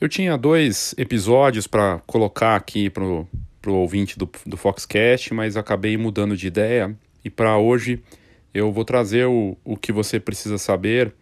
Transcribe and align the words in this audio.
Eu 0.00 0.08
tinha 0.08 0.36
dois 0.36 0.92
episódios 0.98 1.68
para 1.68 2.00
colocar 2.06 2.56
aqui 2.56 2.90
para 2.90 3.04
o 3.04 3.28
ouvinte 3.66 4.18
do, 4.18 4.28
do 4.44 4.56
Foxcast, 4.56 5.32
mas 5.32 5.56
acabei 5.56 5.96
mudando 5.96 6.36
de 6.36 6.48
ideia 6.48 6.94
e 7.24 7.30
para 7.30 7.56
hoje 7.56 8.02
eu 8.52 8.72
vou 8.72 8.84
trazer 8.84 9.26
o, 9.26 9.56
o 9.64 9.76
que 9.76 9.92
você 9.92 10.18
precisa 10.18 10.58
saber, 10.58 11.14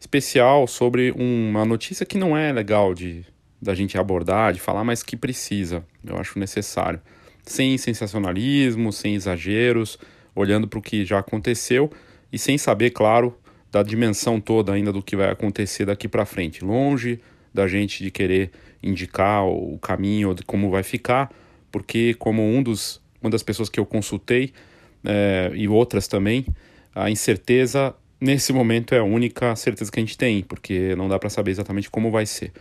especial 0.00 0.66
sobre 0.66 1.12
uma 1.12 1.66
notícia 1.66 2.06
que 2.06 2.16
não 2.16 2.36
é 2.36 2.50
legal 2.50 2.94
de 2.94 3.24
da 3.60 3.74
gente 3.74 3.98
abordar, 3.98 4.52
de 4.52 4.60
falar, 4.60 4.84
mas 4.84 5.02
que 5.02 5.16
precisa, 5.16 5.84
eu 6.04 6.16
acho 6.16 6.38
necessário. 6.38 7.00
Sem 7.42 7.76
sensacionalismo, 7.76 8.92
sem 8.92 9.16
exageros, 9.16 9.98
olhando 10.34 10.68
para 10.68 10.78
o 10.78 10.82
que 10.82 11.04
já 11.04 11.18
aconteceu 11.18 11.90
e 12.32 12.38
sem 12.38 12.56
saber, 12.56 12.90
claro, 12.90 13.36
da 13.70 13.82
dimensão 13.82 14.40
toda 14.40 14.72
ainda 14.72 14.92
do 14.92 15.02
que 15.02 15.16
vai 15.16 15.30
acontecer 15.30 15.84
daqui 15.84 16.06
para 16.06 16.24
frente. 16.24 16.64
Longe 16.64 17.20
da 17.58 17.68
gente 17.68 18.02
de 18.02 18.10
querer 18.10 18.50
indicar 18.82 19.44
o 19.44 19.78
caminho 19.78 20.34
de 20.34 20.42
como 20.42 20.70
vai 20.70 20.82
ficar, 20.82 21.30
porque 21.70 22.14
como 22.14 22.42
um 22.42 22.62
dos, 22.62 23.02
uma 23.20 23.30
das 23.30 23.42
pessoas 23.42 23.68
que 23.68 23.80
eu 23.80 23.84
consultei 23.84 24.52
é, 25.04 25.50
e 25.54 25.68
outras 25.68 26.06
também, 26.06 26.46
a 26.94 27.10
incerteza 27.10 27.94
nesse 28.20 28.52
momento 28.52 28.94
é 28.94 28.98
a 28.98 29.04
única 29.04 29.54
certeza 29.56 29.90
que 29.90 29.98
a 29.98 30.02
gente 30.02 30.16
tem, 30.16 30.42
porque 30.42 30.94
não 30.96 31.08
dá 31.08 31.18
para 31.18 31.30
saber 31.30 31.50
exatamente 31.50 31.90
como 31.90 32.10
vai 32.10 32.26
ser. 32.26 32.52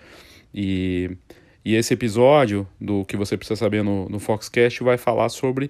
E, 0.53 1.11
e 1.63 1.75
esse 1.75 1.93
episódio 1.93 2.67
do 2.79 3.05
que 3.05 3.15
você 3.15 3.37
precisa 3.37 3.55
saber 3.55 3.83
no, 3.83 4.09
no 4.09 4.19
Foxcast 4.19 4.83
vai 4.83 4.97
falar 4.97 5.29
sobre 5.29 5.69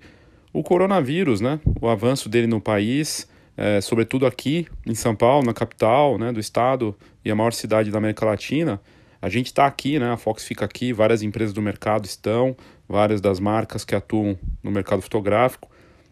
o 0.53 0.64
coronavírus, 0.64 1.41
né? 1.41 1.59
O 1.81 1.88
avanço 1.88 2.30
dele 2.30 2.48
no 2.48 2.62
país, 2.62 3.28
é, 3.55 3.81
sobretudo 3.81 4.25
aqui 4.25 4.67
em 4.86 4.95
São 4.95 5.16
Paulo, 5.16 5.45
na 5.45 5.53
capital 5.53 6.17
né, 6.17 6.31
do 6.31 6.39
estado 6.39 6.95
e 7.23 7.31
a 7.31 7.36
maior 7.36 7.53
cidade 7.53 7.91
da 7.91 7.98
América 7.98 8.25
Latina. 8.25 8.80
A 9.21 9.30
gente 9.30 9.48
está 9.48 9.66
aqui, 9.66 9.99
né? 9.99 10.12
A 10.12 10.17
Fox 10.17 10.44
fica 10.44 10.66
aqui, 10.66 10.94
várias 10.94 11.23
empresas 11.23 11.53
do 11.53 11.62
mercado 11.62 12.05
estão, 12.05 12.55
várias 12.88 13.20
das 13.20 13.39
marcas 13.39 13.83
que 13.83 13.95
atuam 13.95 14.38
no 14.64 14.72
mercado 14.72 15.02
fotográfico. 15.02 15.69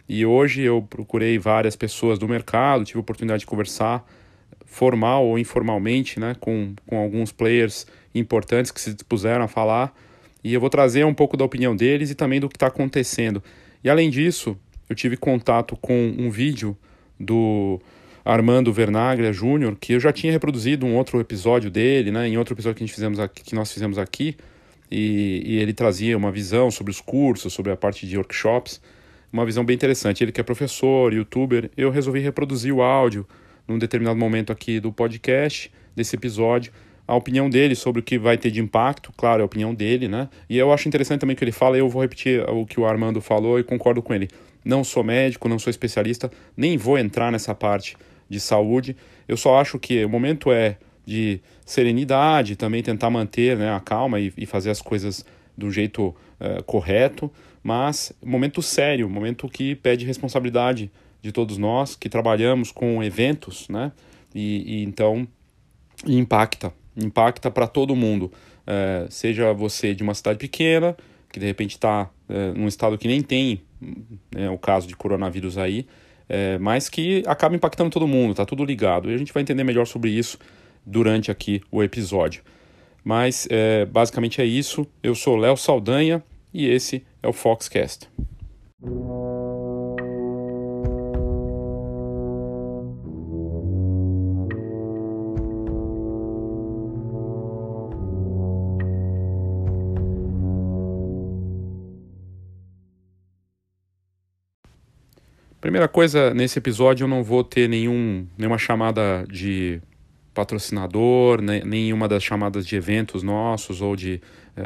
E 0.08 0.26
hoje 0.26 0.62
eu 0.62 0.82
procurei 0.82 1.38
várias 1.38 1.76
pessoas 1.76 2.20
do 2.20 2.28
mercado, 2.28 2.84
tive 2.84 3.00
a 3.00 3.02
oportunidade 3.02 3.42
de 3.42 3.46
conversar 3.46 4.06
formal 4.66 5.26
ou 5.26 5.40
informalmente, 5.40 6.20
né, 6.20 6.36
com, 6.40 6.74
com 6.86 6.98
alguns 6.98 7.32
players 7.32 7.88
importantes 8.14 8.72
que 8.72 8.82
se 8.82 8.94
dispuseram 8.94 9.46
a 9.46 9.48
falar. 9.48 9.96
E 10.44 10.54
eu 10.54 10.60
vou 10.60 10.70
trazer 10.70 11.06
um 11.06 11.14
pouco 11.14 11.36
da 11.36 11.44
opinião 11.46 11.76
deles 11.76 12.12
e 12.12 12.16
também 12.16 12.40
do 12.40 12.50
que 12.50 12.56
está 12.56 12.68
acontecendo. 12.68 13.44
E 13.84 13.90
além 13.90 14.10
disso, 14.10 14.58
eu 14.90 14.96
tive 14.96 15.18
contato 15.18 15.76
com 15.78 16.14
um 16.18 16.30
vídeo 16.30 16.78
do 17.20 17.80
Armando 18.26 18.74
Vernaglia 18.74 19.32
Júnior, 19.32 19.78
que 19.80 19.94
eu 19.94 20.00
já 20.00 20.12
tinha 20.12 20.34
reproduzido 20.34 20.84
um 20.84 20.96
outro 20.96 21.20
episódio 21.20 21.70
dele, 21.70 22.10
né, 22.10 22.28
em 22.28 22.38
outro 22.38 22.56
episódio 22.56 22.78
que, 22.78 22.84
a 22.84 22.88
gente 22.88 22.96
fizemos 22.96 23.20
aqui, 23.20 23.44
que 23.44 23.54
nós 23.54 23.72
fizemos 23.72 24.00
aqui, 24.00 24.36
e, 24.90 25.44
e 25.46 25.58
ele 25.58 25.74
trazia 25.74 26.18
uma 26.18 26.32
visão 26.32 26.72
sobre 26.72 26.90
os 26.90 27.00
cursos, 27.00 27.54
sobre 27.54 27.72
a 27.72 27.78
parte 27.78 28.08
de 28.08 28.18
workshops, 28.18 28.82
uma 29.32 29.46
visão 29.46 29.64
bem 29.64 29.76
interessante. 29.76 30.24
Ele 30.24 30.32
que 30.32 30.42
é 30.42 30.44
professor, 30.44 31.14
youtuber, 31.14 31.70
eu 31.78 31.92
resolvi 31.92 32.20
reproduzir 32.20 32.74
o 32.74 32.82
áudio 32.82 33.28
num 33.68 33.78
determinado 33.78 34.18
momento 34.18 34.52
aqui 34.52 34.80
do 34.80 34.92
podcast, 34.92 35.72
desse 35.96 36.16
episódio, 36.16 36.74
a 37.08 37.16
opinião 37.16 37.48
dele 37.48 37.76
sobre 37.76 38.00
o 38.00 38.04
que 38.04 38.18
vai 38.18 38.38
ter 38.38 38.50
de 38.50 38.60
impacto, 38.60 39.14
claro, 39.16 39.42
é 39.42 39.44
a 39.44 39.46
opinião 39.46 39.74
dele, 39.74 40.08
né? 40.08 40.28
E 40.50 40.58
eu 40.58 40.74
acho 40.74 40.88
interessante 40.88 41.20
também 41.20 41.36
o 41.36 41.38
que 41.38 41.44
ele 41.44 41.52
fala, 41.52 41.78
eu 41.78 41.88
vou 41.88 42.02
repetir 42.02 42.42
o 42.50 42.66
que 42.66 42.80
o 42.80 42.86
Armando 42.86 43.22
falou 43.22 43.60
e 43.60 43.64
concordo 43.64 44.02
com 44.02 44.14
ele. 44.14 44.28
Não 44.64 44.84
sou 44.84 45.04
médico, 45.04 45.48
não 45.48 45.60
sou 45.60 45.70
especialista, 45.70 46.32
nem 46.58 46.76
vou 46.76 46.98
entrar 46.98 47.32
nessa 47.32 47.54
parte 47.54 47.96
de 48.30 48.40
saúde. 48.40 48.96
Eu 49.28 49.38
só 49.38 49.60
acho 49.60 49.80
que 49.80 50.04
o 50.04 50.10
momento 50.10 50.52
é 50.52 50.78
de 51.06 51.40
serenidade, 51.66 52.56
também 52.56 52.82
tentar 52.82 53.10
manter 53.10 53.58
né, 53.58 53.72
a 53.72 53.80
calma 53.80 54.20
e, 54.20 54.34
e 54.38 54.46
fazer 54.46 54.72
as 54.72 54.82
coisas 54.82 55.26
do 55.58 55.72
jeito 55.72 56.08
uh, 56.08 56.64
correto, 56.64 57.32
mas 57.64 58.12
momento 58.24 58.62
sério, 58.62 59.10
momento 59.10 59.48
que 59.48 59.76
pede 59.76 60.06
responsabilidade 60.06 60.92
de 61.22 61.32
todos 61.32 61.58
nós 61.58 61.96
que 61.96 62.10
trabalhamos 62.10 62.72
com 62.72 63.04
eventos, 63.04 63.68
né? 63.70 63.92
E, 64.34 64.80
e 64.80 64.84
então 64.84 65.28
impacta, 66.06 66.74
impacta 66.96 67.50
para 67.50 67.68
todo 67.68 67.96
mundo, 67.96 68.32
é, 68.68 69.08
seja 69.10 69.54
você 69.54 69.96
de 69.96 70.04
uma 70.04 70.14
cidade 70.14 70.38
pequena 70.38 70.96
que 71.32 71.40
de 71.40 71.46
repente 71.46 71.72
está 71.72 72.10
é, 72.30 72.52
num 72.54 72.68
estado 72.68 72.98
que 72.98 73.08
nem 73.08 73.22
tem 73.22 73.62
né, 74.34 74.50
o 74.50 74.58
caso 74.58 74.88
de 74.88 74.96
coronavírus 74.96 75.58
aí, 75.58 75.86
é, 76.28 76.58
mas 76.58 76.90
que 76.90 77.24
acaba 77.28 77.56
impactando 77.56 77.90
todo 77.90 78.08
mundo, 78.08 78.36
tá 78.36 78.46
tudo 78.46 78.64
ligado. 78.64 79.12
E 79.12 79.14
a 79.14 79.18
gente 79.18 79.34
vai 79.34 79.44
entender 79.44 79.64
melhor 79.64 79.86
sobre 79.86 80.10
isso 80.10 80.38
durante 80.86 81.32
aqui 81.32 81.62
o 81.72 81.84
episódio. 81.84 82.44
Mas 83.04 83.48
é, 83.52 83.86
basicamente 83.86 84.42
é 84.42 84.46
isso. 84.46 84.88
Eu 85.04 85.14
sou 85.14 85.36
Léo 85.36 85.56
Saldanha 85.58 86.24
e 86.54 86.68
esse 86.68 87.06
é 87.22 87.28
o 87.28 87.34
Foxcast. 87.34 88.10
Primeira 105.66 105.88
coisa, 105.88 106.32
nesse 106.32 106.60
episódio 106.60 107.06
eu 107.06 107.08
não 107.08 107.24
vou 107.24 107.44
ter 107.44 107.68
nenhum, 107.68 108.28
nenhuma 108.38 108.56
chamada 108.60 109.26
de 109.28 109.82
patrocinador, 110.32 111.42
nenhuma 111.42 112.08
das 112.08 112.22
chamadas 112.22 112.68
de 112.68 112.76
eventos 112.76 113.24
nossos 113.24 113.82
ou 113.82 113.96
de 113.96 114.22
é, 114.56 114.62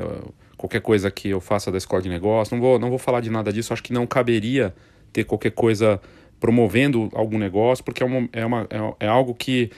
qualquer 0.57 0.81
coisa 0.81 1.09
que 1.09 1.29
eu 1.29 1.39
faça 1.39 1.71
da 1.71 1.77
escola 1.77 2.01
de 2.01 2.09
negócio. 2.09 2.53
Não 2.53 2.61
vou, 2.61 2.77
não 2.77 2.89
vou 2.89 2.99
falar 2.99 3.21
de 3.21 3.29
nada 3.29 3.53
disso, 3.53 3.71
acho 3.71 3.81
que 3.81 3.93
não 3.93 4.05
caberia 4.05 4.75
ter 5.13 5.23
qualquer 5.23 5.51
coisa 5.51 6.01
promovendo 6.37 7.07
algum 7.13 7.37
negócio, 7.37 7.81
porque 7.81 8.03
é, 8.03 8.05
uma, 8.05 8.29
é, 8.33 8.45
uma, 8.45 8.67
é, 8.69 9.05
é 9.05 9.07
algo 9.07 9.33
que 9.33 9.71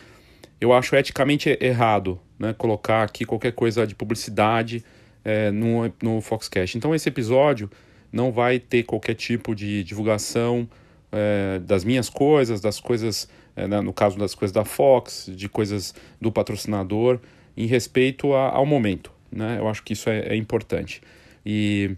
eu 0.60 0.74
acho 0.74 0.96
eticamente 0.96 1.56
errado, 1.62 2.20
né? 2.40 2.52
Colocar 2.58 3.04
aqui 3.04 3.26
qualquer 3.26 3.52
coisa 3.52 3.86
de 3.86 3.94
publicidade 3.94 4.84
é, 5.24 5.52
no, 5.52 5.94
no 6.02 6.20
Foxcast. 6.20 6.76
Então 6.76 6.96
esse 6.96 7.08
episódio 7.08 7.70
não 8.12 8.32
vai 8.32 8.58
ter 8.58 8.82
qualquer 8.82 9.14
tipo 9.14 9.54
de 9.54 9.84
divulgação 9.84 10.68
é, 11.12 11.60
das 11.60 11.84
minhas 11.84 12.10
coisas, 12.10 12.62
das 12.62 12.80
coisas, 12.80 13.28
é, 13.56 13.68
no 13.68 13.94
caso 13.94 14.18
das 14.18 14.34
coisas 14.34 14.54
da 14.54 14.64
Fox, 14.64 15.30
de 15.36 15.50
coisas 15.50 15.94
do 16.20 16.32
patrocinador, 16.32 17.20
em 17.56 17.66
respeito 17.66 18.34
a, 18.34 18.50
ao 18.50 18.66
momento. 18.66 19.12
Né? 19.32 19.58
Eu 19.60 19.68
acho 19.68 19.84
que 19.84 19.94
isso 19.94 20.10
é, 20.10 20.20
é 20.30 20.36
importante. 20.36 21.02
E 21.46 21.92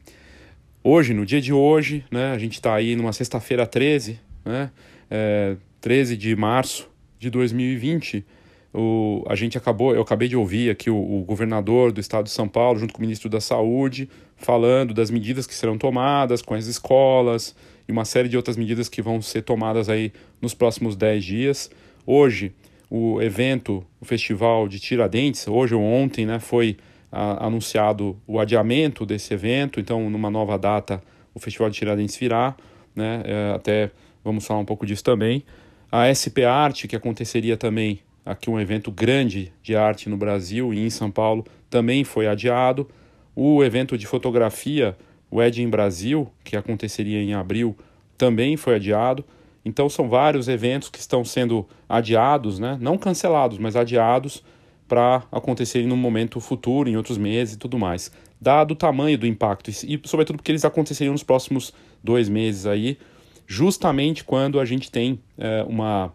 hoje, 0.84 1.14
no 1.14 1.26
dia 1.26 1.42
de 1.42 1.54
hoje, 1.54 2.04
né, 2.12 2.32
a 2.32 2.38
gente 2.38 2.54
está 2.54 2.74
aí 2.76 2.96
numa 2.96 3.14
sexta-feira 3.14 3.66
13, 3.66 4.20
né, 4.46 4.72
é, 5.10 5.56
13 5.82 6.18
de 6.18 6.36
março 6.36 6.90
de 7.20 7.30
2020. 7.30 8.26
O, 8.74 9.24
a 9.28 9.36
gente 9.36 9.58
acabou, 9.58 9.94
eu 9.94 10.02
acabei 10.02 10.28
de 10.28 10.36
ouvir 10.36 10.72
aqui 10.72 10.90
o, 10.90 10.96
o, 10.96 11.24
governador 11.24 11.92
do 11.92 12.02
estado 12.02 12.26
de 12.26 12.32
São 12.32 12.48
Paulo, 12.48 12.80
junto 12.80 12.94
com 12.94 13.00
o 13.00 13.02
ministro 13.02 13.30
da 13.30 13.40
Saúde, 13.40 14.10
falando 14.36 14.94
das 14.94 15.12
medidas 15.12 15.46
que 15.46 15.54
serão 15.54 15.78
tomadas 15.78 16.42
com 16.42 16.56
as 16.56 16.66
escolas, 16.66 17.56
e 17.88 17.92
uma 17.92 18.06
série 18.06 18.30
de 18.30 18.38
outras 18.38 18.58
medidas 18.58 18.90
que 18.90 19.02
vão 19.02 19.22
ser 19.22 19.42
tomadas 19.42 19.90
aí 19.90 20.12
nos 20.42 20.54
próximos 20.54 20.96
10 20.96 21.24
dias. 21.24 21.72
Hoje, 22.06 22.54
o 22.90 23.22
evento, 23.22 23.84
o 24.00 24.06
festival 24.06 24.68
de 24.68 24.80
Tiradentes, 24.80 25.48
hoje 25.48 25.74
ou 25.74 25.82
ontem, 25.82 26.26
né, 26.26 26.40
foi 26.40 26.78
a, 27.12 27.46
anunciado 27.46 28.16
o 28.28 28.40
adiamento 28.40 29.06
desse 29.06 29.34
evento, 29.34 29.80
então 29.80 30.10
numa 30.10 30.30
nova 30.30 30.58
data 30.58 31.02
o 31.34 31.40
Festival 31.40 31.70
de 31.70 31.78
Tiradentes 31.78 32.16
virá, 32.16 32.56
né, 32.96 33.24
é, 33.26 33.54
até 33.56 33.92
vamos 34.24 34.46
falar 34.46 34.60
um 34.60 34.66
pouco 34.66 34.86
disso 34.86 35.04
também. 35.04 35.44
A 35.92 36.14
SP 36.14 36.46
Arte, 36.46 36.88
que 36.88 36.96
aconteceria 36.96 37.58
também 37.58 38.00
aqui 38.26 38.50
um 38.50 38.60
evento 38.60 38.92
grande 38.92 39.52
de 39.62 39.76
arte 39.76 40.10
no 40.10 40.18
Brasil 40.18 40.74
e 40.74 40.80
em 40.80 40.90
São 40.90 41.12
Paulo, 41.12 41.46
também 41.70 42.04
foi 42.04 42.28
adiado. 42.28 42.88
O 43.36 43.64
evento 43.64 43.98
de 43.98 44.08
fotografia 44.08 44.96
o 45.34 45.42
Ed 45.42 45.64
em 45.64 45.68
Brasil, 45.68 46.32
que 46.44 46.56
aconteceria 46.56 47.20
em 47.20 47.34
abril, 47.34 47.76
também 48.16 48.56
foi 48.56 48.76
adiado. 48.76 49.26
Então 49.66 49.90
são 49.90 50.08
vários 50.08 50.48
eventos 50.48 50.90
que 50.90 51.00
estão 51.00 51.26
sendo 51.26 51.68
adiados, 51.90 52.60
né? 52.60 52.78
não 52.80 53.00
cancelados, 53.00 53.58
mas 53.58 53.76
adiados 53.76 54.44
para 54.88 55.24
acontecerem 55.32 55.88
num 55.88 55.98
momento 55.98 56.40
futuro, 56.40 56.88
em 56.88 56.96
outros 56.96 57.18
meses 57.18 57.56
e 57.56 57.58
tudo 57.58 57.80
mais. 57.80 58.12
Dado 58.40 58.74
o 58.74 58.76
tamanho 58.76 59.18
do 59.18 59.26
impacto, 59.26 59.72
e 59.72 60.00
sobretudo 60.04 60.36
porque 60.36 60.52
eles 60.52 60.66
aconteceriam 60.66 61.14
nos 61.14 61.24
próximos 61.24 61.74
dois 62.04 62.30
meses 62.30 62.68
aí, 62.68 63.00
justamente 63.48 64.24
quando 64.24 64.60
a 64.60 64.66
gente 64.66 64.92
tem 64.92 65.20
é, 65.36 65.64
uma 65.68 66.14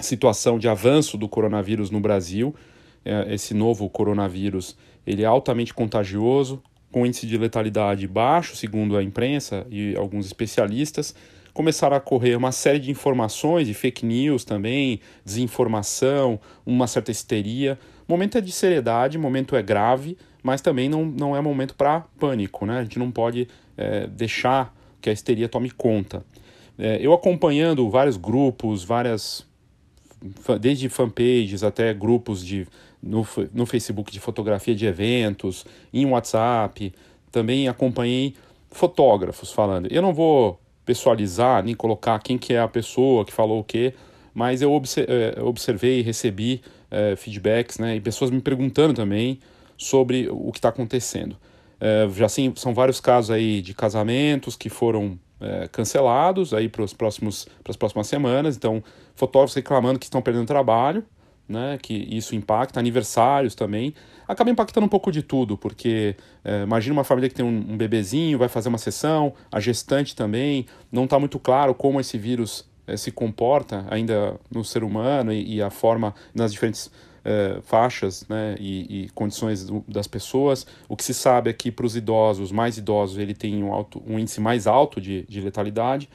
situação 0.00 0.58
de 0.58 0.68
avanço 0.68 1.16
do 1.16 1.30
coronavírus 1.30 1.90
no 1.90 1.98
Brasil. 1.98 2.54
É, 3.06 3.32
esse 3.32 3.54
novo 3.54 3.88
coronavírus 3.88 4.76
ele 5.06 5.22
é 5.22 5.26
altamente 5.26 5.72
contagioso, 5.72 6.62
com 6.94 7.04
índice 7.04 7.26
de 7.26 7.36
letalidade 7.36 8.06
baixo, 8.06 8.54
segundo 8.54 8.96
a 8.96 9.02
imprensa 9.02 9.66
e 9.68 9.96
alguns 9.96 10.26
especialistas, 10.26 11.12
começaram 11.52 11.96
a 11.96 12.00
correr 12.00 12.36
uma 12.36 12.52
série 12.52 12.78
de 12.78 12.88
informações, 12.88 13.66
de 13.66 13.74
fake 13.74 14.06
news 14.06 14.44
também, 14.44 15.00
desinformação, 15.24 16.38
uma 16.64 16.86
certa 16.86 17.10
histeria. 17.10 17.76
O 18.06 18.12
momento 18.12 18.38
é 18.38 18.40
de 18.40 18.52
seriedade, 18.52 19.18
momento 19.18 19.56
é 19.56 19.62
grave, 19.62 20.16
mas 20.40 20.60
também 20.60 20.88
não, 20.88 21.04
não 21.04 21.34
é 21.34 21.40
momento 21.40 21.74
para 21.74 22.02
pânico, 22.16 22.64
né? 22.64 22.78
A 22.78 22.82
gente 22.84 23.00
não 23.00 23.10
pode 23.10 23.48
é, 23.76 24.06
deixar 24.06 24.72
que 25.00 25.10
a 25.10 25.12
histeria 25.12 25.48
tome 25.48 25.72
conta. 25.72 26.24
É, 26.78 26.98
eu 27.00 27.12
acompanhando 27.12 27.90
vários 27.90 28.16
grupos, 28.16 28.84
várias 28.84 29.44
desde 30.60 30.88
fanpages 30.88 31.64
até 31.64 31.92
grupos 31.92 32.44
de, 32.44 32.66
no, 33.04 33.26
no 33.52 33.66
Facebook 33.66 34.10
de 34.10 34.18
fotografia 34.18 34.74
de 34.74 34.86
eventos, 34.86 35.66
em 35.92 36.06
WhatsApp, 36.06 36.92
também 37.30 37.68
acompanhei 37.68 38.34
fotógrafos 38.70 39.52
falando. 39.52 39.88
Eu 39.90 40.02
não 40.02 40.14
vou 40.14 40.58
pessoalizar 40.84 41.62
nem 41.64 41.74
colocar 41.74 42.18
quem 42.18 42.38
que 42.38 42.54
é 42.54 42.60
a 42.60 42.68
pessoa 42.68 43.24
que 43.24 43.32
falou 43.32 43.60
o 43.60 43.64
quê, 43.64 43.94
mas 44.32 44.62
eu 44.62 44.70
é, 44.70 45.42
observei, 45.42 46.02
recebi 46.02 46.62
é, 46.90 47.14
feedbacks, 47.16 47.78
né, 47.78 47.96
e 47.96 48.00
pessoas 48.00 48.30
me 48.30 48.40
perguntando 48.40 48.94
também 48.94 49.38
sobre 49.76 50.28
o 50.30 50.50
que 50.50 50.58
está 50.58 50.68
acontecendo. 50.68 51.36
É, 51.80 52.08
já 52.14 52.28
sim, 52.28 52.52
são 52.56 52.72
vários 52.72 53.00
casos 53.00 53.30
aí 53.30 53.60
de 53.60 53.74
casamentos 53.74 54.56
que 54.56 54.68
foram 54.68 55.18
é, 55.40 55.68
cancelados 55.68 56.54
aí 56.54 56.68
para 56.68 56.84
as 56.84 56.92
próximas 56.92 57.46
semanas. 58.04 58.56
Então, 58.56 58.82
fotógrafos 59.14 59.54
reclamando 59.54 59.98
que 59.98 60.06
estão 60.06 60.22
perdendo 60.22 60.46
trabalho, 60.46 61.04
né, 61.48 61.78
que 61.80 61.94
isso 61.94 62.34
impacta, 62.34 62.80
aniversários 62.80 63.54
também. 63.54 63.94
Acaba 64.26 64.50
impactando 64.50 64.86
um 64.86 64.88
pouco 64.88 65.12
de 65.12 65.22
tudo, 65.22 65.56
porque 65.56 66.16
é, 66.44 66.62
imagina 66.62 66.94
uma 66.94 67.04
família 67.04 67.28
que 67.28 67.34
tem 67.34 67.44
um, 67.44 67.72
um, 67.72 67.76
bebezinho, 67.76 68.38
vai 68.38 68.48
fazer 68.48 68.68
uma 68.68 68.78
sessão, 68.78 69.34
a 69.52 69.60
gestante 69.60 70.16
também, 70.16 70.66
não 70.90 71.04
está 71.04 71.18
muito 71.18 71.38
claro 71.38 71.74
como 71.74 72.00
esse 72.00 72.16
vírus 72.16 72.68
é, 72.86 72.96
se 72.96 73.10
comporta 73.10 73.84
ainda 73.90 74.38
no 74.50 74.64
ser 74.64 74.82
humano 74.82 75.32
e, 75.32 75.56
e 75.56 75.62
a 75.62 75.70
forma 75.70 76.14
nas 76.34 76.52
diferentes 76.52 76.90
é, 77.24 77.58
faixas 77.62 78.26
né, 78.28 78.54
e, 78.58 79.04
e 79.04 79.08
condições 79.10 79.64
do, 79.64 79.84
das 79.88 80.06
pessoas. 80.06 80.66
O 80.88 80.96
que 80.96 81.04
se 81.04 81.14
sabe 81.14 81.50
é 81.50 81.52
que 81.52 81.70
para 81.70 81.86
os 81.86 81.96
idosos, 81.96 82.52
mais 82.52 82.78
idosos, 82.78 83.18
ele 83.18 83.34
tem 83.34 83.62
um, 83.62 83.72
alto, 83.72 84.02
um 84.06 84.18
índice 84.18 84.40
mais 84.40 84.66
alto 84.66 85.00
de, 85.00 85.22
de 85.28 85.40
letalidade 85.40 86.08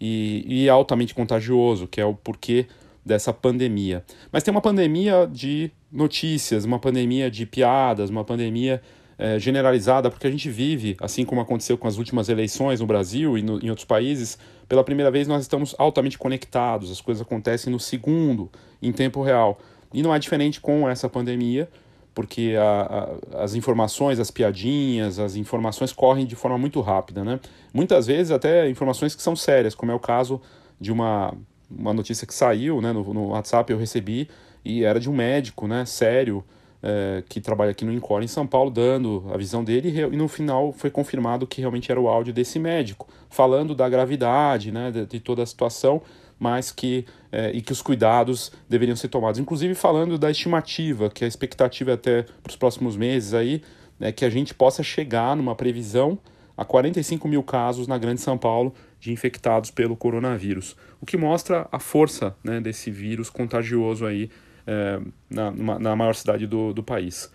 e, 0.00 0.44
e 0.46 0.66
é 0.66 0.70
altamente 0.70 1.14
contagioso, 1.14 1.86
que 1.86 2.00
é 2.00 2.04
o 2.04 2.14
porquê 2.14 2.66
dessa 3.06 3.32
pandemia. 3.32 4.04
Mas 4.32 4.42
tem 4.42 4.50
uma 4.50 4.60
pandemia 4.60 5.28
de 5.30 5.70
notícias, 5.92 6.64
uma 6.64 6.80
pandemia 6.80 7.30
de 7.30 7.46
piadas, 7.46 8.10
uma 8.10 8.24
pandemia 8.24 8.82
é, 9.16 9.38
generalizada, 9.38 10.10
porque 10.10 10.26
a 10.26 10.30
gente 10.30 10.50
vive, 10.50 10.96
assim 11.00 11.24
como 11.24 11.40
aconteceu 11.40 11.78
com 11.78 11.86
as 11.86 11.98
últimas 11.98 12.28
eleições 12.28 12.80
no 12.80 12.86
Brasil 12.86 13.38
e 13.38 13.42
no, 13.42 13.64
em 13.64 13.70
outros 13.70 13.84
países, 13.84 14.36
pela 14.68 14.82
primeira 14.82 15.08
vez 15.08 15.28
nós 15.28 15.42
estamos 15.42 15.72
altamente 15.78 16.18
conectados, 16.18 16.90
as 16.90 17.00
coisas 17.00 17.22
acontecem 17.22 17.72
no 17.72 17.78
segundo, 17.78 18.50
em 18.82 18.90
tempo 18.90 19.22
real. 19.22 19.60
E 19.94 20.02
não 20.02 20.12
é 20.12 20.18
diferente 20.18 20.60
com 20.60 20.88
essa 20.88 21.08
pandemia, 21.08 21.68
porque 22.12 22.54
a, 22.58 23.18
a, 23.32 23.44
as 23.44 23.54
informações, 23.54 24.18
as 24.18 24.32
piadinhas, 24.32 25.20
as 25.20 25.36
informações 25.36 25.92
correm 25.92 26.26
de 26.26 26.34
forma 26.34 26.58
muito 26.58 26.80
rápida, 26.80 27.22
né? 27.22 27.38
Muitas 27.72 28.08
vezes 28.08 28.32
até 28.32 28.68
informações 28.68 29.14
que 29.14 29.22
são 29.22 29.36
sérias, 29.36 29.76
como 29.76 29.92
é 29.92 29.94
o 29.94 30.00
caso 30.00 30.40
de 30.80 30.90
uma, 30.90 31.32
uma 31.70 31.92
notícia 31.92 32.26
que 32.26 32.34
saiu 32.34 32.80
né, 32.80 32.92
no, 32.92 33.12
no 33.12 33.28
WhatsApp, 33.28 33.72
eu 33.72 33.78
recebi, 33.78 34.28
e 34.64 34.84
era 34.84 34.98
de 34.98 35.08
um 35.10 35.14
médico, 35.14 35.66
né, 35.66 35.84
sério, 35.84 36.44
é, 36.82 37.22
que 37.28 37.40
trabalha 37.40 37.70
aqui 37.70 37.84
no 37.84 37.92
Encore 37.92 38.24
em 38.24 38.28
São 38.28 38.46
Paulo, 38.46 38.70
dando 38.70 39.24
a 39.32 39.36
visão 39.36 39.64
dele, 39.64 39.88
e 39.88 40.16
no 40.16 40.28
final 40.28 40.72
foi 40.72 40.90
confirmado 40.90 41.46
que 41.46 41.60
realmente 41.60 41.90
era 41.90 42.00
o 42.00 42.08
áudio 42.08 42.32
desse 42.32 42.58
médico, 42.58 43.08
falando 43.28 43.74
da 43.74 43.88
gravidade, 43.88 44.70
né, 44.70 44.90
de, 44.90 45.06
de 45.06 45.20
toda 45.20 45.42
a 45.42 45.46
situação, 45.46 46.02
mas 46.38 46.70
que 46.70 47.06
é, 47.32 47.50
e 47.52 47.60
que 47.60 47.72
os 47.72 47.82
cuidados 47.82 48.52
deveriam 48.68 48.96
ser 48.96 49.08
tomados. 49.08 49.40
Inclusive 49.40 49.74
falando 49.74 50.18
da 50.18 50.30
estimativa, 50.30 51.08
que 51.10 51.24
a 51.24 51.28
expectativa 51.28 51.94
até 51.94 52.22
para 52.22 52.50
os 52.50 52.56
próximos 52.56 52.96
meses 52.96 53.34
aí 53.34 53.62
é 54.00 54.12
que 54.12 54.24
a 54.24 54.30
gente 54.30 54.54
possa 54.54 54.82
chegar 54.82 55.34
numa 55.36 55.54
previsão 55.54 56.18
a 56.56 56.64
45 56.64 57.28
mil 57.28 57.42
casos 57.42 57.86
na 57.86 57.98
Grande 57.98 58.20
São 58.20 58.38
Paulo 58.38 58.72
de 58.98 59.12
infectados 59.12 59.70
pelo 59.70 59.96
coronavírus, 59.96 60.76
o 61.00 61.06
que 61.06 61.16
mostra 61.16 61.68
a 61.70 61.78
força 61.78 62.36
né, 62.42 62.60
desse 62.60 62.90
vírus 62.90 63.30
contagioso 63.30 64.06
aí 64.06 64.30
é, 64.66 65.00
na, 65.30 65.50
na 65.78 65.96
maior 65.96 66.14
cidade 66.14 66.46
do, 66.46 66.72
do 66.72 66.82
país. 66.82 67.30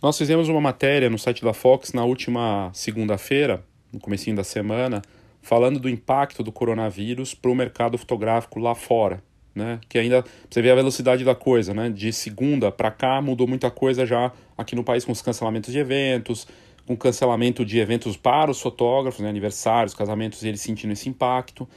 Nós 0.00 0.16
fizemos 0.16 0.48
uma 0.48 0.60
matéria 0.60 1.10
no 1.10 1.18
site 1.18 1.42
da 1.42 1.52
Fox 1.52 1.92
na 1.92 2.04
última 2.04 2.70
segunda-feira, 2.72 3.64
no 3.92 3.98
comecinho 3.98 4.36
da 4.36 4.44
semana, 4.44 5.02
falando 5.42 5.80
do 5.80 5.88
impacto 5.88 6.44
do 6.44 6.52
coronavírus 6.52 7.34
para 7.34 7.50
o 7.50 7.54
mercado 7.54 7.98
fotográfico 7.98 8.60
lá 8.60 8.76
fora, 8.76 9.20
né? 9.54 9.80
Que 9.88 9.98
ainda 9.98 10.24
você 10.48 10.62
vê 10.62 10.70
a 10.70 10.74
velocidade 10.74 11.24
da 11.24 11.34
coisa, 11.34 11.74
né? 11.74 11.90
De 11.90 12.12
segunda 12.12 12.70
para 12.70 12.90
cá 12.90 13.20
mudou 13.20 13.46
muita 13.46 13.70
coisa 13.70 14.06
já 14.06 14.32
aqui 14.56 14.74
no 14.74 14.84
país 14.84 15.04
com 15.04 15.12
os 15.12 15.22
cancelamentos 15.22 15.72
de 15.72 15.78
eventos, 15.78 16.46
com 16.86 16.96
cancelamento 16.96 17.64
de 17.64 17.78
eventos 17.78 18.16
para 18.16 18.50
os 18.50 18.60
fotógrafos, 18.60 19.20
né? 19.20 19.28
aniversários, 19.28 19.94
casamentos, 19.94 20.42
eles 20.42 20.60
sentindo 20.60 20.92
esse 20.92 21.08
impacto 21.08 21.68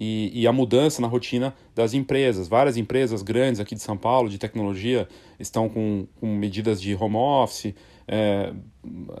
e, 0.00 0.30
e, 0.32 0.46
a 0.46 0.52
mudança 0.52 1.02
na 1.02 1.08
rotina 1.08 1.54
das 1.74 1.92
empresas. 1.92 2.48
Várias 2.48 2.78
empresas 2.78 3.22
grandes 3.22 3.60
aqui 3.60 3.74
de 3.74 3.82
São 3.82 3.98
Paulo, 3.98 4.30
de 4.30 4.38
tecnologia, 4.38 5.06
estão 5.38 5.68
com, 5.68 6.06
com 6.18 6.26
medidas 6.26 6.80
de 6.80 6.94
home 6.94 7.16
office. 7.16 7.74
É, 8.08 8.52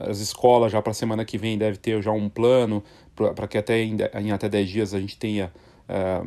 as 0.00 0.20
escolas 0.20 0.72
já 0.72 0.80
para 0.80 0.92
a 0.92 0.94
semana 0.94 1.24
que 1.24 1.36
vem 1.36 1.58
deve 1.58 1.76
ter 1.76 2.02
já 2.02 2.10
um 2.10 2.28
plano 2.28 2.82
para 3.14 3.46
que 3.46 3.58
até 3.58 3.82
em, 3.82 3.98
em, 4.18 4.32
até 4.32 4.48
10 4.48 4.68
dias 4.68 4.94
a 4.94 5.00
gente 5.00 5.18
tenha 5.18 5.52
é, 5.86 6.22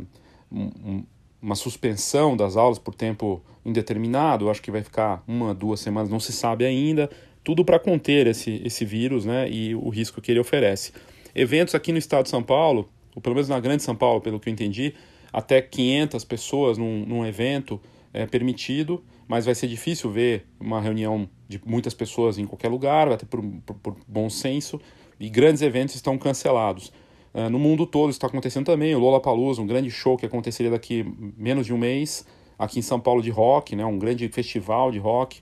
um, 0.52 1.04
uma 1.44 1.56
suspensão 1.56 2.38
das 2.38 2.56
aulas 2.56 2.80
por 2.80 2.96
tempo 2.96 3.44
indeterminado. 3.66 4.50
Acho 4.50 4.62
que 4.62 4.72
vai 4.72 4.82
ficar 4.82 5.22
uma, 5.28 5.54
duas 5.54 5.82
semanas, 5.82 6.10
não 6.10 6.20
se 6.20 6.32
sabe 6.32 6.66
ainda. 6.66 7.10
Tudo 7.44 7.66
para 7.66 7.78
conter 7.78 8.28
esse, 8.28 8.62
esse 8.64 8.86
vírus 8.86 9.26
né, 9.26 9.50
e 9.50 9.76
o 9.76 9.90
risco 9.90 10.22
que 10.22 10.32
ele 10.32 10.40
oferece. 10.40 10.94
Eventos 11.36 11.76
aqui 11.76 11.92
no 11.92 11.98
estado 11.98 12.24
de 12.24 12.30
São 12.30 12.42
Paulo, 12.42 12.90
ou 13.14 13.22
pelo 13.22 13.36
menos 13.36 13.50
na 13.50 13.60
Grande 13.60 13.84
São 13.84 13.94
Paulo, 13.96 14.22
pelo 14.22 14.40
que 14.40 14.48
eu 14.48 14.54
entendi, 14.54 14.94
até 15.34 15.62
500 15.62 16.24
pessoas 16.24 16.78
num, 16.78 17.06
num 17.06 17.26
evento 17.26 17.82
é 18.14 18.26
permitido, 18.26 19.04
mas 19.28 19.46
vai 19.46 19.56
ser 19.56 19.68
difícil 19.68 20.10
ver 20.10 20.46
uma 20.60 20.80
reunião 20.80 21.28
de 21.50 21.60
muitas 21.66 21.94
pessoas 21.94 22.38
em 22.38 22.46
qualquer 22.46 22.70
lugar, 22.70 23.12
até 23.12 23.26
por, 23.26 23.44
por, 23.66 23.76
por 23.76 23.98
bom 24.08 24.30
senso, 24.30 24.80
e 25.20 25.30
grandes 25.30 25.62
eventos 25.62 25.96
estão 25.96 26.18
cancelados. 26.18 26.94
Uh, 27.34 27.50
no 27.50 27.58
mundo 27.58 27.86
todo 27.86 28.10
está 28.12 28.28
acontecendo 28.28 28.66
também, 28.66 28.94
o 28.94 29.00
Lollapalooza, 29.00 29.62
um 29.62 29.68
grande 29.68 29.90
show 29.90 30.18
que 30.18 30.26
aconteceria 30.26 30.72
daqui 30.72 31.06
menos 31.36 31.66
de 31.66 31.74
um 31.74 31.78
mês, 31.78 32.26
aqui 32.58 32.80
em 32.80 32.82
São 32.84 33.00
Paulo 33.00 33.22
de 33.22 33.30
rock, 33.32 33.76
né, 33.76 33.84
um 33.86 33.98
grande 33.98 34.28
festival 34.30 34.92
de 34.92 35.00
rock, 35.00 35.42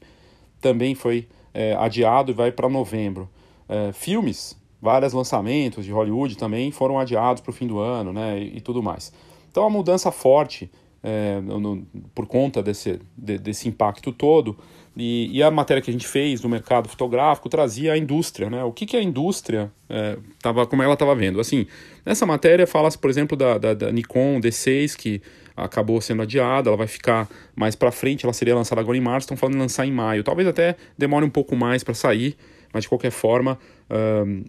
também 0.62 0.96
foi 0.96 1.28
é, 1.54 1.76
adiado 1.76 2.32
e 2.32 2.34
vai 2.34 2.52
para 2.52 2.70
novembro. 2.70 3.30
É, 3.68 3.92
filmes 3.92 4.60
vários 4.82 5.14
lançamentos 5.14 5.86
de 5.86 5.92
Hollywood 5.92 6.36
também 6.38 6.72
foram 6.72 6.98
adiados 6.98 7.42
para 7.42 7.52
o 7.52 7.54
fim 7.54 7.68
do 7.68 7.80
ano, 7.80 8.12
né, 8.12 8.40
e, 8.40 8.58
e, 8.58 8.62
tudo 8.62 8.82
mais. 8.82 9.14
Então 9.52 9.64
a 9.64 9.70
mudança 9.70 10.12
forte 10.12 10.72
é, 11.04 11.40
no, 11.42 11.86
por 12.16 12.26
conta 12.26 12.64
desse, 12.64 13.00
de, 13.16 13.38
desse 13.38 13.68
impacto 13.68 14.12
todo 14.12 14.58
e, 14.96 15.38
e, 15.38 15.42
a 15.42 15.50
matéria 15.50 15.82
que 15.82 15.90
a 15.90 15.94
gente 15.94 16.08
fez 16.08 16.42
no 16.42 16.50
mercado 16.50 16.90
fotográfico 16.90 17.48
trazia 17.48 17.94
a 17.94 17.98
indústria, 17.98 18.50
né? 18.50 18.62
O 18.64 18.74
que, 18.74 18.86
que 18.86 18.98
a 18.98 19.02
indústria 19.02 19.72
é, 19.90 20.18
tava, 20.42 20.68
como 20.68 20.84
ela 20.84 20.94
estava 20.94 21.16
vendo? 21.16 21.40
Assim, 21.40 21.66
nessa 22.06 22.26
matéria 22.26 22.68
fala-se, 22.68 22.98
por 22.98 23.10
exemplo, 23.10 23.38
da, 23.38 23.58
da, 23.58 23.74
da, 23.74 23.92
Nikon 23.92 24.42
D6 24.42 24.98
que 24.98 25.22
acabou 25.56 26.02
sendo 26.02 26.24
adiada, 26.24 26.70
ela 26.70 26.78
vai 26.78 26.88
ficar 26.88 27.30
mais 27.56 27.74
para 27.74 27.92
frente, 27.92 28.26
ela 28.26 28.34
seria 28.34 28.54
lançada 28.54 28.82
agora 28.82 28.98
em 28.98 29.02
março, 29.02 29.26
estão 29.26 29.38
falando 29.38 29.56
de 29.56 29.62
lançar 29.62 29.86
em 29.86 29.92
maio. 29.92 30.24
Talvez 30.24 30.48
até 30.48 30.76
demore 30.98 31.26
um 31.26 31.30
pouco 31.30 31.56
mais 31.56 31.84
para 31.84 31.94
sair, 31.94 32.36
mas 32.74 32.84
de 32.84 32.90
qualquer 32.90 33.12
forma 33.12 33.58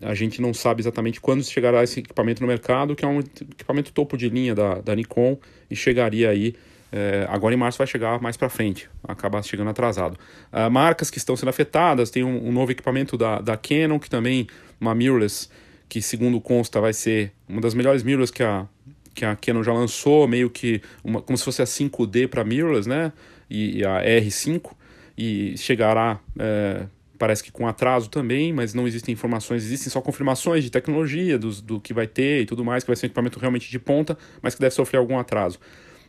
a 0.01 0.15
gente 0.15 0.41
não 0.41 0.55
sabe 0.55 0.81
exatamente 0.81 1.21
quando 1.21 1.43
chegará 1.43 1.83
esse 1.83 2.01
equipamento 2.01 2.41
no 2.41 2.47
mercado, 2.47 2.95
que 2.95 3.05
é 3.05 3.09
um 3.09 3.19
equipamento 3.19 3.93
topo 3.93 4.17
de 4.17 4.29
linha 4.29 4.55
da, 4.55 4.75
da 4.75 4.95
Nikon 4.95 5.37
e 5.69 5.75
chegaria 5.75 6.31
aí 6.31 6.55
é, 6.93 7.27
agora 7.31 7.55
em 7.55 7.57
março 7.57 7.79
vai 7.79 7.87
chegar 7.87 8.21
mais 8.21 8.37
para 8.37 8.51
frente, 8.51 8.89
acabar 9.03 9.43
chegando 9.43 9.71
atrasado. 9.71 10.19
Uh, 10.53 10.71
marcas 10.71 11.11
que 11.11 11.17
estão 11.17 11.35
sendo 11.35 11.49
afetadas, 11.49 12.11
tem 12.11 12.23
um, 12.23 12.49
um, 12.49 12.53
novo 12.53 12.71
equipamento 12.71 13.17
da, 13.17 13.41
da 13.41 13.57
Canon, 13.57 13.99
que 13.99 14.11
também, 14.11 14.47
uma 14.79 14.95
mirrorless, 14.95 15.49
que 15.89 16.03
segundo 16.03 16.39
consta 16.39 16.81
vai 16.83 16.93
ser 16.93 17.33
uma 17.49 17.63
das 17.63 17.73
melhores 17.73 18.03
mirrorless 18.03 18.31
que 18.31 18.43
a, 18.43 18.67
que 19.15 19.25
a 19.25 19.35
Canon 19.35 19.63
já 19.63 19.73
lançou, 19.73 20.29
meio 20.29 20.51
que 20.51 20.83
uma, 21.03 21.23
como 21.23 21.37
se 21.39 21.45
fosse 21.45 21.63
a 21.63 21.65
5D 21.65 22.29
para 22.29 22.45
mirrorless, 22.45 22.87
né? 22.87 23.11
E, 23.49 23.79
e, 23.79 23.85
a 23.85 24.03
R5, 24.03 24.73
e 25.17 25.57
chegará 25.57 26.21
é, 26.39 26.85
parece 27.19 27.43
que 27.43 27.53
com 27.53 27.67
atraso 27.67 28.11
também, 28.11 28.53
mas 28.53 28.75
não 28.75 28.87
existem 28.87 29.13
informações, 29.13 29.65
existem 29.65 29.91
só 29.91 30.01
confirmações 30.01 30.65
de 30.65 30.71
tecnologia 30.71 31.39
do, 31.39 31.51
do 31.63 31.81
que 31.81 31.95
vai 31.95 32.07
ter 32.07 32.43
e 32.43 32.47
tudo 32.47 32.65
mais, 32.65 32.83
que 32.85 32.89
vai 32.89 32.97
ser 32.97 33.07
um 33.07 33.09
equipamento 33.09 33.39
realmente 33.39 33.71
de 33.71 33.79
ponta, 33.79 34.19
mas 34.43 34.55
que 34.55 34.61
deve 34.61 34.75
sofrer 34.75 34.99
algum 34.99 35.19
atraso. 35.19 35.59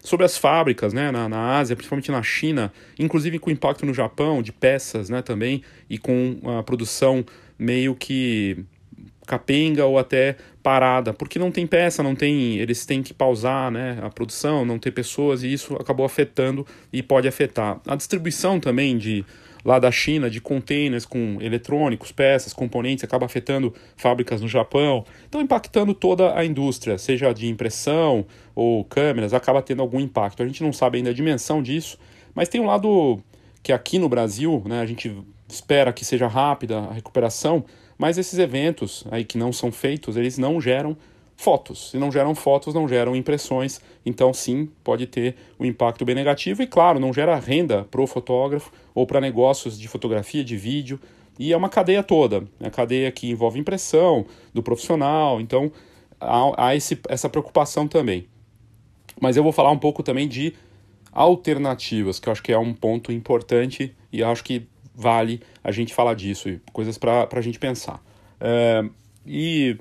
Sobre 0.03 0.25
as 0.25 0.37
fábricas 0.37 0.93
né, 0.93 1.11
na, 1.11 1.29
na 1.29 1.57
Ásia, 1.57 1.75
principalmente 1.75 2.11
na 2.11 2.21
China, 2.21 2.71
inclusive 2.99 3.39
com 3.39 3.49
impacto 3.49 3.85
no 3.85 3.93
Japão, 3.93 4.41
de 4.41 4.51
peças 4.51 5.09
né, 5.09 5.21
também, 5.21 5.63
e 5.89 5.97
com 5.97 6.37
a 6.59 6.61
produção 6.61 7.25
meio 7.57 7.95
que 7.95 8.65
capenga 9.25 9.85
ou 9.85 9.97
até 9.97 10.35
parada, 10.61 11.13
porque 11.13 11.39
não 11.39 11.49
tem 11.49 11.65
peça, 11.65 12.03
não 12.03 12.15
tem, 12.15 12.57
eles 12.57 12.85
têm 12.85 13.01
que 13.01 13.13
pausar, 13.13 13.71
né, 13.71 13.97
a 14.01 14.09
produção, 14.09 14.65
não 14.65 14.77
ter 14.77 14.91
pessoas 14.91 15.43
e 15.43 15.51
isso 15.51 15.75
acabou 15.75 16.05
afetando 16.05 16.67
e 16.91 17.01
pode 17.01 17.27
afetar. 17.27 17.79
A 17.87 17.95
distribuição 17.95 18.59
também 18.59 18.97
de 18.97 19.25
lá 19.63 19.79
da 19.79 19.91
China 19.91 20.29
de 20.29 20.41
containers 20.41 21.05
com 21.05 21.37
eletrônicos, 21.41 22.11
peças, 22.11 22.53
componentes, 22.53 23.03
acaba 23.03 23.25
afetando 23.25 23.73
fábricas 23.95 24.41
no 24.41 24.47
Japão, 24.47 25.05
então 25.27 25.41
impactando 25.41 25.93
toda 25.93 26.37
a 26.37 26.43
indústria, 26.43 26.97
seja 26.97 27.33
de 27.33 27.47
impressão 27.47 28.25
ou 28.53 28.83
câmeras, 28.83 29.33
acaba 29.33 29.61
tendo 29.61 29.81
algum 29.81 29.99
impacto. 29.99 30.43
A 30.43 30.45
gente 30.45 30.63
não 30.63 30.73
sabe 30.73 30.97
ainda 30.97 31.11
a 31.11 31.13
dimensão 31.13 31.61
disso, 31.61 31.97
mas 32.35 32.49
tem 32.49 32.59
um 32.59 32.65
lado 32.65 33.19
que 33.61 33.71
aqui 33.71 33.97
no 33.97 34.09
Brasil, 34.09 34.61
né, 34.65 34.81
a 34.81 34.85
gente 34.85 35.15
espera 35.47 35.93
que 35.93 36.03
seja 36.03 36.27
rápida 36.27 36.79
a 36.79 36.93
recuperação, 36.93 37.63
mas 37.97 38.17
esses 38.17 38.37
eventos 38.39 39.05
aí 39.09 39.23
que 39.23 39.37
não 39.37 39.53
são 39.53 39.71
feitos, 39.71 40.17
eles 40.17 40.37
não 40.37 40.59
geram 40.59 40.97
fotos. 41.35 41.91
Se 41.91 41.97
não 41.97 42.11
geram 42.11 42.35
fotos, 42.35 42.73
não 42.73 42.87
geram 42.87 43.15
impressões. 43.15 43.81
Então, 44.05 44.33
sim, 44.33 44.69
pode 44.83 45.07
ter 45.07 45.35
um 45.59 45.65
impacto 45.65 46.05
bem 46.05 46.15
negativo. 46.15 46.61
E, 46.61 46.67
claro, 46.67 46.99
não 46.99 47.13
gera 47.13 47.35
renda 47.35 47.83
para 47.83 48.01
o 48.01 48.07
fotógrafo 48.07 48.71
ou 48.93 49.05
para 49.05 49.19
negócios 49.19 49.77
de 49.77 49.87
fotografia, 49.87 50.43
de 50.43 50.55
vídeo. 50.57 50.99
E 51.37 51.51
é 51.51 51.57
uma 51.57 51.69
cadeia 51.69 52.03
toda. 52.03 52.43
É 52.59 52.67
a 52.67 52.71
cadeia 52.71 53.11
que 53.11 53.29
envolve 53.29 53.59
impressão 53.59 54.25
do 54.53 54.61
profissional. 54.61 55.41
Então, 55.41 55.71
há, 56.19 56.67
há 56.67 56.75
esse, 56.75 56.99
essa 57.09 57.29
preocupação 57.29 57.87
também. 57.87 58.27
Mas 59.19 59.37
eu 59.37 59.43
vou 59.43 59.51
falar 59.51 59.71
um 59.71 59.79
pouco 59.79 60.03
também 60.03 60.27
de 60.27 60.53
alternativas, 61.11 62.19
que 62.19 62.27
eu 62.27 62.31
acho 62.31 62.41
que 62.41 62.51
é 62.51 62.57
um 62.57 62.73
ponto 62.73 63.11
importante 63.11 63.95
e 64.11 64.23
acho 64.23 64.43
que 64.43 64.67
vale 64.95 65.41
a 65.63 65.71
gente 65.71 65.93
falar 65.93 66.15
disso, 66.15 66.49
coisas 66.71 66.97
para 66.97 67.27
a 67.31 67.41
gente 67.41 67.59
pensar. 67.59 68.03
É, 68.39 68.83
e 69.25 69.77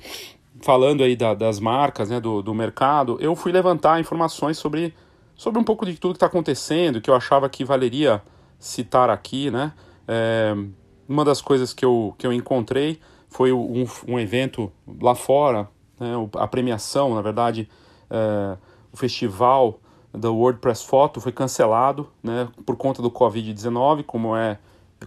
falando 0.60 1.02
aí 1.02 1.16
da, 1.16 1.34
das 1.34 1.58
marcas, 1.58 2.10
né, 2.10 2.20
do, 2.20 2.42
do 2.42 2.54
mercado, 2.54 3.16
eu 3.20 3.34
fui 3.34 3.52
levantar 3.52 4.00
informações 4.00 4.58
sobre, 4.58 4.94
sobre 5.34 5.60
um 5.60 5.64
pouco 5.64 5.86
de 5.86 5.94
tudo 5.94 6.12
que 6.12 6.16
está 6.16 6.26
acontecendo, 6.26 7.00
que 7.00 7.10
eu 7.10 7.14
achava 7.14 7.48
que 7.48 7.64
valeria 7.64 8.22
citar 8.58 9.10
aqui, 9.10 9.50
né? 9.50 9.72
É, 10.06 10.54
uma 11.08 11.24
das 11.24 11.40
coisas 11.40 11.72
que 11.72 11.84
eu, 11.84 12.14
que 12.16 12.26
eu 12.26 12.32
encontrei 12.32 13.00
foi 13.28 13.52
um, 13.52 13.86
um 14.06 14.20
evento 14.20 14.70
lá 15.00 15.14
fora, 15.14 15.68
né, 15.98 16.12
a 16.34 16.46
premiação, 16.46 17.14
na 17.14 17.22
verdade, 17.22 17.68
é, 18.10 18.56
o 18.92 18.96
festival 18.96 19.80
da 20.12 20.30
WordPress 20.30 20.84
Photo 20.84 21.20
foi 21.20 21.32
cancelado 21.32 22.08
né, 22.22 22.48
por 22.66 22.76
conta 22.76 23.00
do 23.00 23.10
Covid-19, 23.10 24.04
como 24.04 24.36
é 24.36 24.58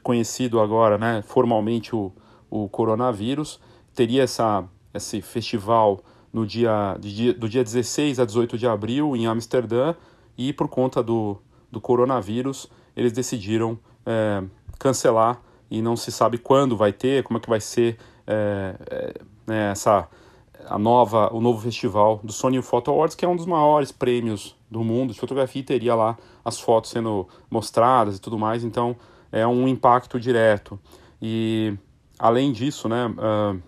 conhecido 0.02 0.60
agora, 0.60 0.98
né, 0.98 1.24
formalmente 1.26 1.96
o, 1.96 2.12
o 2.50 2.68
coronavírus. 2.68 3.60
Teria 3.94 4.24
essa, 4.24 4.66
esse 4.96 5.22
festival 5.22 6.00
no 6.32 6.46
dia, 6.46 6.98
de, 7.00 7.34
do 7.34 7.48
dia 7.48 7.64
16 7.64 8.20
a 8.20 8.26
18 8.26 8.58
de 8.58 8.68
abril 8.68 9.16
em 9.16 9.26
Amsterdã 9.26 9.96
e 10.38 10.52
por 10.52 10.68
conta 10.68 11.02
do, 11.02 11.38
do 11.72 11.80
coronavírus 11.80 12.70
eles 12.96 13.12
decidiram 13.12 13.78
é, 14.06 14.44
cancelar 14.78 15.42
e 15.70 15.82
não 15.82 15.96
se 15.96 16.12
sabe 16.12 16.38
quando 16.38 16.78
vai 16.78 16.94
ter, 16.94 17.24
como 17.24 17.38
é 17.38 17.42
que 17.42 17.50
vai 17.50 17.62
ser 17.62 17.98
é, 18.28 18.76
né, 19.48 19.72
essa 19.72 20.08
a 20.68 20.80
nova 20.80 21.32
o 21.32 21.40
novo 21.40 21.62
festival 21.62 22.20
do 22.24 22.34
Sony 22.34 22.60
Photo 22.62 22.90
Awards 22.90 23.16
que 23.16 23.24
é 23.24 23.28
um 23.28 23.36
dos 23.36 23.46
maiores 23.46 23.92
prêmios 23.92 24.56
do 24.70 24.84
mundo 24.84 25.14
de 25.14 25.20
fotografia 25.20 25.62
e 25.62 25.64
teria 25.64 25.94
lá 25.94 26.18
as 26.44 26.60
fotos 26.60 26.90
sendo 26.90 27.28
mostradas 27.52 28.18
e 28.18 28.22
tudo 28.22 28.40
mais 28.40 28.64
então 28.64 28.96
é 29.36 29.46
um 29.46 29.68
impacto 29.68 30.18
direto. 30.18 30.80
E 31.22 31.78
além 32.18 32.54
disso, 32.54 32.88
né, 32.88 33.08
uh, 33.08 33.62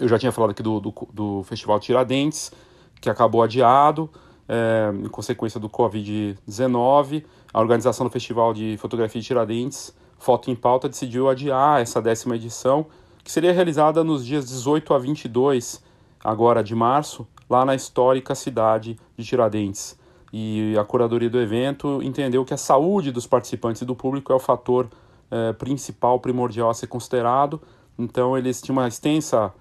eu 0.00 0.08
já 0.08 0.18
tinha 0.18 0.32
falado 0.32 0.50
aqui 0.50 0.62
do, 0.62 0.80
do, 0.80 0.94
do, 1.12 1.42
Festival 1.44 1.78
Tiradentes, 1.80 2.52
que 3.00 3.10
acabou 3.10 3.42
adiado 3.42 4.10
é, 4.48 4.92
em 4.94 5.08
consequência 5.08 5.58
do 5.58 5.68
Covid-19. 5.68 7.24
A 7.52 7.60
organização 7.60 8.06
do 8.06 8.10
Festival 8.10 8.54
de 8.54 8.76
Fotografia 8.78 9.20
de 9.20 9.26
Tiradentes, 9.26 9.94
Foto 10.18 10.50
em 10.50 10.54
Pauta, 10.54 10.88
decidiu 10.88 11.28
adiar 11.28 11.80
essa 11.80 12.00
décima 12.00 12.36
edição, 12.36 12.86
que 13.22 13.30
seria 13.30 13.52
realizada 13.52 14.02
nos 14.02 14.24
dias 14.24 14.46
18 14.46 14.94
a 14.94 14.98
22 14.98 15.82
agora 16.24 16.62
de 16.62 16.74
março, 16.74 17.26
lá 17.50 17.64
na 17.64 17.74
histórica 17.74 18.34
cidade 18.34 18.98
de 19.16 19.24
Tiradentes 19.24 20.00
e 20.32 20.74
a 20.78 20.84
curadoria 20.84 21.28
do 21.28 21.38
evento 21.38 22.02
entendeu 22.02 22.44
que 22.44 22.54
a 22.54 22.56
saúde 22.56 23.12
dos 23.12 23.26
participantes 23.26 23.82
e 23.82 23.84
do 23.84 23.94
público 23.94 24.32
é 24.32 24.34
o 24.34 24.38
fator 24.38 24.88
é, 25.30 25.52
principal, 25.52 26.18
primordial 26.18 26.70
a 26.70 26.74
ser 26.74 26.86
considerado. 26.86 27.60
Então, 27.98 28.38
eles 28.38 28.62
tinham 28.62 28.78
uma 28.78 28.88
extensa 28.88 29.52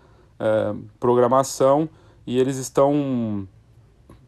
é, 0.41 0.75
programação 1.00 1.88
e 2.25 2.39
eles 2.39 2.57
estão 2.57 3.48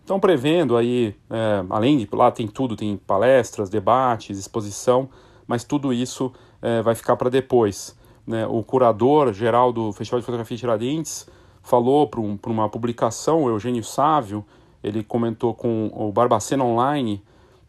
estão 0.02 0.20
prevendo 0.20 0.76
aí, 0.76 1.16
é, 1.30 1.64
além 1.70 1.98
de 1.98 2.10
lá 2.12 2.30
tem 2.30 2.46
tudo, 2.46 2.76
tem 2.76 2.98
palestras, 2.98 3.70
debates, 3.70 4.38
exposição, 4.38 5.10
mas 5.48 5.64
tudo 5.64 5.94
isso 5.94 6.32
é, 6.62 6.82
vai 6.82 6.94
ficar 6.94 7.16
para 7.16 7.30
depois. 7.30 7.98
Né? 8.28 8.46
O 8.46 8.62
curador 8.64 9.34
geral 9.34 9.72
do 9.72 9.94
Festival 9.94 10.20
de 10.20 10.26
Fotografia 10.26 10.58
Tiradentes 10.58 11.28
falou 11.62 12.08
para 12.08 12.20
um, 12.20 12.38
uma 12.48 12.68
publicação, 12.68 13.44
o 13.44 13.50
Eugênio 13.50 13.84
Sávio, 13.84 14.46
ele 14.84 15.04
comentou 15.04 15.54
com 15.54 15.90
o 15.94 16.12
Barbacena 16.12 16.64
Online 16.64 17.24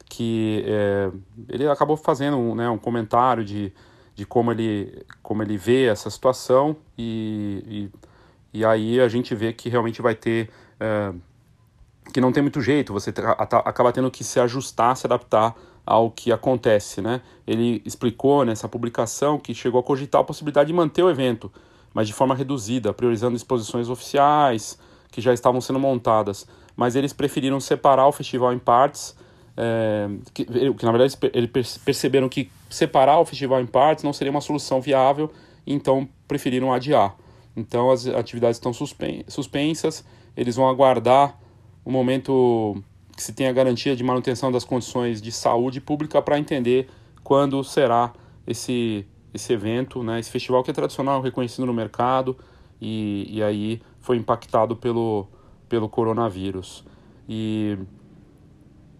que 0.09 0.65
é, 0.67 1.11
ele 1.49 1.67
acabou 1.69 1.97
fazendo 1.97 2.37
um, 2.37 2.55
né, 2.55 2.69
um 2.69 2.79
comentário 2.79 3.45
de, 3.45 3.73
de 4.15 4.25
como, 4.25 4.53
ele, 4.53 5.05
como 5.23 5.43
ele 5.43 5.57
vê 5.57 5.87
essa 5.87 6.09
situação 6.11 6.77
e, 6.97 7.65
e, 7.67 7.91
e 8.55 8.65
aí 8.65 9.01
a 9.01 9.09
gente 9.09 9.35
vê 9.35 9.53
que 9.53 9.69
realmente 9.69 10.01
vai 10.01 10.15
ter 10.15 10.49
é, 10.81 11.13
que 12.13 12.21
não 12.21 12.33
tem 12.33 12.43
muito 12.43 12.61
jeito, 12.63 12.93
você 12.93 13.13
acaba 13.31 13.93
tendo 13.93 14.11
que 14.11 14.25
se 14.25 14.41
ajustar, 14.41 14.97
se 14.97 15.07
adaptar 15.07 15.55
ao 15.85 16.11
que 16.11 16.33
acontece, 16.33 17.03
né? 17.03 17.21
Ele 17.47 17.83
explicou 17.85 18.45
nessa 18.45 18.67
publicação 18.69 19.39
que 19.39 19.53
chegou 19.53 19.81
a 19.81 19.83
cogitar 19.83 20.23
a 20.23 20.25
possibilidade 20.25 20.69
de 20.69 20.73
manter 20.73 21.03
o 21.03 21.11
evento, 21.11 21.53
mas 21.93 22.07
de 22.07 22.15
forma 22.15 22.35
reduzida, 22.35 22.95
priorizando 22.95 23.37
exposições 23.37 23.91
oficiais 23.91 24.79
que 25.11 25.21
já 25.21 25.35
estavam 25.35 25.61
sendo 25.61 25.79
montadas 25.79 26.47
mas 26.77 26.97
eles 26.97 27.13
preferiram 27.13 27.61
separar 27.61 28.07
o 28.07 28.13
festival 28.13 28.53
em 28.53 28.59
partes, 28.59 29.17
é, 29.57 30.09
que, 30.33 30.45
que, 30.45 30.85
na 30.85 30.91
verdade 30.91 31.17
eles 31.33 31.79
perceberam 31.79 32.29
que 32.29 32.51
separar 32.69 33.21
o 33.21 33.25
festival 33.25 33.61
em 33.61 33.67
partes 33.67 34.03
não 34.03 34.13
seria 34.13 34.31
uma 34.31 34.41
solução 34.41 34.81
viável, 34.81 35.33
então 35.67 36.09
preferiram 36.27 36.73
adiar. 36.73 37.15
Então 37.57 37.91
as 37.91 38.07
atividades 38.07 38.57
estão 38.57 38.73
suspen 38.73 39.25
suspensas, 39.29 40.05
eles 40.37 40.57
vão 40.57 40.69
aguardar 40.69 41.39
o 41.85 41.91
momento 41.91 42.83
que 43.17 43.23
se 43.23 43.33
tenha 43.33 43.53
garantia 43.53 43.95
de 43.95 44.03
manutenção 44.03 44.51
das 44.51 44.65
condições 44.65 45.23
de 45.23 45.31
saúde 45.31 45.81
pública 45.81 46.21
para 46.21 46.39
entender 46.39 46.89
quando 47.23 47.63
será 47.63 48.13
esse, 48.47 49.07
esse 49.33 49.53
evento, 49.53 50.03
né, 50.03 50.19
esse 50.19 50.31
festival 50.31 50.63
que 50.65 50.71
é 50.71 50.75
tradicional, 50.75 51.21
reconhecido 51.21 51.65
no 51.65 51.73
mercado 51.73 52.37
e, 52.81 53.27
e 53.31 53.43
aí 53.43 53.81
foi 54.01 54.17
impactado 54.17 54.77
pelo, 54.77 55.29
pelo 55.69 55.89
coronavírus. 55.89 56.85
E, 57.29 57.79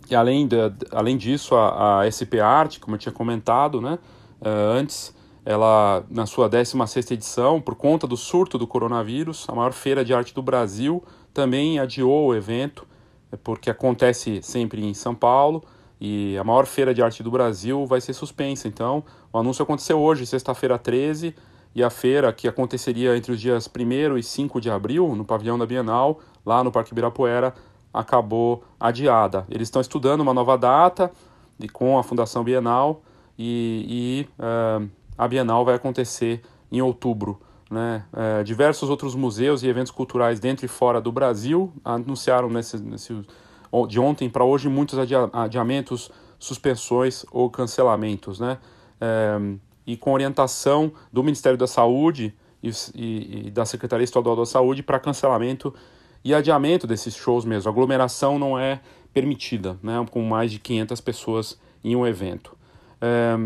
e 0.09 0.15
além, 0.15 0.47
de, 0.47 0.57
além 0.91 1.17
disso, 1.17 1.55
a, 1.55 2.01
a 2.01 2.11
SP 2.11 2.41
Art, 2.41 2.79
como 2.79 2.95
eu 2.95 2.99
tinha 2.99 3.13
comentado 3.13 3.81
né, 3.81 3.99
uh, 4.41 4.49
antes, 4.49 5.15
ela, 5.45 6.05
na 6.09 6.27
sua 6.27 6.49
16ª 6.49 7.13
edição, 7.13 7.61
por 7.61 7.75
conta 7.75 8.07
do 8.07 8.17
surto 8.17 8.57
do 8.57 8.67
coronavírus, 8.67 9.47
a 9.49 9.55
maior 9.55 9.73
feira 9.73 10.05
de 10.05 10.15
arte 10.15 10.35
do 10.35 10.43
Brasil 10.43 11.05
também 11.35 11.79
adiou 11.79 12.29
o 12.29 12.35
evento, 12.35 12.87
é 13.31 13.37
porque 13.37 13.69
acontece 13.69 14.41
sempre 14.43 14.85
em 14.85 14.95
São 14.95 15.15
Paulo, 15.15 15.63
e 16.01 16.37
a 16.39 16.45
maior 16.45 16.67
feira 16.67 16.95
de 16.95 17.03
arte 17.03 17.23
do 17.23 17.31
Brasil 17.31 17.87
vai 17.87 18.01
ser 18.01 18.15
suspensa. 18.15 18.69
Então, 18.69 19.05
o 19.33 19.39
anúncio 19.39 19.63
aconteceu 19.63 19.99
hoje, 19.99 20.27
sexta-feira 20.27 20.79
13, 20.79 21.35
e 21.75 21.83
a 21.83 21.91
feira, 21.91 22.33
que 22.33 22.47
aconteceria 22.47 23.17
entre 23.17 23.33
os 23.33 23.41
dias 23.41 23.69
1 23.69 24.17
e 24.17 24.23
5 24.23 24.61
de 24.61 24.71
abril, 24.71 25.15
no 25.15 25.25
pavilhão 25.25 25.59
da 25.59 25.67
Bienal, 25.67 26.21
lá 26.47 26.63
no 26.63 26.71
Parque 26.71 26.93
Ibirapuera, 26.93 27.53
acabou 27.93 28.65
adiada. 28.79 29.45
Eles 29.51 29.69
estão 29.69 29.83
estudando 29.83 30.21
uma 30.21 30.33
nova 30.33 30.57
data 30.57 31.11
e 31.59 31.69
com 31.69 31.99
a 31.99 32.03
Fundação 32.03 32.45
Bienal 32.45 33.03
e, 33.39 34.27
e 34.39 34.43
uh, 34.43 34.89
a 35.17 35.29
Bienal 35.29 35.65
vai 35.65 35.75
acontecer 35.75 36.43
em 36.71 36.83
outubro. 36.83 37.41
Né? 37.71 38.05
Uh, 38.13 38.45
diversos 38.45 38.91
outros 38.91 39.15
museus 39.15 39.63
e 39.63 39.69
eventos 39.69 39.91
culturais 39.91 40.39
dentro 40.39 40.65
e 40.65 40.69
fora 40.69 41.01
do 41.01 41.11
Brasil 41.11 41.73
anunciaram 41.85 42.49
nesse, 42.49 42.79
nesse 42.79 43.23
de 43.89 43.99
ontem 43.99 44.31
para 44.31 44.45
hoje 44.45 44.69
muitos 44.69 44.99
adiamentos, 45.33 46.11
suspensões 46.39 47.25
ou 47.33 47.51
cancelamentos. 47.51 48.39
Né? 48.39 48.59
Uh, 49.01 49.59
e 49.87 49.97
com 49.97 50.13
orientação 50.13 50.93
do 51.13 51.23
Ministério 51.23 51.59
da 51.59 51.67
Saúde 51.67 52.35
e, 52.63 52.71
e, 52.95 53.47
e 53.47 53.51
da 53.51 53.65
Secretaria 53.65 54.05
Estadual 54.05 54.37
da 54.37 54.47
Saúde 54.47 54.83
para 54.83 54.99
cancelamento 54.99 55.75
e 56.25 56.35
adiamento 56.35 56.87
desses 56.87 57.15
shows 57.15 57.45
mesmo. 57.45 57.69
A 57.69 57.73
aglomeração 57.73 58.39
não 58.39 58.59
é 58.59 58.81
permitida, 59.13 59.79
né, 59.83 60.05
com 60.11 60.23
mais 60.23 60.51
de 60.51 60.59
500 60.59 61.01
pessoas 61.01 61.61
em 61.85 61.95
um 61.95 62.07
evento. 62.07 62.57
É, 63.01 63.37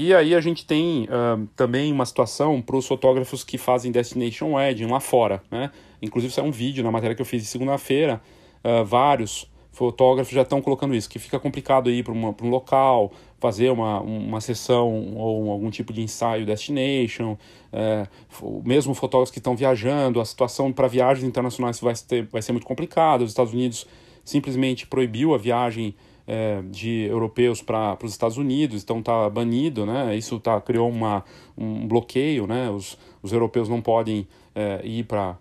e 0.00 0.14
aí 0.14 0.32
a 0.32 0.40
gente 0.40 0.64
tem 0.64 1.04
uh, 1.06 1.44
também 1.56 1.92
uma 1.92 2.06
situação 2.06 2.62
para 2.62 2.76
os 2.76 2.86
fotógrafos 2.86 3.42
que 3.42 3.58
fazem 3.58 3.90
Destination 3.90 4.52
Wedding 4.52 4.86
lá 4.86 5.00
fora, 5.00 5.42
né? 5.50 5.72
Inclusive 6.00 6.32
é 6.38 6.42
um 6.42 6.52
vídeo 6.52 6.84
na 6.84 6.92
matéria 6.92 7.16
que 7.16 7.22
eu 7.22 7.26
fiz 7.26 7.48
segunda-feira, 7.48 8.20
uh, 8.62 8.84
vários 8.84 9.50
fotógrafos 9.72 10.32
já 10.32 10.42
estão 10.42 10.62
colocando 10.62 10.94
isso, 10.94 11.08
que 11.08 11.18
fica 11.18 11.38
complicado 11.40 11.90
ir 11.90 12.04
para 12.04 12.12
um 12.12 12.48
local, 12.48 13.12
fazer 13.40 13.70
uma, 13.70 14.00
uma 14.00 14.40
sessão 14.40 15.16
ou 15.16 15.50
algum 15.50 15.70
tipo 15.70 15.92
de 15.92 16.00
ensaio 16.00 16.46
destination, 16.46 17.36
é, 17.72 18.06
mesmo 18.64 18.94
fotógrafos 18.94 19.32
que 19.32 19.38
estão 19.38 19.54
viajando, 19.54 20.20
a 20.20 20.24
situação 20.24 20.72
para 20.72 20.88
viagens 20.88 21.24
internacionais 21.24 21.78
vai, 21.80 21.94
vai 22.30 22.42
ser 22.42 22.52
muito 22.52 22.66
complicada, 22.66 23.22
os 23.22 23.30
Estados 23.30 23.52
Unidos 23.52 23.86
simplesmente 24.24 24.86
proibiu 24.86 25.32
a 25.32 25.38
viagem 25.38 25.94
é, 26.28 26.60
de 26.70 27.06
europeus 27.06 27.62
para 27.62 27.96
os 28.04 28.12
Estados 28.12 28.36
Unidos, 28.36 28.82
então 28.82 28.98
está 28.98 29.30
banido, 29.30 29.86
né? 29.86 30.14
Isso 30.14 30.38
tá, 30.38 30.60
criou 30.60 30.90
uma, 30.90 31.24
um 31.56 31.88
bloqueio, 31.88 32.46
né? 32.46 32.68
Os, 32.68 32.98
os 33.22 33.32
europeus 33.32 33.66
não 33.66 33.80
podem 33.80 34.28
é, 34.54 34.82
ir 34.84 35.04
para 35.04 35.38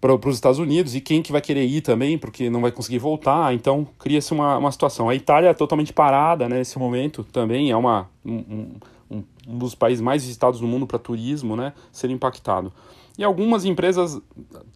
para 0.00 0.14
os 0.14 0.36
Estados 0.36 0.60
Unidos 0.60 0.94
e 0.94 1.00
quem 1.00 1.20
que 1.20 1.32
vai 1.32 1.40
querer 1.40 1.64
ir 1.64 1.80
também, 1.80 2.16
porque 2.16 2.48
não 2.48 2.60
vai 2.60 2.70
conseguir 2.70 3.00
voltar, 3.00 3.52
então 3.52 3.84
cria-se 3.98 4.32
uma, 4.32 4.56
uma 4.56 4.70
situação. 4.70 5.08
A 5.08 5.14
Itália 5.16 5.48
é 5.48 5.54
totalmente 5.54 5.92
parada 5.92 6.48
né, 6.48 6.58
nesse 6.58 6.78
momento 6.78 7.24
também, 7.24 7.72
é 7.72 7.76
uma, 7.76 8.08
um, 8.24 8.76
um, 9.10 9.24
um 9.48 9.58
dos 9.58 9.74
países 9.74 10.00
mais 10.00 10.24
visitados 10.24 10.60
no 10.60 10.68
mundo 10.68 10.86
para 10.86 11.00
turismo, 11.00 11.56
né, 11.56 11.72
ser 11.90 12.10
impactado. 12.10 12.72
E 13.18 13.24
algumas 13.24 13.64
empresas, 13.64 14.20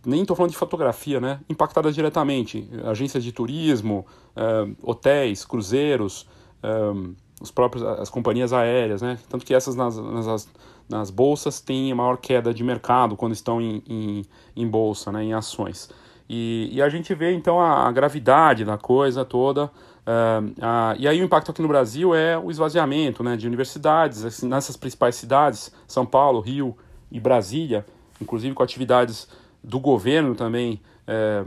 nem 0.04 0.22
estou 0.22 0.34
falando 0.34 0.50
de 0.50 0.56
fotografia, 0.56 1.20
né, 1.20 1.38
impactadas 1.48 1.94
diretamente, 1.94 2.68
agências 2.82 3.22
de 3.22 3.30
turismo, 3.30 4.04
uh, 4.36 4.76
hotéis, 4.82 5.44
cruzeiros, 5.44 6.28
uh, 6.64 7.14
os 7.40 7.52
próprios, 7.52 7.84
as 7.84 8.10
companhias 8.10 8.52
aéreas, 8.52 9.00
né, 9.00 9.16
tanto 9.28 9.46
que 9.46 9.54
essas 9.54 9.76
nas, 9.76 9.96
nas, 9.96 10.48
nas 10.88 11.10
bolsas 11.10 11.60
têm 11.60 11.94
maior 11.94 12.16
queda 12.16 12.52
de 12.52 12.64
mercado 12.64 13.16
quando 13.16 13.32
estão 13.32 13.60
em, 13.60 13.80
em, 13.88 14.24
em 14.56 14.66
bolsa, 14.66 15.12
né, 15.12 15.22
em 15.22 15.32
ações. 15.32 15.88
E, 16.28 16.68
e, 16.72 16.82
a 16.82 16.88
gente 16.88 17.14
vê 17.14 17.32
então 17.32 17.60
a, 17.60 17.86
a 17.86 17.92
gravidade 17.92 18.64
da 18.64 18.76
coisa 18.76 19.24
toda. 19.24 19.66
Uh, 19.66 20.48
uh, 20.58 20.96
e 20.98 21.06
aí 21.06 21.20
o 21.20 21.24
impacto 21.24 21.52
aqui 21.52 21.62
no 21.62 21.68
Brasil 21.68 22.12
é 22.12 22.36
o 22.36 22.50
esvaziamento 22.50 23.22
né, 23.22 23.36
de 23.36 23.46
universidades, 23.46 24.24
assim, 24.24 24.48
nessas 24.48 24.76
principais 24.76 25.14
cidades, 25.14 25.72
São 25.86 26.04
Paulo, 26.04 26.40
Rio 26.40 26.76
e 27.10 27.20
Brasília, 27.20 27.86
inclusive 28.22 28.54
com 28.54 28.62
atividades 28.62 29.28
do 29.62 29.78
governo 29.78 30.34
também 30.34 30.80
é, 31.06 31.44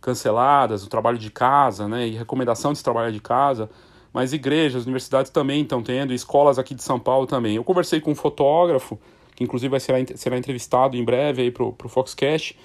canceladas, 0.00 0.84
o 0.84 0.88
trabalho 0.88 1.18
de 1.18 1.30
casa, 1.30 1.88
né, 1.88 2.06
e 2.06 2.16
recomendação 2.16 2.72
de 2.72 2.82
trabalhar 2.82 3.10
de 3.10 3.20
casa, 3.20 3.68
mas 4.12 4.32
igrejas, 4.32 4.84
universidades 4.84 5.30
também 5.30 5.62
estão 5.62 5.82
tendo, 5.82 6.12
escolas 6.12 6.58
aqui 6.58 6.74
de 6.74 6.82
São 6.82 6.98
Paulo 6.98 7.26
também. 7.26 7.56
Eu 7.56 7.64
conversei 7.64 8.00
com 8.00 8.12
um 8.12 8.14
fotógrafo, 8.14 8.98
que 9.34 9.44
inclusive 9.44 9.70
vai 9.70 9.80
ser, 9.80 10.16
será 10.16 10.38
entrevistado 10.38 10.96
em 10.96 11.04
breve 11.04 11.42
aí 11.42 11.50
para 11.50 11.64
o 11.64 11.88
Foxcast, 11.88 12.58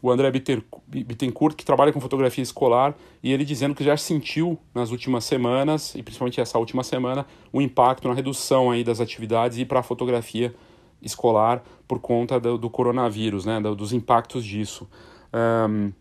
o 0.00 0.10
André 0.10 0.30
Bittencourt, 0.30 1.56
que 1.56 1.64
trabalha 1.64 1.90
com 1.90 1.98
fotografia 1.98 2.42
escolar, 2.42 2.94
e 3.22 3.32
ele 3.32 3.42
dizendo 3.42 3.74
que 3.74 3.82
já 3.82 3.96
sentiu 3.96 4.58
nas 4.74 4.90
últimas 4.90 5.24
semanas, 5.24 5.94
e 5.94 6.02
principalmente 6.02 6.40
essa 6.40 6.58
última 6.58 6.84
semana, 6.84 7.26
o 7.50 7.60
impacto 7.60 8.06
na 8.06 8.12
redução 8.12 8.70
aí 8.70 8.84
das 8.84 9.00
atividades 9.00 9.56
e 9.58 9.64
para 9.64 9.80
a 9.80 9.82
fotografia 9.82 10.54
escolar 11.04 11.62
por 11.86 12.00
conta 12.00 12.40
do, 12.40 12.56
do 12.56 12.70
coronavírus, 12.70 13.44
né, 13.44 13.60
dos 13.60 13.92
impactos 13.92 14.44
disso. 14.44 14.88
Um, 15.68 15.92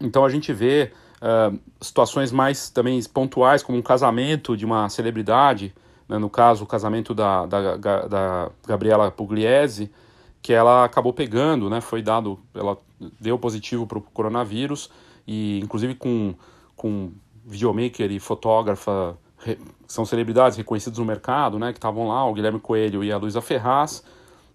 então 0.00 0.24
a 0.24 0.28
gente 0.28 0.52
vê 0.52 0.90
uh, 1.20 1.58
situações 1.80 2.32
mais 2.32 2.70
também 2.70 3.00
pontuais, 3.04 3.62
como 3.62 3.78
um 3.78 3.82
casamento 3.82 4.56
de 4.56 4.64
uma 4.64 4.88
celebridade, 4.88 5.74
né, 6.08 6.18
no 6.18 6.30
caso 6.30 6.64
o 6.64 6.66
casamento 6.66 7.14
da, 7.14 7.46
da, 7.46 7.76
da 7.76 8.50
Gabriela 8.66 9.10
Pugliese, 9.10 9.90
que 10.42 10.52
ela 10.52 10.84
acabou 10.84 11.12
pegando, 11.12 11.70
né, 11.70 11.80
foi 11.80 12.02
dado, 12.02 12.38
ela 12.54 12.76
deu 13.20 13.38
positivo 13.38 13.86
para 13.86 13.98
o 13.98 14.02
coronavírus, 14.02 14.90
e 15.26 15.60
inclusive 15.60 15.94
com, 15.94 16.34
com 16.76 17.12
videomaker 17.46 18.10
e 18.10 18.20
fotógrafa 18.20 19.16
são 19.86 20.04
celebridades 20.04 20.56
reconhecidas 20.56 20.98
no 20.98 21.04
mercado, 21.04 21.58
né, 21.58 21.72
que 21.72 21.78
estavam 21.78 22.08
lá, 22.08 22.24
o 22.26 22.32
Guilherme 22.32 22.60
Coelho 22.60 23.04
e 23.04 23.12
a 23.12 23.16
Luísa 23.16 23.40
Ferraz, 23.40 24.02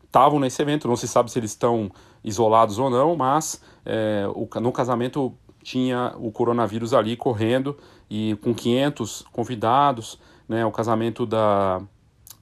estavam 0.09 0.39
nesse 0.39 0.59
evento, 0.61 0.87
não 0.87 0.95
se 0.95 1.07
sabe 1.07 1.31
se 1.31 1.37
eles 1.37 1.51
estão 1.51 1.91
isolados 2.23 2.79
ou 2.79 2.89
não, 2.89 3.15
mas 3.15 3.61
é, 3.85 4.27
o, 4.33 4.47
no 4.59 4.71
casamento 4.71 5.33
tinha 5.63 6.13
o 6.17 6.31
coronavírus 6.31 6.93
ali 6.93 7.15
correndo 7.15 7.77
e 8.09 8.35
com 8.41 8.53
500 8.53 9.25
convidados, 9.31 10.19
né, 10.47 10.65
o 10.65 10.71
casamento 10.71 11.27
da, 11.27 11.79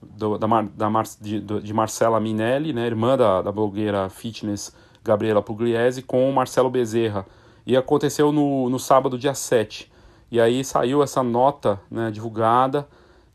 do, 0.02 0.38
da, 0.38 0.46
da 0.74 0.90
Mar, 0.90 1.04
de, 1.20 1.40
de, 1.40 1.74
Marcela 1.74 2.18
Minelli, 2.18 2.72
né, 2.72 2.86
irmã 2.86 3.16
da, 3.18 3.42
da 3.42 3.52
blogueira 3.52 4.08
fitness 4.08 4.74
Gabriela 5.04 5.42
Pugliese, 5.42 6.02
com 6.02 6.28
o 6.28 6.32
Marcelo 6.32 6.70
Bezerra. 6.70 7.26
E 7.66 7.76
aconteceu 7.76 8.32
no, 8.32 8.70
no 8.70 8.78
sábado, 8.78 9.18
dia 9.18 9.34
7. 9.34 9.92
E 10.30 10.40
aí 10.40 10.64
saiu 10.64 11.02
essa 11.02 11.22
nota 11.22 11.78
né, 11.90 12.10
divulgada 12.10 12.88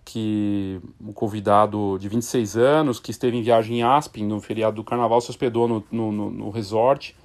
que 0.06 0.82
o 1.00 1.14
convidado 1.14 1.98
de 2.00 2.10
26 2.10 2.58
anos, 2.58 3.00
que 3.00 3.12
esteve 3.12 3.38
em 3.38 3.42
viagem 3.42 3.80
em 3.80 3.84
Aspen, 3.84 4.26
no 4.26 4.42
feriado 4.42 4.76
do 4.76 4.84
carnaval, 4.84 5.22
se 5.22 5.30
hospedou 5.30 5.68
no, 5.68 5.84
no, 5.92 6.30
no, 6.30 6.50
resort 6.50 7.16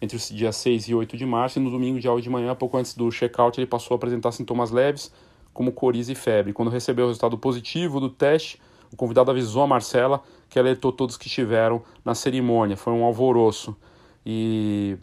entre 0.00 0.16
os 0.16 0.28
dias 0.28 0.56
6 0.56 0.88
e 0.88 0.94
8 0.94 1.16
de 1.16 1.24
março, 1.24 1.58
e 1.58 1.62
no 1.62 1.70
domingo, 1.70 2.00
dia 2.00 2.12
8 2.12 2.24
de 2.24 2.30
manhã, 2.30 2.54
pouco 2.54 2.76
antes 2.76 2.94
do 2.94 3.08
check-out, 3.10 3.58
ele 3.58 3.66
passou 3.66 3.94
a 3.94 3.96
apresentar 3.96 4.32
sintomas 4.32 4.70
leves, 4.70 5.12
como 5.52 5.72
coriza 5.72 6.12
e 6.12 6.14
febre. 6.14 6.52
Quando 6.52 6.70
recebeu 6.70 7.04
o 7.04 7.08
resultado 7.08 7.38
positivo 7.38 8.00
do 8.00 8.10
teste, 8.10 8.60
o 8.92 8.96
convidado 8.96 9.30
avisou 9.30 9.62
a 9.62 9.66
Marcela 9.66 10.22
que 10.48 10.58
alertou 10.58 10.92
todos 10.92 11.16
que 11.16 11.28
estiveram 11.28 11.82
na 12.04 12.14
cerimônia. 12.14 12.76
Foi 12.76 12.92
um 12.92 13.04
alvoroço. 13.04 13.76
E 14.26 14.96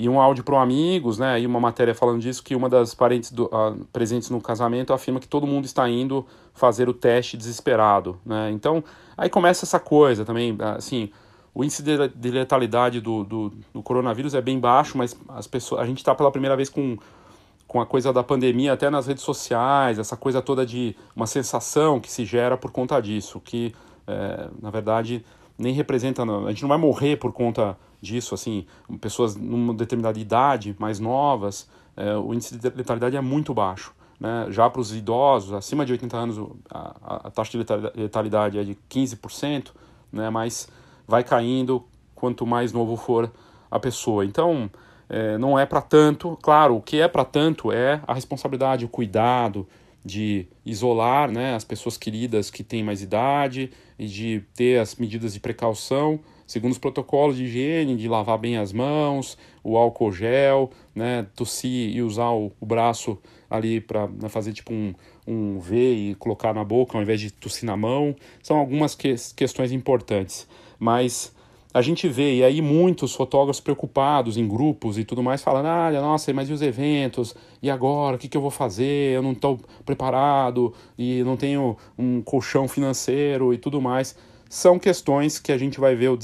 e 0.00 0.08
um 0.08 0.18
áudio 0.18 0.42
para 0.42 0.58
amigos, 0.62 1.18
né, 1.18 1.38
e 1.38 1.46
uma 1.46 1.60
matéria 1.60 1.94
falando 1.94 2.22
disso, 2.22 2.42
que 2.42 2.56
uma 2.56 2.70
das 2.70 2.94
parentes 2.94 3.30
do, 3.30 3.44
uh, 3.44 3.84
presentes 3.92 4.30
no 4.30 4.40
casamento 4.40 4.94
afirma 4.94 5.20
que 5.20 5.28
todo 5.28 5.46
mundo 5.46 5.66
está 5.66 5.86
indo 5.90 6.24
fazer 6.54 6.88
o 6.88 6.94
teste 6.94 7.36
desesperado, 7.36 8.18
né, 8.24 8.50
então 8.50 8.82
aí 9.14 9.28
começa 9.28 9.66
essa 9.66 9.78
coisa 9.78 10.24
também, 10.24 10.56
assim, 10.74 11.10
o 11.54 11.62
índice 11.62 11.82
de, 11.82 12.08
de 12.08 12.30
letalidade 12.30 12.98
do, 12.98 13.24
do, 13.24 13.52
do, 13.74 13.82
coronavírus 13.82 14.34
é 14.34 14.40
bem 14.40 14.58
baixo, 14.58 14.96
mas 14.96 15.14
as 15.28 15.46
pessoas, 15.46 15.82
a 15.82 15.84
gente 15.84 15.98
está 15.98 16.14
pela 16.14 16.30
primeira 16.30 16.56
vez 16.56 16.70
com, 16.70 16.96
com 17.68 17.78
a 17.78 17.84
coisa 17.84 18.10
da 18.10 18.22
pandemia 18.22 18.72
até 18.72 18.88
nas 18.88 19.06
redes 19.06 19.22
sociais, 19.22 19.98
essa 19.98 20.16
coisa 20.16 20.40
toda 20.40 20.64
de 20.64 20.96
uma 21.14 21.26
sensação 21.26 22.00
que 22.00 22.10
se 22.10 22.24
gera 22.24 22.56
por 22.56 22.70
conta 22.70 22.98
disso, 23.02 23.38
que, 23.38 23.74
é, 24.06 24.48
na 24.62 24.70
verdade, 24.70 25.22
nem 25.58 25.74
representa, 25.74 26.22
a 26.22 26.48
gente 26.48 26.62
não 26.62 26.70
vai 26.70 26.78
morrer 26.78 27.16
por 27.16 27.34
conta 27.34 27.76
disso, 28.00 28.34
assim, 28.34 28.66
pessoas 29.00 29.36
numa 29.36 29.74
determinada 29.74 30.18
idade, 30.18 30.74
mais 30.78 30.98
novas, 30.98 31.68
é, 31.96 32.16
o 32.16 32.32
índice 32.32 32.56
de 32.56 32.68
letalidade 32.70 33.16
é 33.16 33.20
muito 33.20 33.52
baixo. 33.52 33.94
Né? 34.18 34.46
Já 34.50 34.68
para 34.68 34.80
os 34.80 34.94
idosos, 34.94 35.52
acima 35.52 35.84
de 35.84 35.92
80 35.92 36.16
anos, 36.16 36.50
a, 36.70 37.26
a, 37.26 37.30
taxa 37.30 37.52
de 37.52 37.64
letalidade 38.00 38.58
é 38.58 38.64
de 38.64 38.76
15%, 38.88 39.68
né? 40.12 40.28
mas 40.30 40.68
vai 41.06 41.24
caindo 41.24 41.84
quanto 42.14 42.46
mais 42.46 42.72
novo 42.72 42.96
for 42.96 43.30
a 43.70 43.80
pessoa. 43.80 44.24
Então, 44.24 44.70
é, 45.08 45.38
não 45.38 45.58
é 45.58 45.66
para 45.66 45.80
tanto. 45.80 46.38
Claro, 46.42 46.76
o 46.76 46.82
que 46.82 47.00
é 47.00 47.08
para 47.08 47.24
tanto 47.24 47.72
é 47.72 48.00
a 48.06 48.14
responsabilidade, 48.14 48.84
o 48.84 48.88
cuidado 48.88 49.66
de 50.04 50.46
isolar 50.64 51.30
né, 51.30 51.54
as 51.54 51.64
pessoas 51.64 51.96
queridas 51.96 52.50
que 52.50 52.64
têm 52.64 52.82
mais 52.82 53.02
idade 53.02 53.70
e 53.98 54.06
de 54.06 54.42
ter 54.54 54.78
as 54.78 54.96
medidas 54.96 55.34
de 55.34 55.40
precaução 55.40 56.20
segundo 56.50 56.72
os 56.72 56.78
protocolos 56.78 57.36
de 57.36 57.44
higiene, 57.44 57.94
de 57.94 58.08
lavar 58.08 58.36
bem 58.36 58.56
as 58.56 58.72
mãos, 58.72 59.38
o 59.62 59.76
álcool 59.76 60.10
gel, 60.10 60.68
né, 60.92 61.24
tossir 61.36 61.94
e 61.94 62.02
usar 62.02 62.30
o, 62.30 62.50
o 62.58 62.66
braço 62.66 63.16
ali 63.48 63.80
para 63.80 64.08
né, 64.08 64.28
fazer 64.28 64.52
tipo 64.52 64.72
um, 64.72 64.92
um 65.24 65.60
V 65.60 65.76
e 65.76 66.14
colocar 66.16 66.52
na 66.52 66.64
boca 66.64 66.98
ao 66.98 67.02
invés 67.02 67.20
de 67.20 67.30
tossir 67.30 67.64
na 67.64 67.76
mão. 67.76 68.16
São 68.42 68.56
algumas 68.56 68.96
que, 68.96 69.14
questões 69.36 69.70
importantes, 69.70 70.44
mas 70.76 71.32
a 71.72 71.82
gente 71.82 72.08
vê, 72.08 72.38
e 72.38 72.42
aí 72.42 72.60
muitos 72.60 73.14
fotógrafos 73.14 73.60
preocupados 73.60 74.36
em 74.36 74.48
grupos 74.48 74.98
e 74.98 75.04
tudo 75.04 75.22
mais, 75.22 75.40
falando, 75.44 75.66
ah, 75.66 75.92
nossa, 75.92 76.32
mas 76.32 76.50
e 76.50 76.52
os 76.52 76.62
eventos? 76.62 77.32
E 77.62 77.70
agora, 77.70 78.16
o 78.16 78.18
que, 78.18 78.26
que 78.26 78.36
eu 78.36 78.40
vou 78.40 78.50
fazer? 78.50 79.14
Eu 79.14 79.22
não 79.22 79.30
estou 79.30 79.60
preparado 79.86 80.74
e 80.98 81.22
não 81.22 81.36
tenho 81.36 81.76
um 81.96 82.20
colchão 82.20 82.66
financeiro 82.66 83.54
e 83.54 83.56
tudo 83.56 83.80
mais 83.80 84.16
são 84.50 84.80
questões 84.80 85.38
que 85.38 85.52
a 85.52 85.56
gente 85.56 85.78
vai 85.78 85.94
ver 85.94 86.08
o 86.08 86.18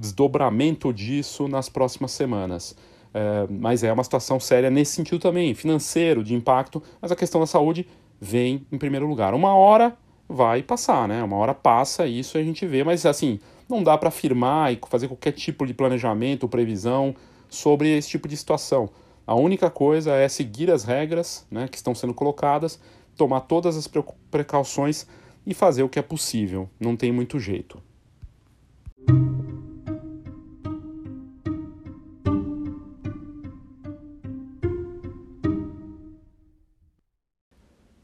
desdobramento 0.00 0.90
disso 0.90 1.46
nas 1.46 1.68
próximas 1.68 2.12
semanas. 2.12 2.74
É, 3.12 3.46
mas 3.50 3.84
é 3.84 3.92
uma 3.92 4.02
situação 4.02 4.40
séria 4.40 4.70
nesse 4.70 4.92
sentido 4.92 5.18
também, 5.18 5.54
financeiro, 5.54 6.24
de 6.24 6.34
impacto, 6.34 6.82
mas 7.00 7.12
a 7.12 7.16
questão 7.16 7.42
da 7.42 7.46
saúde 7.46 7.86
vem 8.18 8.66
em 8.72 8.78
primeiro 8.78 9.06
lugar. 9.06 9.34
Uma 9.34 9.54
hora 9.54 9.94
vai 10.26 10.62
passar, 10.62 11.06
né? 11.06 11.22
Uma 11.22 11.36
hora 11.36 11.52
passa 11.52 12.06
isso 12.06 12.38
a 12.38 12.42
gente 12.42 12.66
vê, 12.66 12.82
mas 12.82 13.04
assim, 13.04 13.38
não 13.68 13.82
dá 13.82 13.98
para 13.98 14.08
afirmar 14.08 14.72
e 14.72 14.80
fazer 14.88 15.06
qualquer 15.06 15.32
tipo 15.32 15.66
de 15.66 15.74
planejamento 15.74 16.48
previsão 16.48 17.14
sobre 17.50 17.94
esse 17.98 18.08
tipo 18.08 18.26
de 18.26 18.36
situação. 18.36 18.88
A 19.26 19.34
única 19.34 19.68
coisa 19.68 20.14
é 20.14 20.26
seguir 20.26 20.70
as 20.70 20.84
regras 20.84 21.46
né, 21.50 21.68
que 21.68 21.76
estão 21.76 21.94
sendo 21.94 22.14
colocadas, 22.14 22.80
tomar 23.14 23.40
todas 23.40 23.76
as 23.76 23.86
precauções 24.30 25.06
e 25.48 25.54
fazer 25.54 25.82
o 25.82 25.88
que 25.88 25.98
é 25.98 26.02
possível. 26.02 26.68
Não 26.78 26.94
tem 26.94 27.10
muito 27.10 27.40
jeito. 27.40 27.82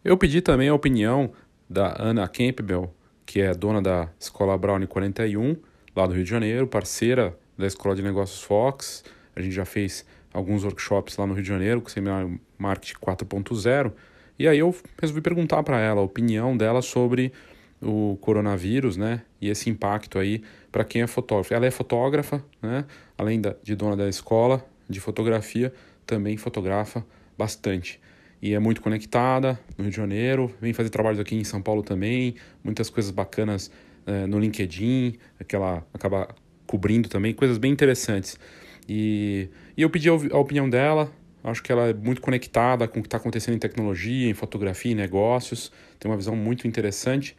Eu 0.02 0.16
pedi 0.16 0.40
também 0.40 0.70
a 0.70 0.74
opinião 0.74 1.32
da 1.68 1.94
Ana 1.98 2.26
Campbell, 2.26 2.90
que 3.26 3.42
é 3.42 3.52
dona 3.52 3.82
da 3.82 4.08
Escola 4.18 4.56
Brownie 4.56 4.86
41, 4.86 5.54
lá 5.94 6.06
do 6.06 6.14
Rio 6.14 6.24
de 6.24 6.30
Janeiro, 6.30 6.66
parceira 6.66 7.38
da 7.58 7.66
Escola 7.66 7.94
de 7.94 8.02
Negócios 8.02 8.42
Fox. 8.42 9.04
A 9.36 9.42
gente 9.42 9.52
já 9.52 9.66
fez 9.66 10.06
alguns 10.32 10.64
workshops 10.64 11.18
lá 11.18 11.26
no 11.26 11.34
Rio 11.34 11.42
de 11.42 11.48
Janeiro, 11.48 11.82
com 11.82 11.88
o 11.88 11.90
seminário 11.90 12.40
Marketing 12.56 12.98
4.0. 13.00 13.92
E 14.38 14.48
aí 14.48 14.58
eu 14.58 14.74
resolvi 15.00 15.20
perguntar 15.20 15.62
para 15.62 15.80
ela 15.80 16.00
a 16.00 16.04
opinião 16.04 16.56
dela 16.56 16.82
sobre 16.82 17.32
o 17.80 18.16
coronavírus, 18.20 18.96
né? 18.96 19.22
E 19.40 19.48
esse 19.48 19.70
impacto 19.70 20.18
aí 20.18 20.42
para 20.72 20.84
quem 20.84 21.02
é 21.02 21.06
fotógrafo. 21.06 21.54
Ela 21.54 21.66
é 21.66 21.70
fotógrafa, 21.70 22.44
né? 22.62 22.84
Além 23.16 23.40
da, 23.40 23.54
de 23.62 23.74
dona 23.76 23.96
da 23.96 24.08
escola 24.08 24.64
de 24.88 25.00
fotografia, 25.00 25.72
também 26.06 26.36
fotografa 26.36 27.04
bastante 27.36 28.00
e 28.44 28.52
é 28.52 28.58
muito 28.58 28.82
conectada 28.82 29.58
no 29.78 29.84
Rio 29.84 29.90
de 29.90 29.96
Janeiro, 29.96 30.54
vem 30.60 30.74
fazer 30.74 30.90
trabalhos 30.90 31.18
aqui 31.18 31.34
em 31.34 31.44
São 31.44 31.62
Paulo 31.62 31.82
também, 31.82 32.34
muitas 32.62 32.90
coisas 32.90 33.10
bacanas 33.10 33.70
é, 34.04 34.26
no 34.26 34.38
LinkedIn, 34.38 35.14
que 35.48 35.56
ela 35.56 35.82
acaba 35.94 36.28
cobrindo 36.66 37.08
também, 37.08 37.32
coisas 37.32 37.56
bem 37.56 37.72
interessantes. 37.72 38.38
E, 38.86 39.48
e 39.74 39.80
eu 39.80 39.88
pedi 39.88 40.10
a 40.10 40.38
opinião 40.38 40.68
dela, 40.68 41.10
acho 41.50 41.62
que 41.62 41.70
ela 41.70 41.88
é 41.88 41.94
muito 41.94 42.20
conectada 42.20 42.88
com 42.88 42.98
o 42.98 43.02
que 43.02 43.06
está 43.06 43.16
acontecendo 43.16 43.54
em 43.54 43.58
tecnologia, 43.58 44.28
em 44.28 44.34
fotografia, 44.34 44.92
em 44.92 44.94
negócios, 44.94 45.70
tem 45.98 46.10
uma 46.10 46.16
visão 46.16 46.34
muito 46.34 46.66
interessante. 46.66 47.36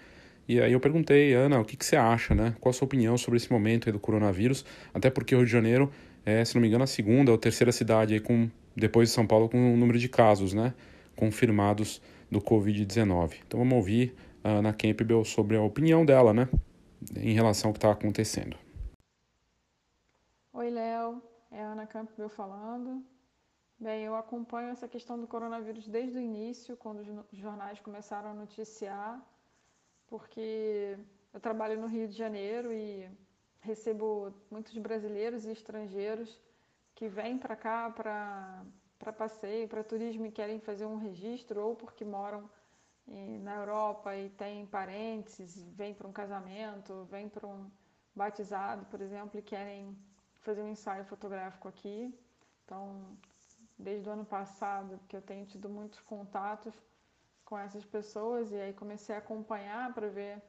E 0.48 0.62
aí 0.62 0.74
eu 0.74 0.80
perguntei, 0.80 1.34
Ana, 1.34 1.60
o 1.60 1.66
que, 1.66 1.76
que 1.76 1.86
você 1.86 1.96
acha, 1.96 2.36
né? 2.36 2.56
Qual 2.60 2.70
a 2.70 2.74
sua 2.74 2.86
opinião 2.86 3.18
sobre 3.18 3.38
esse 3.38 3.52
momento 3.52 3.92
do 3.92 4.00
coronavírus? 4.00 4.64
Até 4.94 5.10
porque 5.10 5.34
o 5.34 5.40
Rio 5.40 5.46
de 5.48 5.52
Janeiro 5.52 5.92
é, 6.26 6.44
se 6.44 6.56
não 6.56 6.62
me 6.62 6.68
engano, 6.68 6.84
a 6.84 6.88
segunda 6.88 7.32
ou 7.32 7.38
terceira 7.38 7.72
cidade 7.72 8.20
com, 8.20 8.50
depois 8.76 9.10
de 9.10 9.16
São 9.16 9.28
Paulo 9.28 9.48
com 9.48 9.74
o 9.74 9.78
número 9.78 10.00
de 10.00 10.10
casos, 10.10 10.54
né? 10.54 10.74
confirmados 11.16 12.02
do 12.30 12.42
Covid-19. 12.42 13.38
Então 13.46 13.60
vamos 13.60 13.76
ouvir 13.76 14.16
a 14.44 14.50
Ana 14.50 14.74
Campbell 14.74 15.24
sobre 15.24 15.56
a 15.56 15.62
opinião 15.62 16.06
dela, 16.06 16.34
né, 16.34 16.50
em 17.16 17.34
relação 17.34 17.70
ao 17.70 17.74
que 17.74 17.78
está 17.78 17.92
acontecendo. 17.92 18.58
Oi, 20.54 20.70
Léo, 20.70 21.22
é 21.52 21.62
a 21.62 21.72
Ana 21.72 21.86
Campbell 21.86 22.30
falando. 22.30 23.04
Bem, 23.78 24.04
eu 24.06 24.16
acompanho 24.16 24.70
essa 24.70 24.88
questão 24.88 25.20
do 25.20 25.28
coronavírus 25.28 25.86
desde 25.86 26.18
o 26.18 26.22
início, 26.22 26.78
quando 26.78 27.02
os 27.30 27.38
jornais 27.38 27.78
começaram 27.82 28.30
a 28.30 28.34
noticiar, 28.34 29.22
porque 30.08 30.98
eu 31.34 31.40
trabalho 31.42 31.80
no 31.82 31.86
Rio 31.86 32.08
de 32.08 32.16
Janeiro 32.16 32.72
e 32.72 33.10
recebo 33.60 34.34
muitos 34.50 34.78
brasileiros 34.78 35.46
e 35.46 35.52
estrangeiros 35.52 36.40
que 36.96 37.10
vêm 37.10 37.38
para 37.38 37.54
cá 37.58 37.90
para 37.92 39.14
passeio, 39.14 39.68
para 39.68 39.84
turismo 39.84 40.26
e 40.26 40.32
querem 40.32 40.58
fazer 40.58 40.86
um 40.86 40.98
registro, 40.98 41.62
ou 41.62 41.76
porque 41.76 42.06
moram 42.06 42.50
na 43.06 43.56
Europa 43.58 44.16
e 44.16 44.30
têm 44.30 44.66
parentes, 44.66 45.62
vêm 45.74 45.94
para 45.94 46.08
um 46.08 46.14
casamento, 46.14 47.04
vêm 47.12 47.28
para 47.28 47.46
um 47.46 47.70
batizado, 48.16 48.86
por 48.86 49.02
exemplo, 49.02 49.38
e 49.38 49.44
querem 49.44 49.98
fazer 50.40 50.62
um 50.62 50.70
ensaio 50.70 51.04
fotográfico 51.04 51.68
aqui. 51.68 52.18
Então, 52.64 53.18
desde 53.78 54.08
o 54.10 54.12
ano 54.12 54.26
passado 54.26 55.00
que 55.08 55.16
eu 55.16 55.22
tenho 55.22 55.46
tido 55.46 55.70
muitos 55.70 56.00
contatos 56.02 56.74
com 57.44 57.58
essas 57.58 57.86
pessoas 57.86 58.52
e 58.52 58.56
aí 58.56 58.74
comecei 58.74 59.16
a 59.16 59.20
acompanhar 59.20 59.94
para 59.94 60.08
ver 60.08 60.42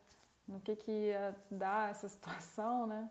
no 0.47 0.61
que, 0.61 0.77
que 0.77 0.91
ia 0.91 1.37
dar 1.51 1.91
essa 1.91 2.09
situação, 2.09 2.87
né? 2.87 3.11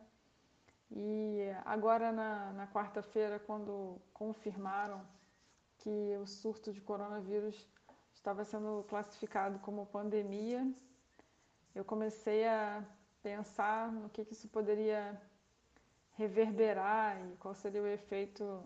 E 0.92 1.42
agora 1.66 2.12
na, 2.12 2.54
na 2.54 2.68
quarta-feira, 2.68 3.40
quando 3.40 4.00
confirmaram 4.14 5.06
que 5.80 6.16
o 6.22 6.26
surto 6.26 6.72
de 6.72 6.80
coronavírus 6.82 7.68
estava 8.14 8.46
sendo 8.46 8.86
classificado 8.88 9.60
como 9.60 9.86
pandemia, 9.88 10.66
eu 11.74 11.84
comecei 11.84 12.48
a 12.48 12.84
pensar 13.22 13.92
no 13.92 14.10
que, 14.10 14.24
que 14.24 14.34
isso 14.34 14.48
poderia 14.48 15.20
reverberar 16.14 17.20
e 17.28 17.36
qual 17.38 17.54
seria 17.54 17.82
o 17.82 17.88
efeito 17.88 18.64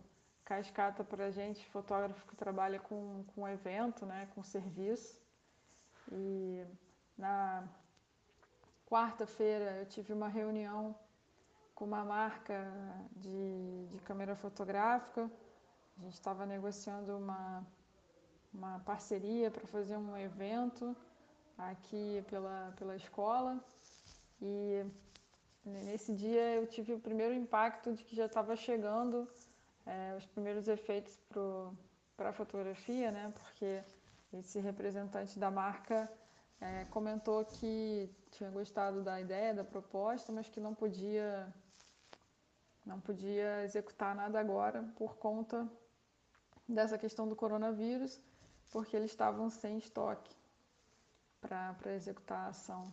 cascata 0.50 1.04
para 1.04 1.28
a 1.28 1.32
gente, 1.32 1.66
fotógrafo 1.68 2.26
que 2.28 2.36
trabalha 2.36 2.80
com, 2.80 3.24
com 3.36 3.48
evento, 3.48 4.06
né, 4.06 4.28
com 4.34 4.42
serviço. 4.44 5.18
E 6.12 6.66
na 7.18 7.64
quarta-feira 8.88 9.78
eu 9.78 9.86
tive 9.86 10.12
uma 10.12 10.28
reunião 10.28 10.96
com 11.76 11.86
uma 11.86 12.04
marca 12.04 12.58
de, 13.16 13.88
de 13.92 14.00
câmera 14.00 14.36
fotográfica 14.36 15.30
a 16.00 16.02
gente 16.04 16.14
estava 16.14 16.46
negociando 16.46 17.18
uma, 17.18 17.68
uma 18.54 18.80
parceria 18.80 19.52
para 19.52 19.68
fazer 19.68 19.98
um 19.98 20.16
evento 20.18 20.96
aqui 21.58 22.24
pela, 22.30 22.74
pela 22.78 22.96
escola 22.96 23.62
e 24.42 24.86
nesse 25.66 26.16
dia 26.16 26.56
eu 26.56 26.66
tive 26.66 26.94
o 26.94 27.00
primeiro 27.00 27.34
impacto 27.34 27.94
de 27.94 28.04
que 28.06 28.16
já 28.16 28.28
estava 28.28 28.56
chegando 28.56 29.28
é, 29.90 30.16
os 30.16 30.26
primeiros 30.28 30.68
efeitos 30.68 31.20
para 32.16 32.30
a 32.30 32.34
fotografia, 32.34 33.12
né? 33.12 33.34
Porque 33.36 33.84
esse 34.34 34.60
representante 34.60 35.40
da 35.40 35.50
marca 35.50 36.10
é, 36.62 36.86
comentou 36.86 37.44
que 37.44 38.10
tinha 38.32 38.50
gostado 38.52 39.02
da 39.04 39.20
ideia, 39.20 39.54
da 39.54 39.64
proposta, 39.64 40.32
mas 40.32 40.48
que 40.48 40.60
não 40.60 40.74
podia 40.76 41.52
não 42.86 43.00
podia 43.00 43.64
executar 43.64 44.16
nada 44.16 44.40
agora 44.40 44.84
por 44.96 45.18
conta 45.18 45.68
dessa 46.68 46.98
questão 46.98 47.28
do 47.28 47.36
coronavírus, 47.36 48.20
porque 48.72 48.96
eles 48.96 49.12
estavam 49.12 49.50
sem 49.50 49.78
estoque 49.78 50.36
para 51.40 51.94
executar 51.94 52.46
a 52.46 52.48
ação. 52.48 52.92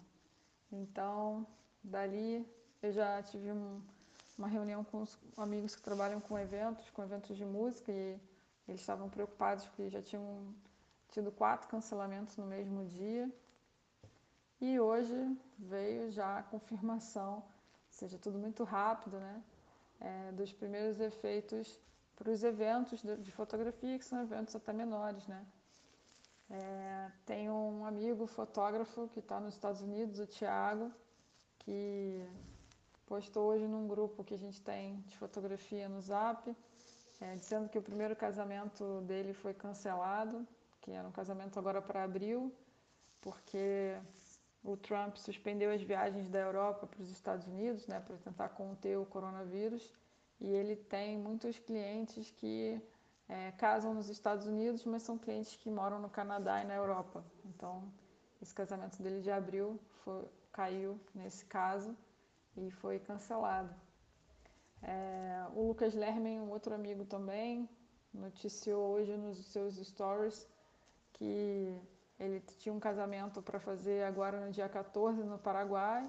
Então, 0.70 1.46
dali 1.82 2.46
eu 2.82 2.92
já 2.92 3.22
tive 3.22 3.50
um, 3.52 3.82
uma 4.36 4.48
reunião 4.48 4.84
com 4.84 5.02
os 5.02 5.18
amigos 5.36 5.74
que 5.74 5.82
trabalham 5.82 6.20
com 6.20 6.38
eventos, 6.38 6.90
com 6.90 7.02
eventos 7.02 7.36
de 7.36 7.44
música, 7.44 7.90
e 7.90 8.20
eles 8.68 8.80
estavam 8.80 9.08
preocupados 9.08 9.64
porque 9.66 9.88
já 9.88 10.02
tinham 10.02 10.54
tido 11.10 11.30
quatro 11.32 11.68
cancelamentos 11.68 12.36
no 12.36 12.46
mesmo 12.46 12.84
dia. 12.86 13.30
E 14.60 14.78
hoje 14.80 15.36
veio 15.58 16.10
já 16.10 16.38
a 16.38 16.42
confirmação, 16.42 17.36
ou 17.36 17.44
seja, 17.90 18.18
tudo 18.18 18.38
muito 18.38 18.64
rápido, 18.64 19.18
né? 19.18 19.42
É, 20.00 20.32
dos 20.32 20.52
primeiros 20.52 21.00
efeitos 21.00 21.80
para 22.14 22.30
os 22.30 22.42
eventos 22.42 23.02
de 23.02 23.32
fotografia, 23.32 23.98
que 23.98 24.04
são 24.04 24.20
eventos 24.20 24.54
até 24.54 24.72
menores, 24.72 25.26
né? 25.26 25.44
É, 26.48 27.10
tem 27.24 27.50
um 27.50 27.84
amigo 27.84 28.26
fotógrafo 28.26 29.08
que 29.08 29.18
está 29.18 29.40
nos 29.40 29.54
Estados 29.54 29.80
Unidos, 29.80 30.18
o 30.20 30.26
Thiago, 30.26 30.92
que 31.58 32.24
postou 33.06 33.50
hoje 33.50 33.66
num 33.66 33.86
grupo 33.86 34.24
que 34.24 34.34
a 34.34 34.38
gente 34.38 34.60
tem 34.60 35.00
de 35.06 35.16
fotografia 35.16 35.88
no 35.88 36.00
Zap, 36.00 36.54
é, 37.20 37.36
dizendo 37.36 37.68
que 37.68 37.78
o 37.78 37.82
primeiro 37.82 38.14
casamento 38.14 39.00
dele 39.02 39.32
foi 39.32 39.54
cancelado, 39.54 40.46
que 40.80 40.90
era 40.90 41.06
um 41.06 41.12
casamento 41.12 41.58
agora 41.58 41.80
para 41.80 42.04
abril, 42.04 42.52
porque 43.20 43.96
o 44.62 44.76
Trump 44.76 45.16
suspendeu 45.16 45.70
as 45.70 45.82
viagens 45.82 46.28
da 46.28 46.40
Europa 46.40 46.86
para 46.86 47.00
os 47.00 47.10
Estados 47.10 47.46
Unidos, 47.46 47.86
né, 47.86 48.00
para 48.00 48.16
tentar 48.16 48.48
conter 48.50 48.98
o 48.98 49.06
coronavírus 49.06 49.94
e 50.40 50.48
ele 50.48 50.76
tem 50.76 51.18
muitos 51.18 51.58
clientes 51.58 52.30
que 52.30 52.80
é, 53.28 53.52
casam 53.52 53.94
nos 53.94 54.08
Estados 54.08 54.46
Unidos, 54.46 54.84
mas 54.84 55.02
são 55.02 55.16
clientes 55.16 55.56
que 55.56 55.70
moram 55.70 55.98
no 55.98 56.10
Canadá 56.10 56.62
e 56.62 56.66
na 56.66 56.74
Europa. 56.74 57.24
Então, 57.44 57.90
esse 58.40 58.54
casamento 58.54 59.02
dele 59.02 59.20
de 59.20 59.30
abril 59.30 59.80
foi, 60.04 60.24
caiu 60.52 61.00
nesse 61.14 61.44
caso 61.46 61.96
e 62.56 62.70
foi 62.70 62.98
cancelado. 62.98 63.74
É, 64.82 65.46
o 65.54 65.68
Lucas 65.68 65.94
Lermen, 65.94 66.40
um 66.40 66.50
outro 66.50 66.74
amigo 66.74 67.04
também, 67.04 67.68
noticiou 68.12 68.92
hoje 68.94 69.16
nos 69.16 69.44
seus 69.46 69.76
stories 69.76 70.48
que 71.12 71.78
ele 72.18 72.40
tinha 72.58 72.74
um 72.74 72.80
casamento 72.80 73.42
para 73.42 73.58
fazer 73.58 74.04
agora 74.04 74.44
no 74.44 74.50
dia 74.50 74.68
14 74.68 75.22
no 75.22 75.38
Paraguai 75.38 76.08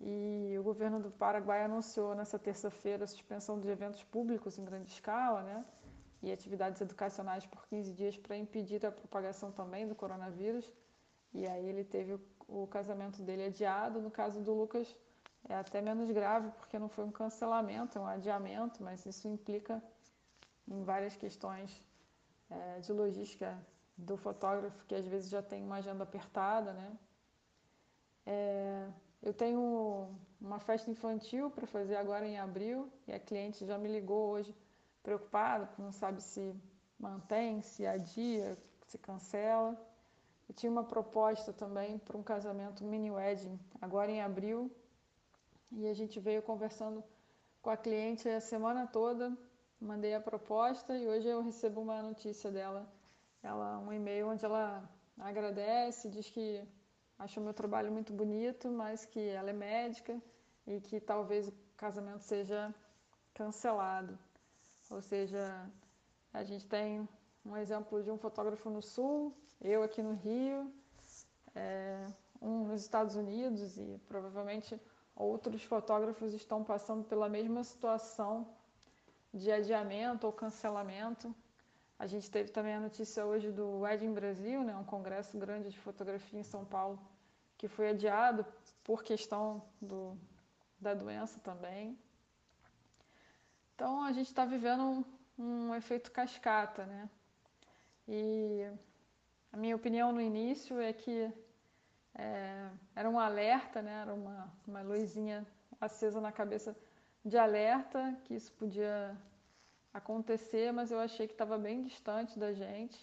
e 0.00 0.54
o 0.58 0.62
governo 0.62 1.00
do 1.00 1.10
Paraguai 1.10 1.62
anunciou 1.64 2.14
nessa 2.14 2.38
terça-feira 2.38 3.04
a 3.04 3.06
suspensão 3.06 3.58
de 3.58 3.68
eventos 3.68 4.02
públicos 4.04 4.58
em 4.58 4.64
grande 4.64 4.90
escala, 4.90 5.42
né? 5.42 5.64
E 6.22 6.30
atividades 6.30 6.80
educacionais 6.80 7.46
por 7.46 7.66
15 7.66 7.92
dias 7.94 8.16
para 8.16 8.36
impedir 8.36 8.84
a 8.84 8.90
propagação 8.90 9.50
também 9.52 9.86
do 9.86 9.94
coronavírus. 9.94 10.70
E 11.32 11.46
aí 11.46 11.66
ele 11.66 11.84
teve 11.84 12.18
o 12.46 12.66
casamento 12.66 13.22
dele 13.22 13.44
adiado. 13.44 14.00
No 14.00 14.10
caso 14.10 14.40
do 14.40 14.52
Lucas, 14.52 14.94
é 15.48 15.54
até 15.54 15.80
menos 15.80 16.10
grave, 16.10 16.50
porque 16.52 16.78
não 16.78 16.88
foi 16.88 17.04
um 17.04 17.10
cancelamento, 17.10 17.98
é 17.98 18.00
um 18.00 18.06
adiamento, 18.06 18.82
mas 18.82 19.04
isso 19.06 19.28
implica 19.28 19.82
em 20.68 20.82
várias 20.82 21.16
questões 21.16 21.80
é, 22.50 22.80
de 22.80 22.92
logística 22.92 23.56
do 23.96 24.16
fotógrafo, 24.16 24.84
que 24.86 24.94
às 24.94 25.06
vezes 25.06 25.30
já 25.30 25.42
tem 25.42 25.64
uma 25.64 25.76
agenda 25.76 26.02
apertada, 26.02 26.72
né? 26.72 26.98
É, 28.26 28.88
eu 29.22 29.32
tenho 29.32 30.10
uma 30.40 30.58
festa 30.58 30.90
infantil 30.90 31.50
para 31.50 31.66
fazer 31.66 31.96
agora 31.96 32.26
em 32.26 32.38
abril 32.38 32.92
e 33.06 33.12
a 33.12 33.20
cliente 33.20 33.64
já 33.64 33.78
me 33.78 33.88
ligou 33.88 34.30
hoje 34.30 34.54
preocupada, 35.02 35.70
não 35.78 35.92
sabe 35.92 36.20
se 36.20 36.54
mantém, 36.98 37.62
se 37.62 37.86
adia, 37.86 38.58
se 38.84 38.98
cancela. 38.98 39.80
Eu 40.48 40.54
tinha 40.54 40.70
uma 40.70 40.84
proposta 40.84 41.52
também 41.52 41.98
para 41.98 42.16
um 42.16 42.22
casamento 42.22 42.84
mini 42.84 43.10
wedding 43.10 43.58
agora 43.80 44.10
em 44.10 44.20
abril 44.20 44.70
e 45.72 45.86
a 45.86 45.94
gente 45.94 46.18
veio 46.20 46.42
conversando 46.42 47.02
com 47.60 47.70
a 47.70 47.76
cliente 47.76 48.28
a 48.28 48.40
semana 48.40 48.86
toda, 48.86 49.36
mandei 49.80 50.14
a 50.14 50.20
proposta 50.20 50.96
e 50.96 51.06
hoje 51.08 51.28
eu 51.28 51.42
recebo 51.42 51.80
uma 51.80 52.02
notícia 52.02 52.50
dela, 52.50 52.88
ela 53.42 53.78
um 53.78 53.92
e-mail 53.92 54.28
onde 54.28 54.44
ela 54.44 54.88
agradece, 55.18 56.08
diz 56.08 56.30
que 56.30 56.62
achou 57.18 57.42
meu 57.42 57.54
trabalho 57.54 57.90
muito 57.90 58.12
bonito, 58.12 58.70
mas 58.70 59.04
que 59.04 59.20
ela 59.20 59.50
é 59.50 59.52
médica 59.52 60.20
e 60.66 60.80
que 60.80 61.00
talvez 61.00 61.48
o 61.48 61.54
casamento 61.76 62.22
seja 62.22 62.74
cancelado. 63.34 64.18
Ou 64.90 65.00
seja, 65.00 65.68
a 66.32 66.44
gente 66.44 66.66
tem 66.66 67.08
um 67.44 67.56
exemplo 67.56 68.02
de 68.02 68.10
um 68.10 68.18
fotógrafo 68.18 68.70
no 68.70 68.82
Sul, 68.82 69.34
eu 69.60 69.82
aqui 69.82 70.02
no 70.02 70.14
Rio, 70.14 70.72
é, 71.54 72.06
um 72.40 72.66
nos 72.66 72.82
Estados 72.82 73.16
Unidos 73.16 73.76
e 73.76 74.00
provavelmente 74.06 74.78
outros 75.16 75.64
fotógrafos 75.64 76.34
estão 76.34 76.62
passando 76.62 77.02
pela 77.04 77.28
mesma 77.28 77.64
situação 77.64 78.46
de 79.32 79.50
adiamento 79.50 80.26
ou 80.26 80.32
cancelamento. 80.32 81.34
A 81.98 82.06
gente 82.06 82.30
teve 82.30 82.50
também 82.50 82.74
a 82.74 82.80
notícia 82.80 83.24
hoje 83.24 83.50
do 83.50 83.80
Wedding 83.80 84.12
Brasil, 84.12 84.62
né, 84.62 84.76
um 84.76 84.84
congresso 84.84 85.38
grande 85.38 85.70
de 85.70 85.78
fotografia 85.78 86.38
em 86.38 86.44
São 86.44 86.64
Paulo, 86.64 87.00
que 87.56 87.66
foi 87.66 87.88
adiado 87.88 88.44
por 88.84 89.02
questão 89.02 89.62
do, 89.80 90.16
da 90.78 90.92
doença 90.92 91.40
também. 91.40 91.98
Então 93.74 94.02
a 94.04 94.12
gente 94.12 94.26
está 94.26 94.44
vivendo 94.44 94.82
um, 94.82 95.04
um 95.38 95.74
efeito 95.74 96.10
cascata, 96.12 96.84
né? 96.84 97.08
E 98.06 98.70
a 99.50 99.56
minha 99.56 99.74
opinião 99.74 100.12
no 100.12 100.20
início 100.20 100.78
é 100.78 100.92
que 100.92 101.32
é, 102.18 102.70
era 102.94 103.08
um 103.08 103.18
alerta, 103.18 103.82
né? 103.82 104.00
era 104.02 104.14
uma, 104.14 104.52
uma 104.66 104.82
luzinha 104.82 105.46
acesa 105.80 106.20
na 106.20 106.32
cabeça 106.32 106.76
de 107.24 107.36
alerta 107.36 108.18
que 108.24 108.34
isso 108.34 108.52
podia 108.52 109.16
acontecer, 109.92 110.72
mas 110.72 110.90
eu 110.90 110.98
achei 110.98 111.26
que 111.26 111.34
estava 111.34 111.58
bem 111.58 111.82
distante 111.82 112.38
da 112.38 112.52
gente. 112.52 112.98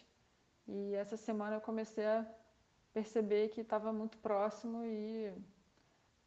E 0.68 0.94
essa 0.96 1.18
semana 1.18 1.58
eu 1.58 1.62
comecei 1.62 2.06
a 2.06 2.26
perceber 2.94 3.50
que 3.50 3.62
estava 3.62 3.92
muito 3.92 4.18
próximo 4.18 4.84
e 4.86 5.34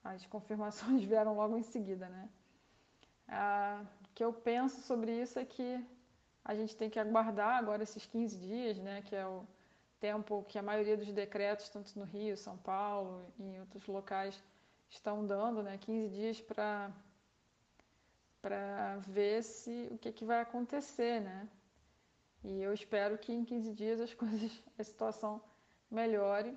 as 0.05 0.25
confirmações 0.27 1.03
vieram 1.05 1.35
logo 1.35 1.57
em 1.57 1.63
seguida, 1.63 2.09
né? 2.09 2.29
Ah, 3.29 3.85
o 4.05 4.15
que 4.15 4.23
eu 4.23 4.33
penso 4.33 4.81
sobre 4.83 5.11
isso 5.21 5.39
é 5.39 5.45
que 5.45 5.85
a 6.45 6.55
gente 6.55 6.77
tem 6.77 6.89
que 6.89 6.99
aguardar 6.99 7.57
agora 7.57 7.83
esses 7.83 8.07
15 8.07 8.39
dias, 8.39 8.79
né, 8.79 9.03
que 9.03 9.17
é 9.17 9.27
o 9.27 9.45
tempo 10.01 10.45
que 10.49 10.59
a 10.59 10.63
maioria 10.63 10.97
dos 10.97 11.13
decretos, 11.13 11.69
tanto 11.69 11.99
no 11.99 12.05
Rio, 12.05 12.37
São 12.37 12.57
Paulo 12.59 13.33
e 13.39 13.43
em 13.43 13.61
outros 13.61 13.87
locais, 13.87 14.43
estão 14.89 15.27
dando, 15.27 15.63
né, 15.63 15.79
15 15.79 16.09
dias 16.09 16.41
para 16.41 16.93
para 18.41 18.99
ver 18.99 19.43
se 19.43 19.89
o 19.91 19.99
que, 19.99 20.13
que 20.13 20.25
vai 20.25 20.41
acontecer, 20.41 21.21
né? 21.21 21.49
E 22.45 22.63
eu 22.63 22.73
espero 22.73 23.19
que 23.19 23.33
em 23.33 23.45
15 23.45 23.73
dias 23.73 24.01
as 24.01 24.15
coisas, 24.23 24.63
a 24.79 24.85
situação 24.85 25.43
melhore 25.91 26.57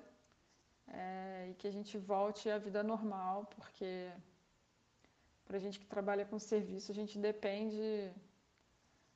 é, 0.86 1.48
e 1.50 1.54
que 1.54 1.66
a 1.66 1.70
gente 1.70 1.98
volte 1.98 2.48
à 2.48 2.58
vida 2.58 2.82
normal, 2.84 3.46
porque 3.56 4.08
para 5.44 5.56
a 5.56 5.60
gente 5.60 5.80
que 5.80 5.86
trabalha 5.86 6.24
com 6.24 6.38
serviço, 6.38 6.92
a 6.92 6.94
gente 6.94 7.18
depende 7.18 8.12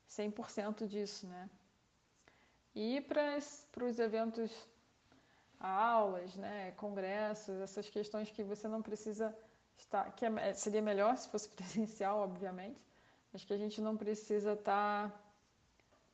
100% 0.09 0.85
disso, 0.85 1.27
né? 1.27 1.49
E 2.75 3.01
para 3.01 3.85
os 3.85 3.99
eventos, 3.99 4.51
aulas, 5.59 6.35
né, 6.35 6.71
congressos, 6.73 7.59
essas 7.61 7.89
questões 7.89 8.29
que 8.29 8.43
você 8.43 8.67
não 8.67 8.81
precisa 8.81 9.35
estar, 9.77 10.11
que 10.11 10.25
é, 10.25 10.53
seria 10.53 10.81
melhor 10.81 11.17
se 11.17 11.29
fosse 11.29 11.49
presencial, 11.55 12.19
obviamente, 12.19 12.79
mas 13.31 13.43
que 13.43 13.53
a 13.53 13.57
gente 13.57 13.79
não 13.81 13.95
precisa 13.95 14.53
estar 14.53 15.23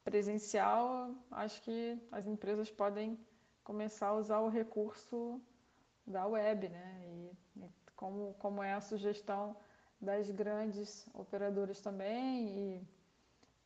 presencial, 0.04 1.14
acho 1.32 1.62
que 1.64 2.00
as 2.12 2.28
empresas 2.28 2.70
podem 2.70 3.20
começar 3.64 4.08
a 4.08 4.14
usar 4.14 4.40
o 4.40 4.50
recurso 4.50 5.42
da 6.06 6.26
web, 6.26 6.70
né? 6.70 7.02
E, 7.06 7.38
e 7.58 7.70
como, 7.96 8.34
como 8.36 8.64
é 8.64 8.74
a 8.74 8.82
sugestão 8.82 9.56
das 10.00 10.30
grandes 10.32 11.08
operadoras 11.14 11.80
também 11.82 12.48
e 12.48 12.88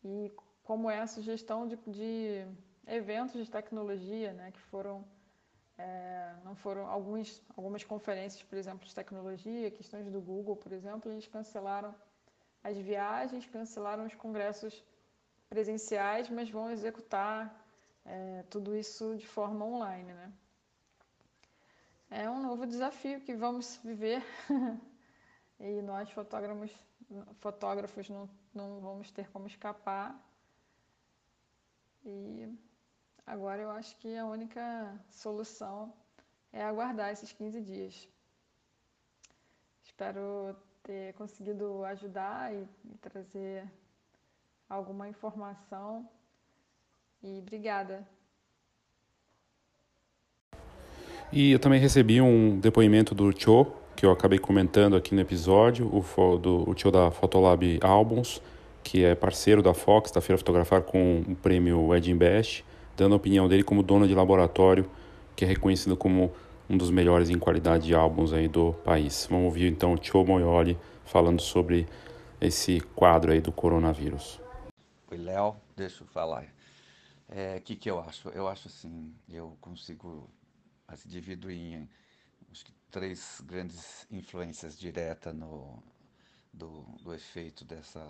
e 0.06 0.32
como 0.64 0.90
é 0.90 1.00
a 1.00 1.08
sugestão 1.08 1.68
de, 1.68 1.76
de 1.88 2.48
eventos 2.88 3.44
de 3.44 3.50
tecnologia, 3.50 4.34
né, 4.34 4.52
que 4.52 4.60
foram 4.62 5.06
é, 5.78 6.34
não 6.44 6.56
foram 6.56 6.88
alguns, 6.88 7.42
algumas 7.56 7.84
conferências, 7.84 8.42
por 8.44 8.58
exemplo, 8.58 8.88
de 8.88 8.96
tecnologia, 8.96 9.70
questões 9.70 10.10
do 10.10 10.22
Google, 10.22 10.56
por 10.56 10.72
exemplo, 10.72 11.12
eles 11.12 11.28
cancelaram 11.28 11.94
as 12.64 12.78
viagens, 12.78 13.46
cancelaram 13.46 14.06
os 14.06 14.16
congressos 14.16 14.84
presenciais, 15.50 16.30
mas 16.30 16.50
vão 16.50 16.72
executar 16.72 17.54
é, 18.06 18.44
tudo 18.50 18.76
isso 18.76 19.16
de 19.18 19.28
forma 19.28 19.66
online, 19.66 20.14
né? 20.14 20.32
É 22.10 22.30
um 22.30 22.42
novo 22.42 22.66
desafio 22.66 23.20
que 23.20 23.36
vamos 23.36 23.78
viver 23.84 24.24
e 25.60 25.82
nós 25.82 26.10
fotógrafos, 26.12 26.72
fotógrafos 27.42 28.10
não 28.10 28.30
não 28.56 28.80
vamos 28.80 29.12
ter 29.12 29.30
como 29.32 29.48
escapar. 29.48 30.18
E 32.06 32.48
agora 33.26 33.62
eu 33.62 33.72
acho 33.72 33.96
que 33.98 34.16
a 34.18 34.26
única 34.26 34.94
solução 35.10 35.94
é 36.52 36.64
aguardar 36.64 37.12
esses 37.12 37.32
15 37.32 37.62
dias. 37.62 38.08
Espero 39.84 40.56
ter 40.84 41.14
conseguido 41.14 41.84
ajudar 41.86 42.54
e, 42.54 42.68
trazer 43.02 43.64
alguma 44.70 45.08
informação. 45.10 46.08
E 47.24 47.40
obrigada. 47.40 48.08
E 51.32 51.52
eu 51.52 51.60
também 51.60 51.80
recebi 51.80 52.22
um 52.22 52.60
depoimento 52.60 53.16
do 53.16 53.32
Cho 53.38 53.66
que 53.96 54.06
eu 54.06 54.12
acabei 54.12 54.38
comentando 54.38 54.96
aqui 54.96 55.16
no 55.16 55.22
episódio, 55.22 55.88
o, 55.88 56.38
do, 56.38 56.70
o 56.70 56.74
tio 56.76 56.92
da 56.92 57.10
Fotolab 57.10 57.80
Albums, 57.82 58.42
que 58.84 59.04
é 59.04 59.16
parceiro 59.16 59.62
da 59.62 59.74
Fox, 59.74 60.12
da 60.12 60.22
Feira 60.22 60.38
Fotografar, 60.38 60.82
com 60.82 61.24
o 61.28 61.36
prêmio 61.36 61.96
Edin 61.96 62.16
Best, 62.16 62.66
dando 62.96 63.14
a 63.14 63.16
opinião 63.18 63.48
dele 63.48 63.64
como 63.64 63.84
dono 63.84 64.08
de 64.08 64.16
laboratório, 64.16 64.90
que 65.36 65.44
é 65.44 65.48
reconhecido 65.48 65.98
como 65.98 66.32
um 66.70 66.78
dos 66.78 66.90
melhores 66.90 67.30
em 67.30 67.38
qualidade 67.38 67.88
de 67.88 67.96
álbuns 67.96 68.34
aí 68.34 68.48
do 68.48 68.74
país. 68.74 69.28
Vamos 69.30 69.46
ouvir 69.46 69.72
então 69.72 69.94
o 69.94 69.98
Tio 69.98 70.26
Moioli 70.26 70.78
falando 71.06 71.42
sobre 71.42 71.88
esse 72.40 72.80
quadro 72.96 73.32
aí 73.32 73.42
do 73.42 73.52
coronavírus. 73.52 74.40
Oi, 75.12 75.18
Léo, 75.18 75.56
deixa 75.76 76.04
eu 76.04 76.08
falar. 76.08 76.44
O 76.44 76.48
é, 77.30 77.60
que, 77.60 77.76
que 77.76 77.90
eu 77.90 78.00
acho? 78.00 78.30
Eu 78.30 78.48
acho 78.48 78.68
assim, 78.68 79.14
eu 79.30 79.58
consigo, 79.62 80.30
assim, 80.88 81.08
divido 81.10 81.52
em 81.52 81.88
acho 82.52 82.66
que 82.66 82.74
três 82.90 83.42
grandes 83.46 84.08
influências 84.10 84.78
diretas 84.78 85.36
no, 85.36 85.84
do, 86.54 86.84
do 87.04 87.14
efeito 87.14 87.66
dessa 87.66 88.02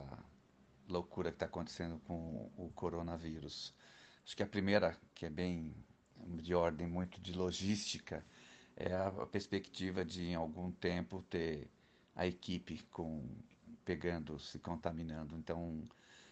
loucura 0.87 1.31
que 1.31 1.35
está 1.35 1.47
acontecendo 1.47 1.99
com 2.05 2.51
o 2.55 2.69
coronavírus. 2.75 3.73
Acho 4.25 4.35
que 4.35 4.43
a 4.43 4.47
primeira, 4.47 4.97
que 5.13 5.25
é 5.25 5.29
bem 5.29 5.71
de 6.41 6.55
ordem 6.55 6.87
muito 6.87 7.21
de 7.21 7.31
logística, 7.33 8.25
é 8.75 8.93
a 8.93 9.11
perspectiva 9.27 10.03
de 10.03 10.23
em 10.23 10.35
algum 10.35 10.71
tempo 10.71 11.21
ter 11.29 11.69
a 12.15 12.25
equipe 12.25 12.81
com 12.91 13.23
pegando, 13.85 14.39
se 14.39 14.57
contaminando. 14.57 15.37
Então, 15.37 15.83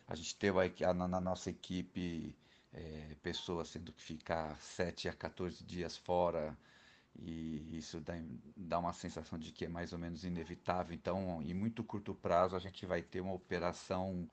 a 0.08 0.16
gente 0.16 0.36
teve 0.36 0.58
na, 0.96 1.08
na 1.08 1.22
nossa 1.22 1.52
equipe 1.52 2.36
é, 2.74 3.16
pessoas 3.22 3.72
tendo 3.72 3.94
que 3.94 4.02
ficar 4.02 4.58
7 4.60 5.08
a 5.08 5.14
14 5.14 5.64
dias 5.64 5.96
fora, 5.96 6.58
e 7.16 7.78
isso 7.78 8.02
dá, 8.02 8.16
dá 8.58 8.80
uma 8.80 8.92
sensação 8.92 9.38
de 9.38 9.52
que 9.52 9.66
é 9.66 9.70
mais 9.70 9.94
ou 9.94 10.00
menos 10.00 10.24
inevitável. 10.24 10.96
Então, 10.96 11.42
em 11.44 11.54
muito 11.54 11.84
curto 11.84 12.16
prazo, 12.16 12.56
a 12.56 12.60
gente 12.60 12.86
vai 12.88 13.04
ter 13.04 13.22
uma 13.22 13.34
operação 13.34 14.28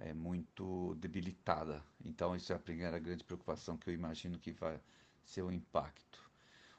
é, 0.00 0.12
muito 0.12 0.94
debilitada. 0.96 1.82
Então, 2.04 2.34
isso 2.34 2.52
é 2.52 2.56
a 2.56 2.58
primeira 2.58 2.98
grande 2.98 3.22
preocupação 3.24 3.76
que 3.76 3.88
eu 3.90 3.94
imagino 3.94 4.38
que 4.38 4.52
vai 4.52 4.80
ser 5.24 5.42
o 5.42 5.52
impacto. 5.52 6.28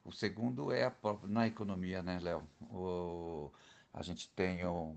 O 0.03 0.11
segundo 0.11 0.71
é 0.71 0.85
a, 0.85 0.93
na 1.23 1.47
economia, 1.47 2.01
né, 2.01 2.19
Léo? 2.19 2.43
A 3.93 4.01
gente 4.01 4.29
tem 4.29 4.65
um, 4.65 4.95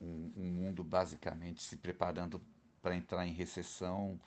um, 0.00 0.32
um 0.36 0.50
mundo 0.52 0.84
basicamente 0.84 1.62
se 1.62 1.76
preparando 1.76 2.40
para 2.82 2.94
entrar 2.94 3.26
em 3.26 3.32
recessão, 3.32 4.20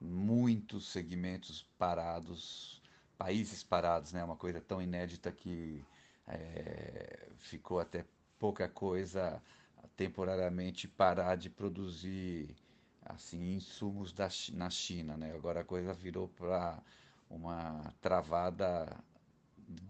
muitos 0.00 0.88
segmentos 0.88 1.62
parados, 1.78 2.80
países 3.18 3.64
parados, 3.64 4.12
né? 4.12 4.22
Uma 4.22 4.36
coisa 4.36 4.60
tão 4.60 4.80
inédita 4.80 5.32
que 5.32 5.84
é, 6.28 7.28
ficou 7.38 7.80
até 7.80 8.04
pouca 8.38 8.68
coisa 8.68 9.42
temporariamente 9.96 10.88
parar 10.88 11.36
de 11.36 11.50
produzir 11.50 12.54
assim 13.02 13.54
insumos 13.54 14.12
da, 14.12 14.28
na 14.52 14.70
China, 14.70 15.16
né? 15.16 15.32
Agora 15.34 15.60
a 15.60 15.64
coisa 15.64 15.92
virou 15.92 16.28
para 16.28 16.82
uma 17.28 17.92
travada 18.00 18.96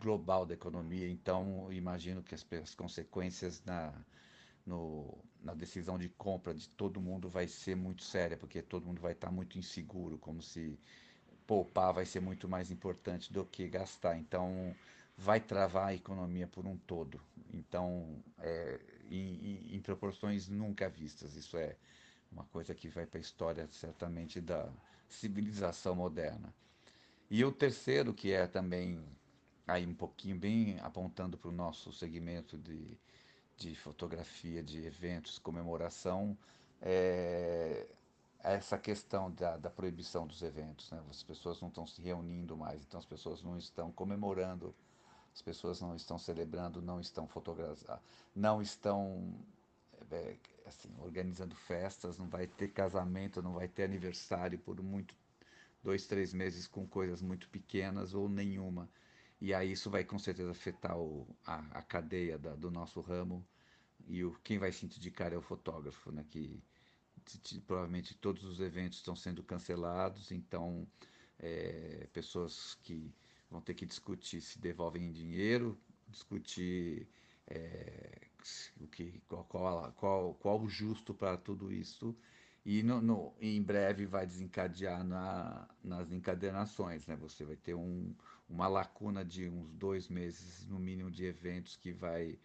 global 0.00 0.46
da 0.46 0.54
economia, 0.54 1.08
então 1.08 1.72
imagino 1.72 2.22
que 2.22 2.34
as, 2.34 2.46
as 2.62 2.74
consequências 2.74 3.62
na, 3.64 3.92
no, 4.66 5.18
na 5.42 5.54
decisão 5.54 5.98
de 5.98 6.08
compra 6.08 6.54
de 6.54 6.68
todo 6.68 7.00
mundo 7.00 7.28
vai 7.28 7.48
ser 7.48 7.74
muito 7.76 8.02
séria, 8.02 8.36
porque 8.36 8.62
todo 8.62 8.86
mundo 8.86 9.00
vai 9.00 9.12
estar 9.12 9.30
muito 9.30 9.58
inseguro, 9.58 10.18
como 10.18 10.40
se 10.42 10.78
poupar 11.46 11.92
vai 11.92 12.06
ser 12.06 12.20
muito 12.20 12.48
mais 12.48 12.70
importante 12.70 13.32
do 13.32 13.44
que 13.44 13.68
gastar. 13.68 14.16
Então, 14.16 14.74
vai 15.16 15.40
travar 15.40 15.88
a 15.88 15.94
economia 15.94 16.46
por 16.46 16.66
um 16.66 16.76
todo. 16.76 17.20
Então, 17.52 18.22
é, 18.38 18.80
em, 19.10 19.74
em, 19.76 19.80
proporções 19.80 20.48
nunca 20.48 20.88
vistas. 20.88 21.34
Isso 21.36 21.56
é 21.56 21.76
uma 22.30 22.44
coisa 22.44 22.74
que 22.74 22.88
vai 22.88 23.06
para 23.06 23.18
a 23.18 23.20
história, 23.20 23.68
certamente, 23.70 24.40
da 24.40 24.68
civilização 25.08 25.94
moderna. 25.94 26.52
E 27.30 27.44
o 27.44 27.52
terceiro, 27.52 28.12
que 28.12 28.32
é 28.32 28.46
também 28.46 29.02
aí 29.66 29.86
um 29.86 29.94
pouquinho 29.94 30.36
bem 30.36 30.78
apontando 30.80 31.36
para 31.38 31.48
o 31.48 31.52
nosso 31.52 31.92
segmento 31.92 32.58
de, 32.58 32.98
de 33.56 33.74
fotografia, 33.74 34.62
de 34.62 34.84
eventos, 34.84 35.38
comemoração, 35.38 36.36
é 36.80 37.86
essa 38.42 38.76
questão 38.76 39.30
da, 39.30 39.56
da 39.56 39.70
proibição 39.70 40.26
dos 40.26 40.42
eventos. 40.42 40.90
Né? 40.90 41.00
As 41.08 41.22
pessoas 41.22 41.60
não 41.60 41.68
estão 41.68 41.86
se 41.86 42.02
reunindo 42.02 42.56
mais, 42.56 42.82
então 42.82 42.98
as 42.98 43.06
pessoas 43.06 43.42
não 43.42 43.56
estão 43.56 43.92
comemorando 43.92 44.74
as 45.34 45.40
pessoas 45.42 45.80
não 45.80 45.96
estão 45.96 46.18
celebrando, 46.18 46.82
não 46.82 47.00
estão 47.00 47.26
fotografando, 47.26 48.00
não 48.34 48.60
estão 48.60 49.34
é, 50.10 50.36
assim, 50.66 50.94
organizando 51.00 51.54
festas, 51.54 52.18
não 52.18 52.28
vai 52.28 52.46
ter 52.46 52.68
casamento, 52.68 53.42
não 53.42 53.54
vai 53.54 53.68
ter 53.68 53.84
aniversário 53.84 54.58
por 54.58 54.80
muito 54.82 55.14
dois, 55.82 56.06
três 56.06 56.32
meses 56.32 56.66
com 56.66 56.86
coisas 56.86 57.22
muito 57.22 57.48
pequenas 57.48 58.14
ou 58.14 58.28
nenhuma. 58.28 58.88
E 59.40 59.52
aí 59.52 59.72
isso 59.72 59.90
vai 59.90 60.04
com 60.04 60.18
certeza 60.18 60.52
afetar 60.52 60.96
o, 60.98 61.26
a, 61.44 61.58
a 61.78 61.82
cadeia 61.82 62.38
da, 62.38 62.54
do 62.54 62.70
nosso 62.70 63.00
ramo 63.00 63.44
e 64.06 64.24
o, 64.24 64.32
quem 64.44 64.58
vai 64.58 64.70
se 64.72 64.86
indicar 64.86 65.32
é 65.32 65.36
o 65.36 65.42
fotógrafo, 65.42 66.12
né? 66.12 66.24
Que 66.30 66.62
provavelmente 67.66 68.14
todos 68.14 68.44
os 68.44 68.60
eventos 68.60 68.98
estão 68.98 69.14
sendo 69.14 69.42
cancelados, 69.42 70.30
então 70.32 70.86
é, 71.38 72.08
pessoas 72.12 72.74
que 72.82 73.14
vão 73.52 73.60
ter 73.60 73.74
que 73.74 73.86
discutir 73.86 74.40
se 74.40 74.58
devolvem 74.58 75.12
dinheiro, 75.12 75.78
discutir 76.08 77.08
é, 77.46 78.28
o 78.80 78.86
que, 78.88 79.20
qual, 79.28 79.44
qual, 79.44 79.92
qual, 79.92 80.34
qual 80.34 80.60
o 80.60 80.68
justo 80.68 81.14
para 81.14 81.36
tudo 81.36 81.72
isso 81.72 82.16
e 82.64 82.82
no, 82.82 83.00
no, 83.00 83.34
em 83.40 83.60
breve 83.62 84.06
vai 84.06 84.26
desencadear 84.26 85.04
na, 85.04 85.68
nas 85.82 86.12
encadenações, 86.12 87.06
né? 87.06 87.16
Você 87.16 87.44
vai 87.44 87.56
ter 87.56 87.74
um, 87.74 88.14
uma 88.48 88.68
lacuna 88.68 89.24
de 89.24 89.48
uns 89.48 89.72
dois 89.74 90.08
meses 90.08 90.64
no 90.66 90.78
mínimo 90.78 91.10
de 91.10 91.24
eventos 91.24 91.76
que 91.76 91.92
vai 91.92 92.38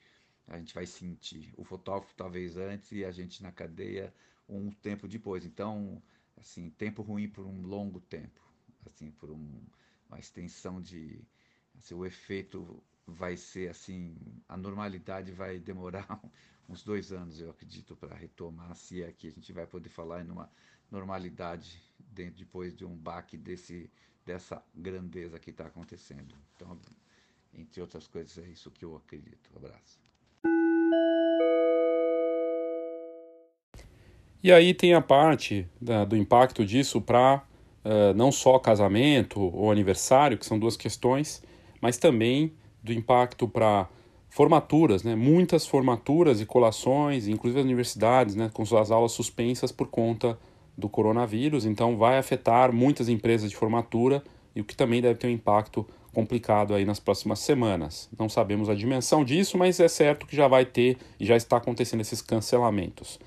a 0.48 0.58
gente 0.58 0.74
vai 0.74 0.86
sentir. 0.86 1.54
O 1.58 1.64
fotógrafo 1.64 2.16
talvez 2.16 2.56
antes 2.58 2.92
e 2.94 3.04
a 3.04 3.12
gente 3.12 3.44
na 3.44 3.52
cadeia 3.52 4.14
um 4.48 4.72
tempo 4.72 5.08
depois. 5.08 5.46
Então, 5.46 6.02
assim, 6.38 6.70
tempo 6.70 7.02
ruim 7.02 7.28
por 7.28 7.46
um 7.46 7.62
longo 7.64 8.00
tempo, 8.00 8.42
assim, 8.86 9.12
por 9.12 9.30
um, 9.30 9.62
uma 10.10 10.20
extensão 10.20 10.82
de 10.82 11.20
assim, 11.78 11.94
o 11.94 12.06
efeito 12.06 12.84
vai 13.06 13.38
ser 13.38 13.70
assim 13.70 14.16
a 14.48 14.58
normalidade 14.58 15.32
vai 15.32 15.60
demorar 15.60 16.08
uns 16.68 16.84
dois 16.84 17.12
anos 17.12 17.40
eu 17.40 17.50
acredito 17.50 17.96
para 17.96 18.16
retomar 18.16 18.76
se 18.76 19.02
é 19.02 19.12
que 19.12 19.28
a 19.28 19.32
gente 19.32 19.52
vai 19.54 19.66
poder 19.66 19.90
falar 19.90 20.24
em 20.24 20.30
uma 20.30 20.50
normalidade 20.92 21.82
dentro, 22.00 22.40
depois 22.40 22.76
de 22.76 22.86
um 22.86 22.96
baque 22.96 23.38
desse 23.38 23.90
dessa 24.26 24.62
grandeza 24.76 25.40
que 25.40 25.52
está 25.52 25.68
acontecendo. 25.68 26.36
Então 26.56 26.78
entre 27.54 27.82
outras 27.82 28.08
coisas 28.08 28.38
é 28.38 28.50
isso 28.50 28.70
que 28.70 28.84
eu 28.84 28.96
acredito. 28.96 29.50
Um 29.54 29.58
abraço. 29.58 30.00
E 34.44 34.52
aí 34.52 34.74
tem 34.74 34.94
a 34.94 35.02
parte 35.02 35.68
da, 35.82 36.06
do 36.06 36.16
impacto 36.16 36.66
disso 36.66 37.02
para 37.02 37.44
não 38.16 38.32
só 38.32 38.60
casamento 38.60 39.40
ou 39.40 39.72
aniversário, 39.72 40.38
que 40.38 40.46
são 40.46 40.60
duas 40.60 40.76
questões, 40.76 41.44
mas 41.82 41.98
também 41.98 42.52
do 42.84 42.94
impacto 42.94 43.48
para 43.48 43.88
formaturas, 44.30 45.04
né? 45.04 45.16
muitas 45.16 45.66
formaturas 45.66 46.42
e 46.42 46.46
colações, 46.46 47.28
inclusive 47.28 47.60
as 47.60 47.66
universidades, 47.66 48.36
né? 48.36 48.50
com 48.54 48.66
suas 48.66 48.92
aulas 48.92 49.12
suspensas 49.12 49.72
por 49.72 49.88
conta 49.88 50.38
do 50.78 50.88
coronavírus, 50.88 51.66
então 51.66 51.98
vai 51.98 52.18
afetar 52.18 52.72
muitas 52.72 53.10
empresas 53.10 53.50
de 53.50 53.56
formatura 53.56 54.24
e 54.56 54.62
o 54.62 54.64
que 54.64 54.76
também 54.76 55.02
deve 55.02 55.16
ter 55.16 55.28
um 55.28 55.32
impacto 55.32 55.86
complicado 56.14 56.74
aí 56.74 56.86
nas 56.86 57.00
próximas 57.00 57.40
semanas. 57.40 58.10
Não 58.18 58.30
sabemos 58.30 58.70
a 58.70 58.76
dimensão 58.76 59.24
disso, 59.24 59.58
mas 59.58 59.80
é 59.80 59.88
certo 59.88 60.26
que 60.26 60.36
já 60.36 60.48
vai 60.48 60.66
ter 60.66 60.98
e 61.20 61.26
já 61.26 61.36
está 61.36 61.58
acontecendo 61.58 62.02
esses 62.02 62.22
cancelamentos. 62.22 63.20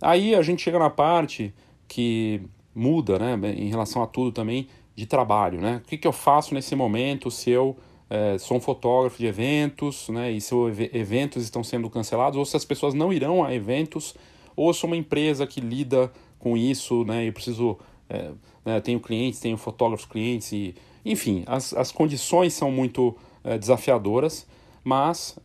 Aí 0.00 0.34
a 0.34 0.42
gente 0.42 0.62
chega 0.62 0.78
na 0.78 0.90
parte 0.90 1.52
que 1.86 2.40
muda, 2.74 3.18
né, 3.18 3.54
em 3.56 3.68
relação 3.68 4.02
a 4.02 4.06
tudo 4.06 4.32
também 4.32 4.68
de 4.94 5.06
trabalho, 5.06 5.60
né? 5.60 5.80
O 5.84 5.88
que, 5.88 5.96
que 5.96 6.06
eu 6.06 6.12
faço 6.12 6.54
nesse 6.54 6.76
momento 6.76 7.30
se 7.30 7.50
eu 7.50 7.76
é, 8.08 8.36
sou 8.38 8.56
um 8.56 8.60
fotógrafo 8.60 9.18
de 9.18 9.26
eventos, 9.26 10.08
né, 10.08 10.30
e 10.32 10.40
se 10.40 10.54
eventos 10.92 11.44
estão 11.44 11.62
sendo 11.62 11.88
cancelados, 11.88 12.36
ou 12.36 12.44
se 12.44 12.56
as 12.56 12.64
pessoas 12.64 12.92
não 12.92 13.12
irão 13.12 13.44
a 13.44 13.54
eventos, 13.54 14.14
ou 14.56 14.74
sou 14.74 14.88
uma 14.88 14.96
empresa 14.96 15.46
que 15.46 15.60
lida 15.60 16.12
com 16.38 16.56
isso, 16.56 17.04
né, 17.04 17.24
e 17.24 17.32
preciso, 17.32 17.78
é, 18.08 18.30
né, 18.64 18.80
tenho 18.80 18.98
clientes, 18.98 19.38
tenho 19.38 19.56
fotógrafos 19.56 20.06
clientes, 20.06 20.52
e, 20.52 20.74
enfim, 21.04 21.44
as, 21.46 21.72
as 21.72 21.92
condições 21.92 22.52
são 22.52 22.70
muito 22.70 23.16
é, 23.44 23.56
desafiadoras, 23.56 24.46
mas 24.82 25.38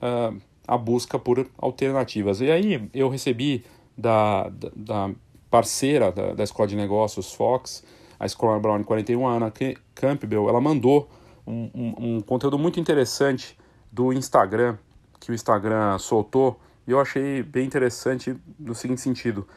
a 0.68 0.78
busca 0.78 1.20
por 1.20 1.48
alternativas. 1.58 2.42
E 2.42 2.50
aí 2.50 2.90
eu 2.94 3.10
recebi 3.10 3.64
da, 3.98 4.50
da, 4.50 4.72
da 4.76 5.16
parceira 5.56 6.12
da, 6.12 6.34
da 6.34 6.44
Escola 6.44 6.68
de 6.68 6.76
Negócios 6.76 7.34
Fox, 7.34 7.82
a 8.20 8.26
Escola 8.26 8.60
Brown 8.60 8.84
41, 8.84 9.26
a 9.26 9.36
Ana 9.36 9.54
Campbell, 9.96 10.50
ela 10.50 10.60
mandou 10.60 11.10
um, 11.48 11.72
um, 11.74 11.96
um, 11.98 12.20
conteúdo 12.20 12.60
muito 12.60 12.78
interessante 12.78 13.58
do 13.90 14.12
Instagram, 14.12 14.78
que 15.18 15.32
o 15.32 15.34
Instagram 15.34 15.98
soltou, 15.98 16.60
e 16.86 16.92
eu 16.92 17.00
achei 17.00 17.42
bem 17.42 17.66
interessante 17.66 18.36
no 18.60 18.76
seguinte 18.76 19.00
sentido. 19.00 19.48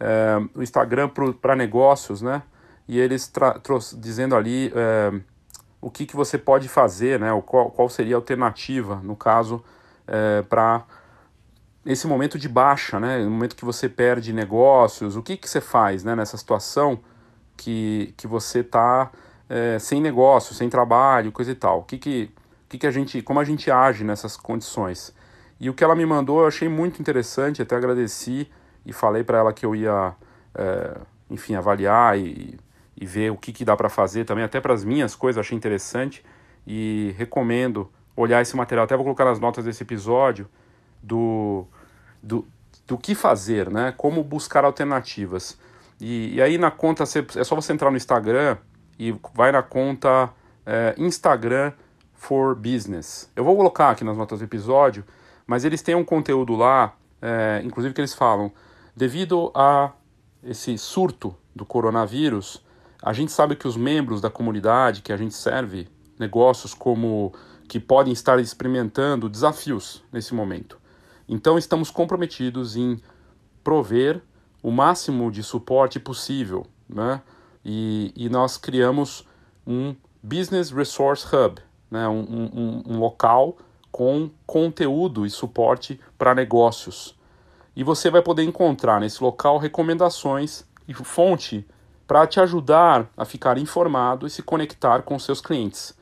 É, 0.00 0.38
o 0.54 0.62
Instagram 0.62 1.10
para 1.38 1.54
negócios, 1.54 2.22
né? 2.22 2.42
E 2.88 2.98
eles 2.98 3.30
dizendo 3.98 4.34
ali 4.34 4.72
é, 4.74 5.12
o 5.82 5.90
que, 5.90 6.06
que 6.06 6.16
você 6.16 6.38
pode 6.38 6.66
fazer, 6.66 7.20
né? 7.20 7.30
O 7.30 7.42
qual, 7.42 7.70
qual 7.70 7.90
seria 7.90 8.16
a 8.16 8.18
alternativa, 8.18 9.02
no 9.04 9.14
caso, 9.14 9.62
é, 10.06 10.40
para 10.40 10.86
nesse 11.84 12.06
momento 12.06 12.38
de 12.38 12.48
baixa, 12.48 13.00
né, 13.00 13.18
no 13.24 13.30
momento 13.30 13.56
que 13.56 13.64
você 13.64 13.88
perde 13.88 14.32
negócios, 14.32 15.16
o 15.16 15.22
que, 15.22 15.36
que 15.36 15.48
você 15.48 15.60
faz 15.60 16.04
né, 16.04 16.14
nessa 16.14 16.36
situação 16.36 17.00
que, 17.56 18.14
que 18.16 18.26
você 18.26 18.60
está 18.60 19.10
é, 19.48 19.78
sem 19.78 20.00
negócio, 20.00 20.54
sem 20.54 20.68
trabalho, 20.68 21.32
coisa 21.32 21.50
e 21.50 21.54
tal? 21.54 21.80
O 21.80 21.82
que, 21.82 21.98
que, 21.98 22.30
que, 22.68 22.78
que 22.78 22.86
a 22.86 22.90
gente, 22.90 23.20
como 23.22 23.40
a 23.40 23.44
gente 23.44 23.70
age 23.70 24.04
nessas 24.04 24.36
condições? 24.36 25.14
E 25.58 25.68
o 25.68 25.74
que 25.74 25.82
ela 25.84 25.94
me 25.94 26.06
mandou 26.06 26.40
eu 26.40 26.46
achei 26.46 26.68
muito 26.68 27.00
interessante, 27.00 27.62
até 27.62 27.76
agradeci 27.76 28.50
e 28.86 28.92
falei 28.92 29.22
para 29.22 29.38
ela 29.38 29.52
que 29.52 29.66
eu 29.66 29.74
ia, 29.74 30.14
é, 30.54 30.96
enfim, 31.30 31.54
avaliar 31.54 32.18
e, 32.18 32.58
e 32.96 33.06
ver 33.06 33.30
o 33.30 33.36
que, 33.36 33.52
que 33.52 33.64
dá 33.64 33.76
para 33.76 33.88
fazer 33.88 34.24
também, 34.24 34.44
até 34.44 34.60
para 34.60 34.72
as 34.72 34.84
minhas 34.84 35.14
coisas, 35.14 35.40
achei 35.40 35.56
interessante 35.56 36.24
e 36.66 37.14
recomendo 37.18 37.90
olhar 38.16 38.40
esse 38.40 38.56
material. 38.56 38.84
Até 38.84 38.96
vou 38.96 39.04
colocar 39.04 39.24
nas 39.24 39.40
notas 39.40 39.64
desse 39.64 39.82
episódio 39.82 40.48
do, 41.02 41.66
do, 42.22 42.46
do 42.86 42.96
que 42.96 43.14
fazer, 43.14 43.70
né? 43.70 43.92
Como 43.96 44.22
buscar 44.22 44.64
alternativas. 44.64 45.58
E, 46.00 46.34
e 46.34 46.42
aí 46.42 46.58
na 46.58 46.70
conta, 46.70 47.06
você, 47.06 47.26
é 47.36 47.44
só 47.44 47.54
você 47.54 47.72
entrar 47.72 47.90
no 47.90 47.96
Instagram 47.96 48.56
e 48.98 49.14
vai 49.34 49.52
na 49.52 49.62
conta 49.62 50.30
é, 50.66 50.94
Instagram 50.98 51.72
for 52.12 52.54
Business. 52.54 53.30
Eu 53.34 53.44
vou 53.44 53.56
colocar 53.56 53.90
aqui 53.90 54.04
nas 54.04 54.16
notas 54.16 54.38
do 54.38 54.44
episódio, 54.44 55.04
mas 55.46 55.64
eles 55.64 55.82
têm 55.82 55.94
um 55.94 56.04
conteúdo 56.04 56.54
lá, 56.54 56.94
é, 57.20 57.60
inclusive 57.64 57.94
que 57.94 58.00
eles 58.00 58.14
falam, 58.14 58.52
devido 58.96 59.50
a 59.54 59.92
esse 60.42 60.76
surto 60.78 61.36
do 61.54 61.64
coronavírus, 61.64 62.64
a 63.02 63.12
gente 63.12 63.32
sabe 63.32 63.56
que 63.56 63.66
os 63.66 63.76
membros 63.76 64.20
da 64.20 64.30
comunidade 64.30 65.02
que 65.02 65.12
a 65.12 65.16
gente 65.16 65.34
serve, 65.34 65.88
negócios 66.18 66.74
como 66.74 67.32
que 67.68 67.80
podem 67.80 68.12
estar 68.12 68.38
experimentando 68.38 69.28
desafios 69.28 70.04
nesse 70.12 70.34
momento. 70.34 70.78
Então, 71.32 71.56
estamos 71.56 71.90
comprometidos 71.90 72.76
em 72.76 73.00
prover 73.64 74.20
o 74.62 74.70
máximo 74.70 75.32
de 75.32 75.42
suporte 75.42 75.98
possível, 75.98 76.66
né? 76.86 77.22
E, 77.64 78.12
e 78.14 78.28
nós 78.28 78.58
criamos 78.58 79.26
um 79.66 79.96
Business 80.22 80.70
Resource 80.70 81.26
Hub, 81.34 81.58
né? 81.90 82.06
um, 82.06 82.20
um, 82.20 82.82
um 82.86 82.98
local 82.98 83.56
com 83.90 84.28
conteúdo 84.46 85.24
e 85.24 85.30
suporte 85.30 85.98
para 86.18 86.34
negócios. 86.34 87.18
E 87.74 87.82
você 87.82 88.10
vai 88.10 88.20
poder 88.20 88.42
encontrar 88.42 89.00
nesse 89.00 89.24
local 89.24 89.56
recomendações 89.56 90.66
e 90.86 90.92
fonte 90.92 91.66
para 92.06 92.26
te 92.26 92.40
ajudar 92.40 93.10
a 93.16 93.24
ficar 93.24 93.56
informado 93.56 94.26
e 94.26 94.30
se 94.30 94.42
conectar 94.42 95.00
com 95.00 95.18
seus 95.18 95.40
clientes. 95.40 95.96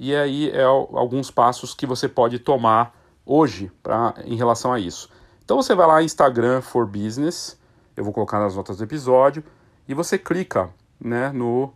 E 0.00 0.16
aí 0.16 0.50
é 0.50 0.64
alguns 0.64 1.30
passos 1.30 1.74
que 1.74 1.86
você 1.86 2.08
pode 2.08 2.40
tomar 2.40 2.97
hoje 3.28 3.70
pra, 3.82 4.14
em 4.24 4.34
relação 4.34 4.72
a 4.72 4.80
isso. 4.80 5.10
Então 5.44 5.58
você 5.58 5.74
vai 5.74 5.86
lá 5.86 6.02
Instagram 6.02 6.62
for 6.62 6.86
Business, 6.86 7.58
eu 7.94 8.02
vou 8.02 8.12
colocar 8.12 8.40
nas 8.40 8.56
notas 8.56 8.78
do 8.78 8.84
episódio, 8.84 9.44
e 9.86 9.92
você 9.92 10.18
clica 10.18 10.70
né, 10.98 11.30
no, 11.30 11.72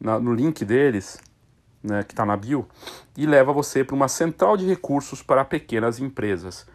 na, 0.00 0.18
no 0.18 0.34
link 0.34 0.64
deles, 0.64 1.18
né, 1.82 2.02
que 2.02 2.12
está 2.12 2.26
na 2.26 2.36
bio, 2.36 2.66
e 3.16 3.24
leva 3.24 3.52
você 3.52 3.84
para 3.84 3.94
uma 3.94 4.08
central 4.08 4.56
de 4.56 4.66
recursos 4.66 5.22
para 5.22 5.44
pequenas 5.44 6.00
empresas. 6.00 6.66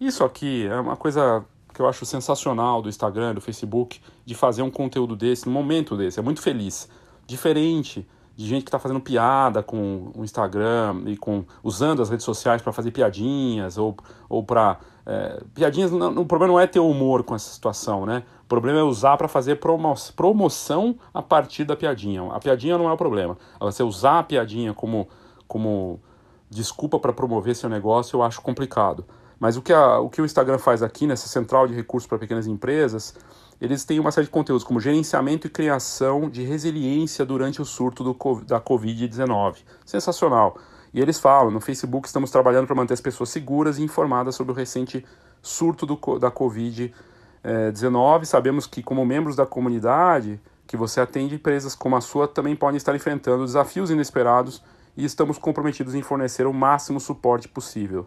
Isso 0.00 0.24
aqui 0.24 0.66
é 0.66 0.80
uma 0.80 0.96
coisa 0.96 1.44
que 1.74 1.82
eu 1.82 1.88
acho 1.88 2.06
sensacional 2.06 2.80
do 2.80 2.88
Instagram, 2.88 3.34
do 3.34 3.40
Facebook, 3.40 4.00
de 4.24 4.34
fazer 4.34 4.62
um 4.62 4.70
conteúdo 4.70 5.16
desse, 5.16 5.46
num 5.46 5.52
momento 5.52 5.96
desse. 5.96 6.18
É 6.18 6.22
muito 6.22 6.40
feliz. 6.40 6.88
Diferente 7.26 8.08
de 8.40 8.46
gente 8.46 8.62
que 8.62 8.68
está 8.68 8.78
fazendo 8.78 9.00
piada 9.00 9.62
com 9.62 10.10
o 10.16 10.24
Instagram 10.24 11.02
e 11.04 11.14
com 11.14 11.44
usando 11.62 12.00
as 12.00 12.08
redes 12.08 12.24
sociais 12.24 12.62
para 12.62 12.72
fazer 12.72 12.90
piadinhas 12.90 13.76
ou, 13.76 13.94
ou 14.30 14.42
para 14.42 14.78
é, 15.04 15.42
piadinhas. 15.52 15.92
Não, 15.92 16.22
o 16.22 16.24
problema 16.24 16.54
não 16.54 16.58
é 16.58 16.66
ter 16.66 16.80
humor 16.80 17.22
com 17.22 17.34
essa 17.34 17.52
situação, 17.52 18.06
né? 18.06 18.22
O 18.42 18.46
problema 18.46 18.78
é 18.78 18.82
usar 18.82 19.18
para 19.18 19.28
fazer 19.28 19.56
promo, 19.56 19.92
promoção 20.16 20.96
a 21.12 21.20
partir 21.20 21.64
da 21.64 21.76
piadinha. 21.76 22.32
A 22.32 22.40
piadinha 22.40 22.78
não 22.78 22.88
é 22.88 22.92
o 22.92 22.96
problema. 22.96 23.36
Você 23.60 23.82
usar 23.82 24.20
a 24.20 24.22
piadinha 24.22 24.72
como, 24.72 25.06
como 25.46 26.00
desculpa 26.48 26.98
para 26.98 27.12
promover 27.12 27.54
seu 27.54 27.68
negócio, 27.68 28.16
eu 28.16 28.22
acho 28.22 28.40
complicado. 28.40 29.04
Mas 29.38 29.58
o 29.58 29.60
que, 29.60 29.72
a, 29.72 29.98
o 29.98 30.08
que 30.08 30.22
o 30.22 30.24
Instagram 30.24 30.56
faz 30.56 30.82
aqui 30.82 31.06
nessa 31.06 31.28
central 31.28 31.66
de 31.66 31.74
recursos 31.74 32.08
para 32.08 32.18
pequenas 32.18 32.46
empresas, 32.46 33.14
eles 33.60 33.84
têm 33.84 34.00
uma 34.00 34.10
série 34.10 34.26
de 34.26 34.30
conteúdos 34.30 34.64
como 34.64 34.80
gerenciamento 34.80 35.46
e 35.46 35.50
criação 35.50 36.30
de 36.30 36.42
resiliência 36.42 37.26
durante 37.26 37.60
o 37.60 37.64
surto 37.64 38.02
do, 38.02 38.14
da 38.44 38.60
Covid-19. 38.60 39.58
Sensacional. 39.84 40.56
E 40.94 41.00
eles 41.00 41.20
falam, 41.20 41.50
no 41.50 41.60
Facebook 41.60 42.08
estamos 42.08 42.30
trabalhando 42.30 42.66
para 42.66 42.74
manter 42.74 42.94
as 42.94 43.00
pessoas 43.00 43.28
seguras 43.28 43.78
e 43.78 43.82
informadas 43.82 44.34
sobre 44.34 44.52
o 44.52 44.56
recente 44.56 45.04
surto 45.42 45.84
do, 45.84 46.18
da 46.18 46.30
Covid-19. 46.30 48.24
Sabemos 48.24 48.66
que, 48.66 48.82
como 48.82 49.04
membros 49.04 49.36
da 49.36 49.44
comunidade 49.44 50.40
que 50.66 50.76
você 50.76 51.00
atende, 51.00 51.34
empresas 51.34 51.74
como 51.74 51.96
a 51.96 52.00
sua 52.00 52.26
também 52.26 52.56
podem 52.56 52.76
estar 52.76 52.94
enfrentando 52.94 53.44
desafios 53.44 53.90
inesperados 53.90 54.62
e 54.96 55.04
estamos 55.04 55.36
comprometidos 55.36 55.94
em 55.94 56.02
fornecer 56.02 56.46
o 56.46 56.52
máximo 56.52 56.98
suporte 56.98 57.48
possível. 57.48 58.06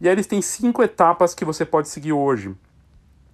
E 0.00 0.08
aí 0.08 0.14
eles 0.14 0.26
têm 0.26 0.42
cinco 0.42 0.82
etapas 0.82 1.34
que 1.34 1.44
você 1.44 1.64
pode 1.64 1.88
seguir 1.88 2.12
hoje. 2.12 2.54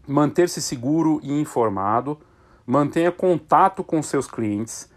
Manter-se 0.09 0.63
seguro 0.63 1.21
e 1.23 1.31
informado, 1.31 2.19
mantenha 2.67 3.13
contato 3.13 3.85
com 3.85 4.03
seus 4.03 4.27
clientes, 4.27 4.91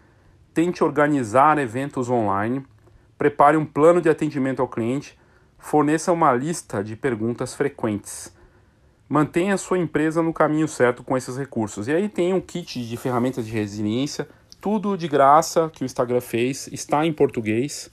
tente 0.54 0.82
organizar 0.82 1.58
eventos 1.58 2.08
online, 2.08 2.64
prepare 3.18 3.58
um 3.58 3.64
plano 3.66 4.00
de 4.00 4.08
atendimento 4.08 4.62
ao 4.62 4.68
cliente, 4.68 5.18
forneça 5.58 6.10
uma 6.10 6.32
lista 6.32 6.82
de 6.82 6.96
perguntas 6.96 7.54
frequentes. 7.54 8.34
Mantenha 9.08 9.58
sua 9.58 9.78
empresa 9.78 10.22
no 10.22 10.32
caminho 10.32 10.66
certo 10.66 11.04
com 11.04 11.14
esses 11.14 11.36
recursos. 11.36 11.86
E 11.86 11.92
aí 11.92 12.08
tem 12.08 12.32
um 12.32 12.40
kit 12.40 12.82
de 12.82 12.96
ferramentas 12.96 13.44
de 13.44 13.52
resiliência, 13.52 14.26
tudo 14.62 14.96
de 14.96 15.06
graça 15.06 15.70
que 15.70 15.82
o 15.82 15.84
Instagram 15.84 16.22
fez, 16.22 16.68
está 16.72 17.04
em 17.04 17.12
português 17.12 17.90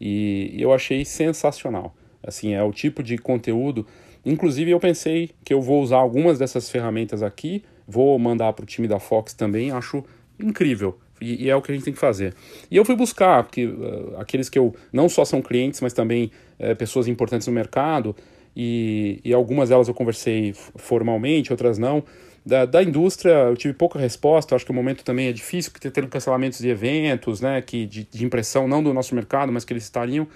e 0.00 0.56
eu 0.58 0.72
achei 0.72 1.04
sensacional. 1.04 1.94
Assim, 2.22 2.54
é 2.54 2.62
o 2.62 2.72
tipo 2.72 3.02
de 3.02 3.18
conteúdo. 3.18 3.86
Inclusive, 4.24 4.70
eu 4.70 4.78
pensei 4.78 5.30
que 5.44 5.52
eu 5.52 5.60
vou 5.60 5.82
usar 5.82 5.96
algumas 5.96 6.38
dessas 6.38 6.70
ferramentas 6.70 7.22
aqui, 7.22 7.64
vou 7.86 8.18
mandar 8.18 8.52
para 8.52 8.62
o 8.62 8.66
time 8.66 8.86
da 8.86 8.98
Fox 8.98 9.34
também, 9.34 9.70
acho 9.70 10.04
incrível. 10.38 10.98
E, 11.20 11.44
e, 11.44 11.50
é 11.50 11.56
o 11.56 11.62
que 11.62 11.70
a 11.70 11.74
gente 11.74 11.84
tem 11.84 11.92
que 11.92 11.98
fazer. 11.98 12.34
E 12.70 12.76
eu 12.76 12.84
fui 12.84 12.96
buscar, 12.96 13.44
porque 13.44 13.66
uh, 13.66 14.16
aqueles 14.18 14.48
que 14.48 14.58
eu 14.58 14.74
não 14.92 15.08
só 15.08 15.24
são 15.24 15.40
clientes, 15.40 15.80
mas 15.80 15.92
também 15.92 16.30
uh, 16.58 16.74
pessoas 16.74 17.06
importantes 17.06 17.46
no 17.46 17.52
mercado, 17.52 18.14
e, 18.56 19.20
e 19.24 19.32
algumas 19.32 19.68
delas 19.68 19.88
eu 19.88 19.94
conversei 19.94 20.52
formalmente, 20.76 21.52
outras 21.52 21.78
não. 21.78 22.02
Da, 22.44 22.64
da 22.64 22.82
indústria 22.82 23.30
eu 23.30 23.56
tive 23.56 23.72
pouca 23.72 23.98
resposta, 24.00 24.56
acho 24.56 24.64
que 24.64 24.72
o 24.72 24.74
momento 24.74 25.04
também 25.04 25.28
é 25.28 25.32
difícil, 25.32 25.70
que 25.72 25.78
tem 25.78 26.06
cancelamentos 26.08 26.58
de 26.58 26.68
eventos, 26.68 27.40
né, 27.40 27.62
que, 27.62 27.86
de, 27.86 28.04
de 28.04 28.24
impressão, 28.24 28.66
não 28.66 28.82
do 28.82 28.92
nosso 28.92 29.14
mercado, 29.14 29.52
mas 29.52 29.64
que 29.64 29.72
eles 29.72 29.84
estariam 29.84 30.26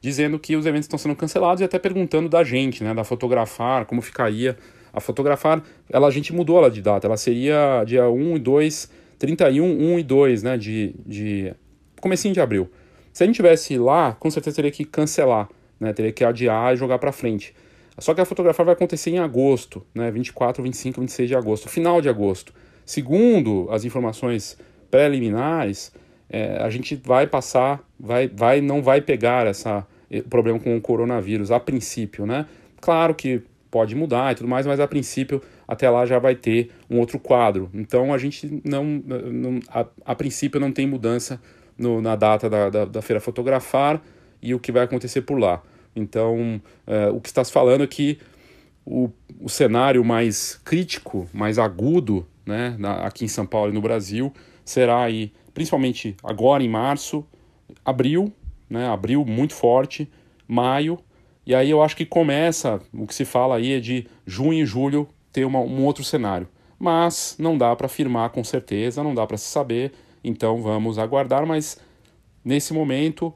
dizendo 0.00 0.38
que 0.38 0.56
os 0.56 0.66
eventos 0.66 0.84
estão 0.84 0.98
sendo 0.98 1.16
cancelados 1.16 1.60
e 1.60 1.64
até 1.64 1.78
perguntando 1.78 2.28
da 2.28 2.44
gente, 2.44 2.82
né, 2.84 2.94
da 2.94 3.04
fotografar, 3.04 3.86
como 3.86 4.00
ficaria. 4.02 4.56
A 4.92 5.00
fotografar, 5.00 5.62
ela, 5.90 6.08
a 6.08 6.10
gente 6.10 6.32
mudou 6.32 6.58
ela 6.58 6.70
de 6.70 6.80
data, 6.80 7.06
ela 7.06 7.16
seria 7.16 7.84
dia 7.84 8.08
1 8.08 8.36
e 8.36 8.38
2, 8.38 8.90
31, 9.18 9.64
1 9.64 9.98
e 9.98 10.02
2, 10.02 10.42
né, 10.42 10.56
de, 10.56 10.94
de 11.04 11.54
comecinho 12.00 12.32
de 12.32 12.40
abril. 12.40 12.70
Se 13.12 13.22
a 13.22 13.26
gente 13.26 13.36
tivesse 13.36 13.78
lá, 13.78 14.12
com 14.12 14.30
certeza 14.30 14.56
teria 14.56 14.70
que 14.70 14.84
cancelar, 14.84 15.48
né, 15.78 15.92
teria 15.92 16.12
que 16.12 16.24
adiar 16.24 16.74
e 16.74 16.76
jogar 16.76 16.98
para 16.98 17.12
frente. 17.12 17.54
Só 17.98 18.12
que 18.12 18.20
a 18.20 18.24
fotografar 18.24 18.64
vai 18.66 18.74
acontecer 18.74 19.10
em 19.10 19.18
agosto, 19.18 19.84
né, 19.94 20.10
24, 20.10 20.62
25, 20.62 21.00
26 21.00 21.28
de 21.28 21.34
agosto, 21.34 21.68
final 21.68 22.00
de 22.00 22.08
agosto. 22.08 22.52
Segundo 22.84 23.68
as 23.70 23.84
informações 23.84 24.58
preliminares, 24.90 25.92
é, 26.28 26.58
a 26.58 26.70
gente 26.70 26.94
vai 26.96 27.26
passar, 27.26 27.82
vai, 27.98 28.28
vai, 28.28 28.60
não 28.60 28.82
vai 28.82 29.00
pegar 29.00 29.46
essa 29.46 29.86
problema 30.30 30.58
com 30.58 30.76
o 30.76 30.80
coronavírus 30.80 31.50
a 31.50 31.58
princípio, 31.58 32.26
né? 32.26 32.46
Claro 32.80 33.14
que 33.14 33.42
pode 33.70 33.94
mudar 33.94 34.32
e 34.32 34.36
tudo 34.36 34.48
mais, 34.48 34.66
mas 34.66 34.78
a 34.78 34.86
princípio 34.86 35.42
até 35.66 35.90
lá 35.90 36.06
já 36.06 36.18
vai 36.18 36.34
ter 36.34 36.70
um 36.88 36.98
outro 36.98 37.18
quadro. 37.18 37.68
Então 37.74 38.14
a 38.14 38.18
gente 38.18 38.62
não, 38.64 38.84
não 38.84 39.60
a, 39.68 39.86
a 40.04 40.14
princípio 40.14 40.60
não 40.60 40.70
tem 40.70 40.86
mudança 40.86 41.40
no, 41.76 42.00
na 42.00 42.14
data 42.16 42.48
da, 42.48 42.70
da, 42.70 42.84
da, 42.84 43.02
feira 43.02 43.20
fotografar 43.20 44.00
e 44.40 44.54
o 44.54 44.60
que 44.60 44.70
vai 44.70 44.84
acontecer 44.84 45.22
por 45.22 45.38
lá. 45.38 45.62
Então 45.94 46.60
é, 46.86 47.08
o 47.08 47.20
que 47.20 47.28
está 47.28 47.42
se 47.42 47.52
falando 47.52 47.82
é 47.84 47.86
que 47.86 48.18
o, 48.84 49.10
o 49.40 49.48
cenário 49.48 50.04
mais 50.04 50.60
crítico, 50.64 51.28
mais 51.32 51.58
agudo, 51.58 52.26
né, 52.46 52.76
na, 52.78 53.06
aqui 53.06 53.24
em 53.24 53.28
São 53.28 53.44
Paulo 53.44 53.72
e 53.72 53.74
no 53.74 53.80
Brasil, 53.80 54.32
será 54.64 55.02
aí 55.02 55.32
principalmente 55.56 56.14
agora 56.22 56.62
em 56.62 56.68
março, 56.68 57.24
abril, 57.82 58.30
né, 58.68 58.88
abril 58.88 59.24
muito 59.24 59.54
forte, 59.54 60.06
maio, 60.46 60.98
e 61.46 61.54
aí 61.54 61.70
eu 61.70 61.82
acho 61.82 61.96
que 61.96 62.04
começa, 62.04 62.78
o 62.92 63.06
que 63.06 63.14
se 63.14 63.24
fala 63.24 63.56
aí 63.56 63.72
é 63.72 63.80
de 63.80 64.06
junho 64.26 64.62
e 64.62 64.66
julho 64.66 65.08
ter 65.32 65.46
uma, 65.46 65.58
um 65.60 65.82
outro 65.86 66.04
cenário. 66.04 66.46
Mas 66.78 67.36
não 67.38 67.56
dá 67.56 67.74
para 67.74 67.86
afirmar 67.86 68.28
com 68.28 68.44
certeza, 68.44 69.02
não 69.02 69.14
dá 69.14 69.26
para 69.26 69.38
se 69.38 69.46
saber, 69.46 69.94
então 70.22 70.60
vamos 70.60 70.98
aguardar, 70.98 71.46
mas 71.46 71.78
nesse 72.44 72.74
momento 72.74 73.32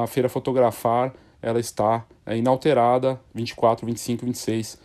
a 0.00 0.06
Feira 0.06 0.28
Fotografar 0.28 1.12
ela 1.42 1.58
está 1.58 2.06
é, 2.24 2.36
inalterada 2.36 3.20
24, 3.34 3.84
25, 3.84 4.26
26 4.26 4.80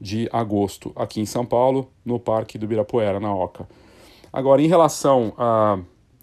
de 0.00 0.26
agosto 0.32 0.90
aqui 0.96 1.20
em 1.20 1.26
São 1.26 1.44
Paulo, 1.44 1.90
no 2.02 2.18
Parque 2.18 2.56
do 2.56 2.64
Ibirapuera, 2.64 3.20
na 3.20 3.34
Oca. 3.34 3.68
Agora, 4.32 4.62
em 4.62 4.68
relação 4.68 5.34
a 5.36 5.78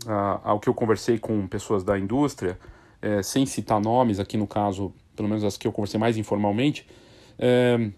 ao 0.07 0.59
que 0.59 0.67
eu 0.67 0.73
conversei 0.73 1.17
com 1.19 1.47
pessoas 1.47 1.83
da 1.83 1.97
indústria, 1.97 2.57
é, 3.01 3.21
sem 3.23 3.45
citar 3.45 3.79
nomes, 3.79 4.19
aqui 4.19 4.37
no 4.37 4.47
caso, 4.47 4.93
pelo 5.15 5.27
menos 5.27 5.43
as 5.43 5.57
que 5.57 5.67
eu 5.67 5.71
conversei 5.71 5.99
mais 5.99 6.17
informalmente, 6.17 6.87
é, 7.37 7.89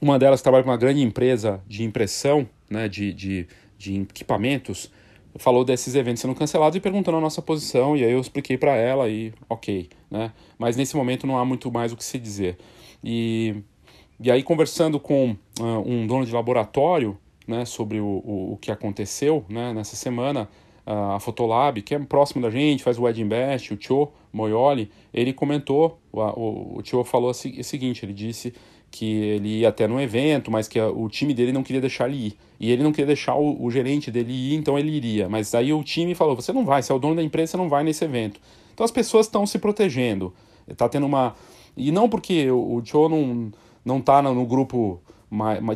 uma 0.00 0.18
delas 0.18 0.42
trabalha 0.42 0.62
com 0.62 0.70
uma 0.70 0.76
grande 0.76 1.02
empresa 1.02 1.62
de 1.66 1.82
impressão, 1.82 2.48
né, 2.70 2.88
de, 2.88 3.12
de, 3.12 3.48
de 3.76 4.02
equipamentos, 4.02 4.90
falou 5.36 5.64
desses 5.64 5.94
eventos 5.94 6.20
sendo 6.20 6.34
cancelados 6.34 6.76
e 6.76 6.80
perguntando 6.80 7.18
a 7.18 7.20
nossa 7.20 7.40
posição, 7.40 7.96
e 7.96 8.04
aí 8.04 8.12
eu 8.12 8.20
expliquei 8.20 8.56
para 8.58 8.74
ela 8.74 9.08
e 9.08 9.32
ok, 9.48 9.88
né? 10.10 10.32
Mas 10.58 10.76
nesse 10.76 10.96
momento 10.96 11.26
não 11.26 11.38
há 11.38 11.44
muito 11.44 11.70
mais 11.70 11.92
o 11.92 11.96
que 11.96 12.04
se 12.04 12.18
dizer. 12.18 12.58
E, 13.04 13.56
e 14.20 14.30
aí 14.30 14.42
conversando 14.42 14.98
com 14.98 15.36
uh, 15.60 15.64
um 15.86 16.06
dono 16.06 16.26
de 16.26 16.32
laboratório, 16.32 17.16
né, 17.46 17.64
sobre 17.64 18.00
o, 18.00 18.06
o, 18.06 18.52
o 18.52 18.56
que 18.56 18.70
aconteceu, 18.70 19.44
né, 19.48 19.72
nessa 19.72 19.96
semana, 19.96 20.48
a 20.90 21.20
Fotolab, 21.20 21.82
que 21.82 21.94
é 21.94 21.98
próximo 21.98 22.40
da 22.40 22.48
gente, 22.48 22.82
faz 22.82 22.98
o 22.98 23.02
Wedding 23.02 23.28
o 23.70 23.76
Tio 23.76 24.08
Moioli, 24.32 24.90
ele 25.12 25.34
comentou, 25.34 25.98
o, 26.10 26.78
o, 26.78 26.82
Tio 26.82 27.04
falou 27.04 27.30
o 27.30 27.34
seguinte, 27.34 28.06
ele 28.06 28.14
disse 28.14 28.54
que 28.90 29.04
ele 29.04 29.58
ia 29.58 29.68
até 29.68 29.86
no 29.86 30.00
evento, 30.00 30.50
mas 30.50 30.66
que 30.66 30.80
o 30.80 31.06
time 31.10 31.34
dele 31.34 31.52
não 31.52 31.62
queria 31.62 31.82
deixar 31.82 32.08
ele 32.08 32.28
ir. 32.28 32.38
E 32.58 32.72
ele 32.72 32.82
não 32.82 32.90
queria 32.90 33.04
deixar 33.04 33.34
o, 33.34 33.62
o, 33.62 33.70
gerente 33.70 34.10
dele 34.10 34.32
ir, 34.32 34.54
então 34.54 34.78
ele 34.78 34.90
iria. 34.90 35.28
Mas 35.28 35.54
aí 35.54 35.74
o 35.74 35.84
time 35.84 36.14
falou, 36.14 36.34
você 36.34 36.54
não 36.54 36.64
vai, 36.64 36.82
você 36.82 36.90
é 36.90 36.94
o 36.94 36.98
dono 36.98 37.16
da 37.16 37.22
empresa, 37.22 37.52
você 37.52 37.56
não 37.58 37.68
vai 37.68 37.84
nesse 37.84 38.02
evento. 38.06 38.40
Então 38.72 38.82
as 38.82 38.90
pessoas 38.90 39.26
estão 39.26 39.44
se 39.44 39.58
protegendo. 39.58 40.32
Está 40.66 40.88
tendo 40.88 41.04
uma... 41.04 41.34
E 41.76 41.92
não 41.92 42.08
porque 42.08 42.50
o, 42.50 42.76
o 42.76 42.82
Tio 42.82 43.10
não, 43.10 43.52
não 43.84 44.00
tá 44.00 44.22
no, 44.22 44.34
no 44.34 44.46
grupo 44.46 45.02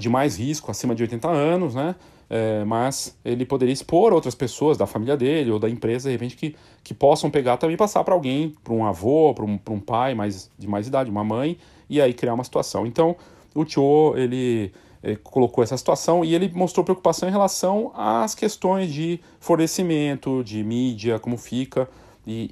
de 0.00 0.08
mais 0.08 0.38
risco, 0.38 0.70
acima 0.70 0.94
de 0.94 1.02
80 1.02 1.28
anos, 1.28 1.74
né? 1.74 1.94
É, 2.34 2.64
mas 2.64 3.14
ele 3.22 3.44
poderia 3.44 3.74
expor 3.74 4.10
outras 4.10 4.34
pessoas 4.34 4.78
da 4.78 4.86
família 4.86 5.18
dele 5.18 5.50
ou 5.50 5.58
da 5.58 5.68
empresa, 5.68 6.08
de 6.08 6.14
repente, 6.14 6.34
que, 6.34 6.56
que 6.82 6.94
possam 6.94 7.30
pegar 7.30 7.58
também 7.58 7.76
passar 7.76 8.02
para 8.04 8.14
alguém, 8.14 8.54
para 8.64 8.72
um 8.72 8.86
avô, 8.86 9.34
para 9.34 9.44
um, 9.44 9.60
um 9.68 9.78
pai 9.78 10.14
mais, 10.14 10.50
de 10.58 10.66
mais 10.66 10.88
idade, 10.88 11.10
uma 11.10 11.22
mãe, 11.22 11.58
e 11.90 12.00
aí 12.00 12.14
criar 12.14 12.32
uma 12.32 12.42
situação. 12.42 12.86
Então, 12.86 13.14
o 13.54 13.66
Tio, 13.66 14.14
ele, 14.16 14.72
ele 15.04 15.16
colocou 15.16 15.62
essa 15.62 15.76
situação 15.76 16.24
e 16.24 16.34
ele 16.34 16.50
mostrou 16.54 16.82
preocupação 16.82 17.28
em 17.28 17.32
relação 17.32 17.92
às 17.94 18.34
questões 18.34 18.90
de 18.90 19.20
fornecimento, 19.38 20.42
de 20.42 20.64
mídia, 20.64 21.18
como 21.18 21.36
fica, 21.36 21.86
e, 22.26 22.48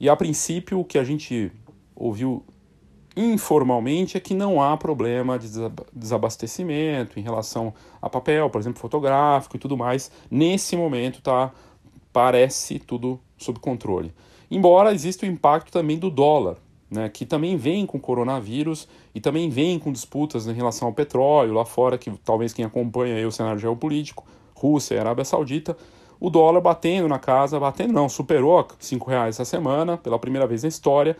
e, 0.00 0.04
e 0.06 0.08
a 0.08 0.16
princípio 0.16 0.80
o 0.80 0.84
que 0.84 0.96
a 0.96 1.04
gente 1.04 1.52
ouviu 1.94 2.42
informalmente 3.16 4.16
é 4.16 4.20
que 4.20 4.34
não 4.34 4.62
há 4.62 4.76
problema 4.76 5.38
de 5.38 5.48
desabastecimento 5.92 7.18
em 7.18 7.22
relação 7.22 7.72
a 8.00 8.10
papel, 8.10 8.50
por 8.50 8.60
exemplo, 8.60 8.78
fotográfico 8.78 9.56
e 9.56 9.58
tudo 9.58 9.76
mais. 9.76 10.10
Nesse 10.30 10.76
momento 10.76 11.22
tá 11.22 11.50
parece 12.12 12.78
tudo 12.78 13.18
sob 13.38 13.58
controle. 13.58 14.12
Embora 14.50 14.92
exista 14.92 15.26
o 15.26 15.28
impacto 15.28 15.72
também 15.72 15.98
do 15.98 16.10
dólar, 16.10 16.56
né, 16.90 17.08
que 17.08 17.26
também 17.26 17.56
vem 17.56 17.84
com 17.84 17.98
coronavírus 17.98 18.88
e 19.14 19.20
também 19.20 19.50
vem 19.50 19.78
com 19.78 19.90
disputas 19.90 20.46
em 20.46 20.52
relação 20.52 20.88
ao 20.88 20.94
petróleo 20.94 21.52
lá 21.52 21.64
fora, 21.64 21.98
que 21.98 22.10
talvez 22.24 22.52
quem 22.52 22.64
acompanha 22.64 23.26
o 23.26 23.32
cenário 23.32 23.58
geopolítico, 23.58 24.24
Rússia 24.54 24.94
e 24.94 24.98
Arábia 24.98 25.24
Saudita, 25.24 25.76
o 26.18 26.30
dólar 26.30 26.60
batendo 26.60 27.08
na 27.08 27.18
casa, 27.18 27.58
batendo 27.58 27.92
não, 27.92 28.08
superou 28.08 28.58
R$ 28.58 28.66
reais 29.06 29.34
essa 29.36 29.44
semana, 29.44 29.96
pela 29.96 30.18
primeira 30.18 30.46
vez 30.46 30.62
na 30.62 30.68
história, 30.68 31.16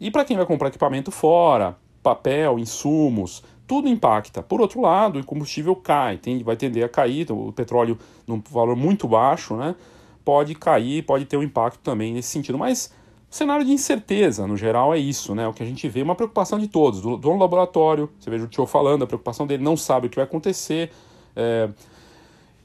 e 0.00 0.10
para 0.10 0.24
quem 0.24 0.36
vai 0.36 0.46
comprar 0.46 0.68
equipamento 0.68 1.10
fora, 1.10 1.76
papel, 2.02 2.58
insumos, 2.58 3.44
tudo 3.66 3.88
impacta. 3.88 4.42
Por 4.42 4.60
outro 4.60 4.80
lado, 4.80 5.20
o 5.20 5.24
combustível 5.24 5.76
cai, 5.76 6.16
tem, 6.16 6.42
vai 6.42 6.56
tender 6.56 6.84
a 6.84 6.88
cair, 6.88 7.30
o 7.30 7.52
petróleo 7.52 7.98
num 8.26 8.42
valor 8.50 8.74
muito 8.74 9.06
baixo, 9.06 9.54
né? 9.54 9.76
Pode 10.24 10.54
cair, 10.54 11.04
pode 11.04 11.24
ter 11.26 11.36
um 11.36 11.42
impacto 11.42 11.78
também 11.80 12.12
nesse 12.12 12.30
sentido. 12.30 12.58
Mas 12.58 12.92
cenário 13.28 13.64
de 13.64 13.72
incerteza, 13.72 14.46
no 14.46 14.56
geral, 14.56 14.92
é 14.92 14.98
isso, 14.98 15.34
né? 15.34 15.46
O 15.46 15.52
que 15.52 15.62
a 15.62 15.66
gente 15.66 15.88
vê 15.88 16.00
é 16.00 16.02
uma 16.02 16.16
preocupação 16.16 16.58
de 16.58 16.66
todos. 16.66 17.00
Do 17.00 17.16
dono 17.16 17.36
do 17.36 17.40
laboratório, 17.40 18.10
você 18.18 18.28
veja 18.28 18.44
o 18.44 18.48
tio 18.48 18.66
falando, 18.66 19.04
a 19.04 19.06
preocupação 19.06 19.46
dele 19.46 19.62
não 19.62 19.76
sabe 19.76 20.06
o 20.06 20.10
que 20.10 20.16
vai 20.16 20.24
acontecer. 20.24 20.90
É... 21.36 21.68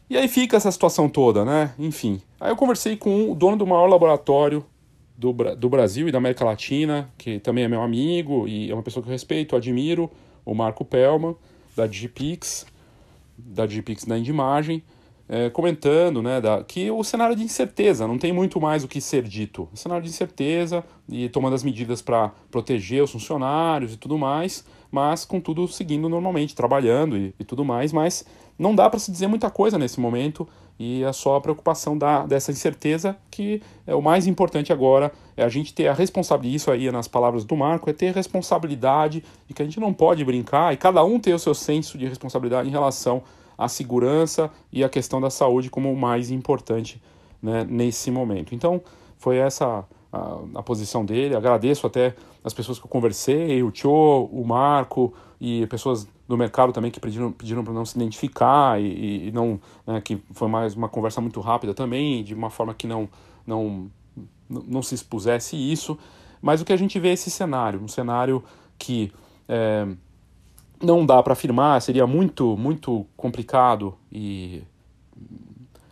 E 0.10 0.18
aí 0.18 0.28
fica 0.28 0.58
essa 0.58 0.72
situação 0.72 1.10
toda, 1.10 1.44
né? 1.46 1.74
Enfim. 1.78 2.22
Aí 2.40 2.52
eu 2.52 2.56
conversei 2.56 2.96
com 2.98 3.32
o 3.32 3.36
dono 3.36 3.58
do 3.58 3.68
maior 3.68 3.88
laboratório 3.88 4.66
do, 5.18 5.34
do 5.34 5.70
Brasil 5.70 6.08
e 6.08 6.12
da 6.12 6.18
América 6.18 6.44
Latina, 6.44 7.10
que 7.18 7.40
também 7.40 7.64
é 7.64 7.68
meu 7.68 7.82
amigo 7.82 8.48
e 8.48 8.70
é 8.70 8.74
uma 8.74 8.84
pessoa 8.84 9.02
que 9.02 9.10
eu 9.10 9.12
respeito, 9.12 9.56
admiro, 9.56 10.12
o 10.46 10.54
Marco 10.54 10.84
Pelman, 10.84 11.36
da 11.76 11.88
Digipix, 11.88 12.66
da 13.38 13.66
Digipix 13.66 14.06
da 14.06 14.18
Indimagem, 14.18 14.84
é, 15.28 15.50
comentando 15.50 16.22
né, 16.22 16.40
da, 16.40 16.64
que 16.64 16.90
o 16.92 17.04
cenário 17.04 17.36
de 17.36 17.44
incerteza, 17.44 18.08
não 18.08 18.18
tem 18.18 18.32
muito 18.32 18.62
mais 18.62 18.84
o 18.84 18.88
que 18.88 19.02
ser 19.02 19.24
dito. 19.24 19.68
O 19.74 19.78
cenário 19.78 20.04
de 20.04 20.10
incerteza 20.10 20.84
e 21.10 21.28
tomando 21.30 21.56
as 21.56 21.64
medidas 21.64 22.02
para 22.02 22.32
proteger 22.52 23.04
os 23.04 23.12
funcionários 23.12 23.94
e 23.94 23.98
tudo 23.98 24.18
mais, 24.18 24.64
mas 24.92 25.26
com 25.26 25.42
tudo 25.42 25.68
seguindo 25.68 26.08
normalmente, 26.08 26.54
trabalhando 26.54 27.18
e, 27.18 27.34
e 27.40 27.44
tudo 27.44 27.66
mais, 27.66 27.92
mas 27.92 28.24
não 28.58 28.76
dá 28.76 28.90
para 28.90 29.00
se 29.00 29.12
dizer 29.12 29.28
muita 29.28 29.50
coisa 29.50 29.78
nesse 29.78 30.00
momento 30.00 30.48
e 30.78 31.04
é 31.04 31.14
só 31.14 31.38
a 31.38 31.42
preocupação 31.42 31.98
da, 31.98 32.26
dessa 32.26 32.52
incerteza 32.52 33.16
que 33.32 33.62
é 33.88 33.96
o 33.96 34.02
mais 34.02 34.28
importante 34.28 34.74
agora 34.74 35.12
é 35.38 35.44
a 35.44 35.50
gente 35.50 35.74
ter 35.74 35.88
a 35.88 35.94
responsabilidade, 35.94 36.56
isso 36.56 36.72
aí 36.72 36.92
nas 36.92 37.08
palavras 37.08 37.46
do 37.46 37.56
Marco, 37.56 37.90
é 37.90 37.94
ter 37.94 38.14
responsabilidade 38.14 39.24
e 39.50 39.54
que 39.54 39.62
a 39.62 39.66
gente 39.66 39.80
não 39.80 39.94
pode 39.94 40.24
brincar 40.24 40.74
e 40.74 40.78
cada 40.78 41.04
um 41.04 41.20
ter 41.20 41.34
o 41.34 41.40
seu 41.40 41.54
senso 41.54 41.98
de 41.98 42.08
responsabilidade 42.08 42.68
em 42.68 42.72
relação 42.72 43.24
à 43.58 43.68
segurança 43.68 44.52
e 44.72 44.84
à 44.84 44.90
questão 44.90 45.22
da 45.22 45.30
saúde 45.30 45.70
como 45.70 45.92
o 45.92 45.98
mais 45.98 46.30
importante 46.32 47.02
né, 47.42 47.66
nesse 47.70 48.12
momento. 48.12 48.54
Então, 48.54 48.82
foi 49.18 49.38
essa 49.38 49.86
a, 50.12 50.40
a, 50.56 50.64
posição 50.64 51.06
dele. 51.06 51.36
Agradeço 51.36 51.86
até 51.86 52.16
as 52.44 52.54
pessoas 52.54 52.80
que 52.80 52.86
eu 52.86 52.90
conversei, 52.90 53.62
o 53.64 53.72
Tio, 53.72 53.92
o 53.92 54.44
Marco 54.46 55.14
e 55.40 55.66
pessoas 55.68 56.08
do 56.28 56.38
mercado 56.38 56.74
também 56.74 56.92
que 56.92 57.00
pediram, 57.00 57.32
pediram 57.32 57.64
para 57.64 57.74
não 57.74 57.86
se 57.86 57.98
identificar 57.98 58.82
e, 58.82 59.28
e 59.28 59.32
não 59.32 59.60
né, 59.86 60.02
que 60.02 60.22
foi 60.32 60.48
mais 60.48 60.76
uma 60.76 60.90
conversa 60.90 61.22
muito 61.22 61.40
rápida 61.40 61.74
também 61.74 62.24
de 62.24 62.34
uma 62.34 62.50
forma 62.50 62.74
que 62.74 62.88
não 62.88 63.08
não 63.46 63.90
não 64.48 64.82
se 64.82 64.96
expusesse 64.96 65.56
isso 65.56 65.98
mas 66.42 66.62
o 66.62 66.66
que 66.66 66.74
a 66.74 66.78
gente 66.78 67.00
vê 67.00 67.10
é 67.10 67.14
esse 67.14 67.30
cenário 67.30 67.82
um 67.82 67.88
cenário 67.88 68.44
que 68.78 69.12
é, 69.48 69.88
não 70.82 71.06
dá 71.06 71.22
para 71.22 71.34
afirmar 71.34 71.82
seria 71.82 72.08
muito 72.08 72.58
muito 72.58 73.06
complicado 73.16 73.96
e 74.12 74.64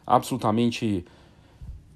absolutamente 0.05 1.05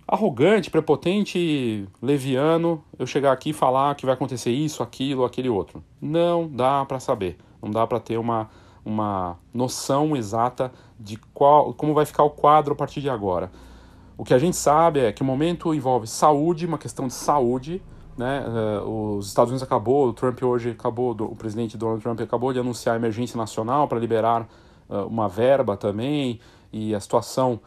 arrogante, 0.08 0.72
prepotente, 0.72 1.86
leviano, 2.02 2.82
eu 2.98 3.06
chegar 3.06 3.34
aqui 3.34 3.50
e 3.50 3.54
falar 3.54 3.94
que 3.96 4.06
vai 4.06 4.16
acontecer 4.16 4.52
isso, 4.52 4.82
aquilo, 4.82 5.26
aquele 5.26 5.50
outro. 5.50 5.84
Não 6.02 6.48
dá 6.48 6.86
para 6.86 7.00
saber. 7.00 7.38
Não 7.62 7.72
dá 7.72 7.86
para 7.86 8.00
ter 8.00 8.18
uma, 8.18 8.50
uma 8.86 9.38
noção 9.54 10.16
exata 10.16 10.72
de 11.00 11.18
qual, 11.34 11.74
como 11.74 11.94
vai 11.94 12.06
ficar 12.06 12.24
o 12.24 12.30
quadro 12.30 12.74
a 12.74 12.76
partir 12.76 13.02
de 13.02 13.10
agora. 13.10 13.52
O 14.18 14.24
que 14.24 14.34
a 14.34 14.40
gente 14.40 14.58
sabe 14.58 15.00
é 15.00 15.12
que 15.12 15.22
o 15.22 15.26
momento 15.26 15.74
envolve 15.74 16.08
saúde, 16.08 16.66
uma 16.66 16.78
questão 16.78 17.08
de 17.08 17.14
saúde. 17.14 17.82
Né? 18.18 18.44
Uh, 18.84 19.18
os 19.18 19.28
Estados 19.28 19.52
Unidos 19.52 19.62
acabou, 19.62 20.08
o 20.08 20.14
Trump 20.14 20.42
hoje 20.42 20.72
acabou, 20.72 21.12
o 21.12 21.36
presidente 21.36 21.78
Donald 21.78 22.02
Trump 22.02 22.20
acabou 22.20 22.52
de 22.52 22.60
anunciar 22.60 22.96
a 22.96 22.98
emergência 22.98 23.38
nacional 23.38 23.88
para 23.88 24.00
liberar 24.00 24.48
uh, 24.90 25.06
uma 25.06 25.30
verba 25.30 25.78
também, 25.78 26.40
e 26.74 26.96
a 26.96 27.00
situação 27.00 27.60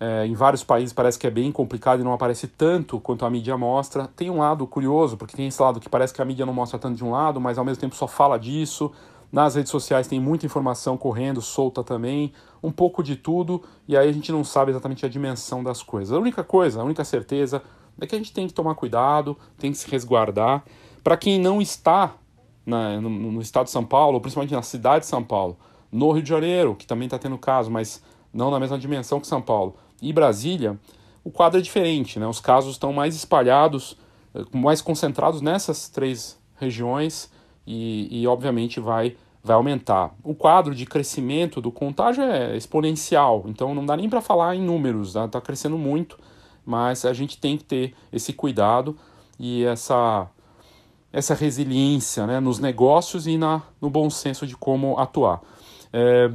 é, 0.00 0.24
em 0.26 0.34
vários 0.34 0.62
países 0.62 0.92
parece 0.92 1.18
que 1.18 1.26
é 1.26 1.30
bem 1.30 1.50
complicado 1.50 2.00
e 2.00 2.04
não 2.04 2.12
aparece 2.12 2.46
tanto 2.46 3.00
quanto 3.00 3.24
a 3.24 3.30
mídia 3.30 3.56
mostra. 3.58 4.08
Tem 4.14 4.30
um 4.30 4.38
lado 4.38 4.66
curioso, 4.66 5.16
porque 5.16 5.36
tem 5.36 5.48
esse 5.48 5.60
lado 5.60 5.80
que 5.80 5.88
parece 5.88 6.14
que 6.14 6.22
a 6.22 6.24
mídia 6.24 6.46
não 6.46 6.54
mostra 6.54 6.78
tanto 6.78 6.96
de 6.96 7.04
um 7.04 7.10
lado, 7.10 7.40
mas 7.40 7.58
ao 7.58 7.64
mesmo 7.64 7.80
tempo 7.80 7.96
só 7.96 8.06
fala 8.06 8.38
disso. 8.38 8.92
Nas 9.30 9.54
redes 9.54 9.70
sociais 9.70 10.06
tem 10.06 10.18
muita 10.18 10.46
informação 10.46 10.96
correndo, 10.96 11.42
solta 11.42 11.84
também, 11.84 12.32
um 12.62 12.72
pouco 12.72 13.02
de 13.02 13.14
tudo, 13.14 13.62
e 13.86 13.96
aí 13.96 14.08
a 14.08 14.12
gente 14.12 14.32
não 14.32 14.42
sabe 14.42 14.70
exatamente 14.70 15.04
a 15.04 15.08
dimensão 15.08 15.62
das 15.62 15.82
coisas. 15.82 16.16
A 16.16 16.18
única 16.18 16.42
coisa, 16.42 16.80
a 16.80 16.84
única 16.84 17.04
certeza 17.04 17.62
é 18.00 18.06
que 18.06 18.14
a 18.14 18.18
gente 18.18 18.32
tem 18.32 18.46
que 18.46 18.54
tomar 18.54 18.74
cuidado, 18.74 19.36
tem 19.58 19.70
que 19.70 19.78
se 19.78 19.90
resguardar. 19.90 20.64
Para 21.04 21.16
quem 21.16 21.38
não 21.38 21.60
está 21.60 22.14
na, 22.64 23.00
no, 23.00 23.10
no, 23.10 23.40
estado 23.42 23.66
de 23.66 23.70
São 23.70 23.84
Paulo, 23.84 24.20
principalmente 24.20 24.54
na 24.54 24.62
cidade 24.62 25.00
de 25.00 25.06
São 25.06 25.22
Paulo, 25.22 25.58
no 25.92 26.10
Rio 26.12 26.22
de 26.22 26.28
Janeiro, 26.28 26.74
que 26.74 26.86
também 26.86 27.06
está 27.06 27.18
tendo 27.18 27.36
caso, 27.36 27.70
mas 27.70 28.02
não 28.32 28.50
na 28.50 28.58
mesma 28.58 28.78
dimensão 28.78 29.20
que 29.20 29.26
São 29.26 29.42
Paulo, 29.42 29.76
e 30.00 30.12
Brasília, 30.12 30.78
o 31.22 31.30
quadro 31.30 31.58
é 31.58 31.62
diferente, 31.62 32.18
né? 32.18 32.26
Os 32.26 32.40
casos 32.40 32.72
estão 32.72 32.92
mais 32.92 33.14
espalhados, 33.14 33.96
eh, 34.34 34.44
mais 34.52 34.80
concentrados 34.80 35.40
nessas 35.40 35.88
três 35.88 36.38
regiões 36.56 37.30
e, 37.68 38.22
e 38.22 38.26
obviamente 38.26 38.80
vai, 38.80 39.14
vai 39.44 39.54
aumentar. 39.54 40.14
O 40.24 40.34
quadro 40.34 40.74
de 40.74 40.86
crescimento 40.86 41.60
do 41.60 41.70
contágio 41.70 42.24
é 42.24 42.56
exponencial, 42.56 43.44
então 43.46 43.74
não 43.74 43.84
dá 43.84 43.94
nem 43.94 44.08
para 44.08 44.22
falar 44.22 44.56
em 44.56 44.62
números, 44.62 45.08
está 45.08 45.28
tá 45.28 45.38
crescendo 45.38 45.76
muito, 45.76 46.18
mas 46.64 47.04
a 47.04 47.12
gente 47.12 47.38
tem 47.38 47.58
que 47.58 47.64
ter 47.64 47.94
esse 48.10 48.32
cuidado 48.32 48.96
e 49.38 49.64
essa, 49.64 50.26
essa 51.12 51.34
resiliência 51.34 52.26
né, 52.26 52.40
nos 52.40 52.58
negócios 52.58 53.26
e 53.26 53.36
na, 53.36 53.62
no 53.82 53.90
bom 53.90 54.08
senso 54.08 54.46
de 54.46 54.56
como 54.56 54.98
atuar. 54.98 55.42
É, 55.92 56.30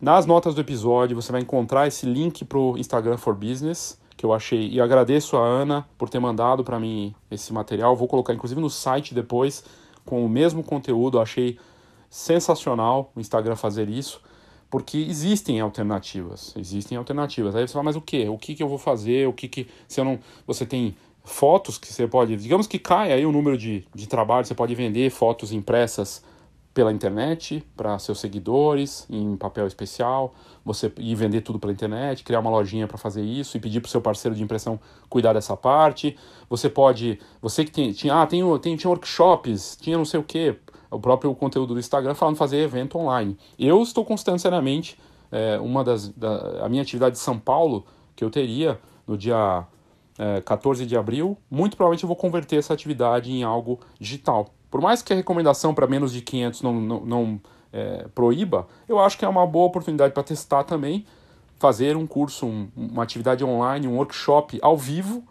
nas 0.00 0.24
notas 0.24 0.54
do 0.54 0.62
episódio 0.62 1.14
você 1.14 1.30
vai 1.30 1.42
encontrar 1.42 1.86
esse 1.86 2.06
link 2.06 2.42
para 2.46 2.58
o 2.58 2.78
Instagram 2.78 3.18
for 3.18 3.34
Business 3.34 4.00
que 4.16 4.24
eu 4.24 4.32
achei 4.32 4.68
e 4.68 4.80
agradeço 4.80 5.36
a 5.36 5.46
Ana 5.46 5.86
por 5.96 6.08
ter 6.10 6.18
mandado 6.18 6.62
para 6.62 6.78
mim 6.78 7.14
esse 7.30 7.52
material. 7.52 7.96
Vou 7.96 8.06
colocar 8.06 8.34
inclusive 8.34 8.60
no 8.60 8.68
site 8.68 9.14
depois 9.14 9.64
com 10.10 10.26
o 10.26 10.28
mesmo 10.28 10.64
conteúdo. 10.64 11.20
Achei 11.20 11.56
sensacional 12.10 13.12
o 13.14 13.20
Instagram 13.20 13.54
fazer 13.54 13.88
isso, 13.88 14.20
porque 14.68 14.98
existem 14.98 15.60
alternativas. 15.60 16.52
Existem 16.56 16.98
alternativas. 16.98 17.54
Aí 17.54 17.66
você 17.66 17.72
fala, 17.72 17.84
mas 17.84 17.94
o 17.94 18.00
que? 18.00 18.28
O 18.28 18.36
que, 18.36 18.56
que 18.56 18.62
eu 18.62 18.68
vou 18.68 18.76
fazer? 18.76 19.28
O 19.28 19.32
que 19.32 19.46
que. 19.46 19.68
Se 19.86 20.00
eu 20.00 20.04
não. 20.04 20.18
Você 20.48 20.66
tem 20.66 20.96
fotos 21.22 21.78
que 21.78 21.92
você 21.92 22.08
pode. 22.08 22.36
Digamos 22.36 22.66
que 22.66 22.76
cai 22.76 23.12
aí 23.12 23.24
o 23.24 23.30
número 23.30 23.56
de, 23.56 23.86
de 23.94 24.08
trabalho, 24.08 24.44
você 24.44 24.54
pode 24.54 24.74
vender 24.74 25.08
fotos 25.10 25.52
impressas 25.52 26.24
pela 26.72 26.92
internet 26.92 27.66
para 27.76 27.98
seus 27.98 28.20
seguidores 28.20 29.06
em 29.10 29.36
papel 29.36 29.66
especial, 29.66 30.34
você 30.64 30.92
ir 30.98 31.14
vender 31.14 31.40
tudo 31.40 31.58
pela 31.58 31.72
internet, 31.72 32.22
criar 32.22 32.40
uma 32.40 32.50
lojinha 32.50 32.86
para 32.86 32.96
fazer 32.96 33.22
isso 33.22 33.56
e 33.56 33.60
pedir 33.60 33.80
para 33.80 33.88
o 33.88 33.90
seu 33.90 34.00
parceiro 34.00 34.36
de 34.36 34.42
impressão 34.42 34.78
cuidar 35.08 35.32
dessa 35.32 35.56
parte. 35.56 36.16
Você 36.48 36.68
pode, 36.68 37.18
você 37.42 37.64
que 37.64 37.72
tem, 37.72 37.92
tinha, 37.92 38.22
ah, 38.22 38.26
tem, 38.26 38.42
tem, 38.58 38.76
tinha 38.76 38.90
workshops, 38.90 39.76
tinha 39.80 39.98
não 39.98 40.04
sei 40.04 40.20
o 40.20 40.22
que, 40.22 40.56
o 40.90 41.00
próprio 41.00 41.34
conteúdo 41.34 41.74
do 41.74 41.80
Instagram 41.80 42.14
falando 42.14 42.36
fazer 42.36 42.58
evento 42.58 42.98
online. 42.98 43.36
Eu 43.58 43.82
estou 43.82 44.04
considerando 44.04 44.40
seriamente 44.40 44.98
é, 45.32 45.58
uma 45.58 45.82
das, 45.82 46.08
da, 46.08 46.64
a 46.64 46.68
minha 46.68 46.82
atividade 46.82 47.16
de 47.16 47.20
São 47.20 47.38
Paulo 47.38 47.84
que 48.14 48.24
eu 48.24 48.30
teria 48.30 48.78
no 49.06 49.16
dia 49.16 49.66
é, 50.18 50.40
14 50.40 50.84
de 50.86 50.96
abril, 50.96 51.36
muito 51.50 51.76
provavelmente 51.76 52.04
eu 52.04 52.08
vou 52.08 52.16
converter 52.16 52.56
essa 52.56 52.74
atividade 52.74 53.32
em 53.32 53.42
algo 53.42 53.80
digital. 53.98 54.52
Por 54.70 54.80
mais 54.80 55.02
que 55.02 55.12
a 55.12 55.16
recomendação 55.16 55.74
para 55.74 55.86
menos 55.86 56.12
de 56.12 56.20
500 56.20 56.62
não, 56.62 56.80
não, 56.80 57.00
não 57.00 57.40
é, 57.72 58.06
proíba, 58.14 58.68
eu 58.88 58.98
acho 58.98 59.18
que 59.18 59.24
é 59.24 59.28
uma 59.28 59.46
boa 59.46 59.66
oportunidade 59.66 60.14
para 60.14 60.22
testar 60.22 60.64
também. 60.64 61.04
fazer 61.58 61.96
um 61.96 62.06
curso, 62.06 62.46
um, 62.46 62.68
uma 62.74 63.02
atividade 63.02 63.44
online, 63.44 63.86
um 63.86 63.96
workshop 63.96 64.58
ao 64.62 64.78
vivo, 64.78 65.22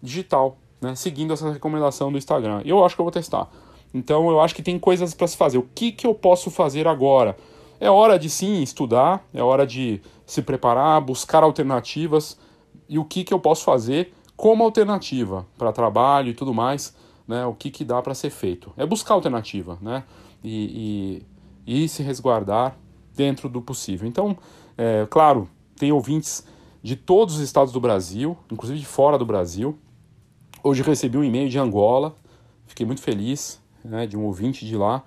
digital, 0.00 0.56
né? 0.80 0.94
seguindo 0.94 1.32
essa 1.32 1.50
recomendação 1.50 2.12
do 2.12 2.18
Instagram. 2.18 2.62
Eu 2.64 2.84
acho 2.84 2.94
que 2.94 3.00
eu 3.00 3.04
vou 3.04 3.12
testar. 3.12 3.48
Então 3.92 4.28
eu 4.28 4.40
acho 4.40 4.54
que 4.54 4.62
tem 4.62 4.78
coisas 4.78 5.14
para 5.14 5.26
se 5.26 5.36
fazer. 5.36 5.58
O 5.58 5.68
que, 5.74 5.90
que 5.90 6.06
eu 6.06 6.14
posso 6.14 6.50
fazer 6.50 6.86
agora? 6.86 7.36
É 7.80 7.90
hora 7.90 8.18
de 8.18 8.30
sim 8.30 8.62
estudar, 8.62 9.24
é 9.32 9.42
hora 9.42 9.66
de 9.66 10.00
se 10.26 10.42
preparar, 10.42 11.00
buscar 11.00 11.42
alternativas 11.42 12.38
e 12.88 12.98
o 12.98 13.04
que, 13.04 13.24
que 13.24 13.34
eu 13.34 13.38
posso 13.38 13.64
fazer 13.64 14.12
como 14.36 14.64
alternativa 14.64 15.46
para 15.56 15.72
trabalho 15.72 16.28
e 16.30 16.34
tudo 16.34 16.52
mais, 16.52 16.94
né? 17.26 17.44
O 17.46 17.54
que, 17.54 17.70
que 17.70 17.84
dá 17.84 18.00
para 18.02 18.14
ser 18.14 18.30
feito? 18.30 18.72
É 18.76 18.86
buscar 18.86 19.14
alternativa, 19.14 19.78
né? 19.80 20.04
E, 20.42 21.22
e, 21.66 21.84
e, 21.84 21.88
se 21.88 22.02
resguardar 22.02 22.76
dentro 23.14 23.48
do 23.48 23.62
possível. 23.62 24.06
Então, 24.06 24.36
é, 24.76 25.06
claro, 25.08 25.48
tem 25.76 25.90
ouvintes 25.90 26.46
de 26.82 26.96
todos 26.96 27.36
os 27.36 27.40
estados 27.40 27.72
do 27.72 27.80
Brasil, 27.80 28.36
inclusive 28.50 28.78
de 28.78 28.86
fora 28.86 29.16
do 29.16 29.24
Brasil. 29.24 29.78
Hoje 30.62 30.82
recebi 30.82 31.16
um 31.16 31.24
e-mail 31.24 31.48
de 31.48 31.58
Angola, 31.58 32.14
fiquei 32.66 32.84
muito 32.84 33.00
feliz, 33.00 33.60
né, 33.82 34.06
de 34.06 34.16
um 34.16 34.24
ouvinte 34.24 34.66
de 34.66 34.76
lá. 34.76 35.02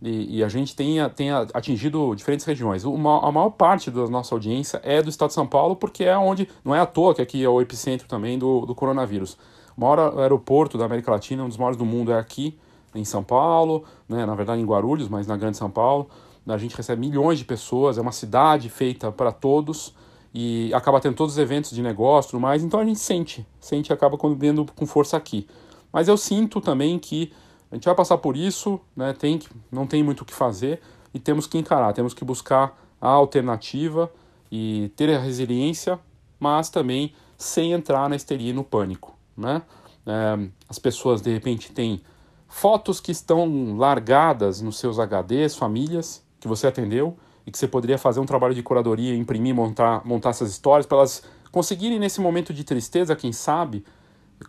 E, 0.00 0.38
e, 0.38 0.44
a 0.44 0.48
gente 0.48 0.74
tem, 0.74 0.96
tem 1.10 1.30
atingido 1.30 2.12
diferentes 2.16 2.44
regiões. 2.44 2.84
Uma, 2.84 3.24
a 3.24 3.30
maior 3.30 3.50
parte 3.50 3.88
da 3.88 4.08
nossa 4.08 4.34
audiência 4.34 4.80
é 4.82 5.00
do 5.00 5.08
estado 5.08 5.28
de 5.28 5.34
São 5.34 5.46
Paulo, 5.46 5.76
porque 5.76 6.02
é 6.02 6.18
onde, 6.18 6.48
não 6.64 6.74
é 6.74 6.80
à 6.80 6.86
toa 6.86 7.14
que 7.14 7.22
aqui 7.22 7.44
é 7.44 7.48
o 7.48 7.60
epicentro 7.60 8.08
também 8.08 8.36
do, 8.36 8.66
do 8.66 8.74
coronavírus. 8.74 9.38
O 9.76 9.80
maior 9.80 10.18
aeroporto 10.18 10.76
da 10.76 10.84
América 10.84 11.10
Latina, 11.10 11.44
um 11.44 11.48
dos 11.48 11.56
maiores 11.56 11.76
do 11.76 11.84
mundo, 11.84 12.12
é 12.12 12.18
aqui, 12.18 12.58
em 12.94 13.04
São 13.04 13.24
Paulo, 13.24 13.84
né, 14.08 14.26
na 14.26 14.34
verdade 14.34 14.60
em 14.60 14.64
Guarulhos, 14.64 15.08
mas 15.08 15.26
na 15.26 15.36
Grande 15.36 15.56
São 15.56 15.70
Paulo. 15.70 16.08
A 16.46 16.58
gente 16.58 16.76
recebe 16.76 17.00
milhões 17.00 17.38
de 17.38 17.44
pessoas, 17.44 17.98
é 17.98 18.00
uma 18.00 18.12
cidade 18.12 18.68
feita 18.68 19.12
para 19.12 19.30
todos 19.30 19.94
e 20.34 20.72
acaba 20.74 21.00
tendo 21.00 21.14
todos 21.14 21.34
os 21.34 21.38
eventos 21.38 21.70
de 21.70 21.82
negócio 21.82 22.28
e 22.28 22.30
tudo 22.32 22.40
mais, 22.40 22.64
então 22.64 22.80
a 22.80 22.84
gente 22.84 22.98
sente, 22.98 23.46
sente 23.60 23.90
e 23.90 23.92
acaba 23.92 24.18
vendo 24.36 24.66
com 24.74 24.86
força 24.86 25.16
aqui. 25.16 25.46
Mas 25.92 26.08
eu 26.08 26.16
sinto 26.16 26.60
também 26.60 26.98
que 26.98 27.32
a 27.70 27.74
gente 27.74 27.84
vai 27.84 27.94
passar 27.94 28.18
por 28.18 28.36
isso, 28.36 28.80
né? 28.96 29.12
Tem 29.12 29.38
que, 29.38 29.48
não 29.70 29.86
tem 29.86 30.02
muito 30.02 30.22
o 30.22 30.24
que 30.24 30.34
fazer 30.34 30.80
e 31.14 31.18
temos 31.18 31.46
que 31.46 31.58
encarar, 31.58 31.92
temos 31.92 32.12
que 32.14 32.24
buscar 32.24 32.78
a 33.00 33.08
alternativa 33.08 34.10
e 34.50 34.90
ter 34.96 35.14
a 35.14 35.18
resiliência, 35.18 35.98
mas 36.40 36.70
também 36.70 37.14
sem 37.36 37.72
entrar 37.72 38.08
na 38.08 38.16
histeria 38.16 38.50
e 38.50 38.52
no 38.52 38.64
pânico, 38.64 39.14
né? 39.36 39.62
É, 40.06 40.48
as 40.68 40.78
pessoas 40.78 41.22
de 41.22 41.32
repente 41.32 41.70
têm 41.72 42.00
fotos 42.48 43.00
que 43.00 43.12
estão 43.12 43.76
largadas 43.76 44.60
nos 44.60 44.78
seus 44.78 44.98
HDs, 44.98 45.56
famílias 45.56 46.22
que 46.38 46.48
você 46.48 46.66
atendeu 46.66 47.16
e 47.46 47.50
que 47.50 47.58
você 47.58 47.66
poderia 47.66 47.96
fazer 47.96 48.20
um 48.20 48.26
trabalho 48.26 48.54
de 48.54 48.62
curadoria, 48.62 49.14
imprimir, 49.14 49.54
montar, 49.54 50.04
montar 50.04 50.30
essas 50.30 50.50
histórias 50.50 50.86
para 50.86 50.98
elas 50.98 51.22
conseguirem 51.50 51.98
nesse 51.98 52.20
momento 52.20 52.52
de 52.52 52.64
tristeza, 52.64 53.14
quem 53.14 53.32
sabe, 53.32 53.84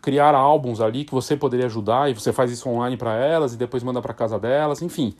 criar 0.02 0.34
álbuns 0.34 0.82
ali 0.82 1.04
que 1.06 1.14
você 1.14 1.36
poderia 1.36 1.66
ajudar 1.68 2.10
e 2.10 2.14
você 2.14 2.34
faz 2.34 2.52
isso 2.52 2.68
online 2.70 2.98
para 2.98 3.14
elas 3.16 3.54
e 3.54 3.58
depois 3.58 3.84
manda 3.84 4.02
para 4.02 4.14
casa 4.14 4.40
delas, 4.40 4.82
enfim, 4.82 5.14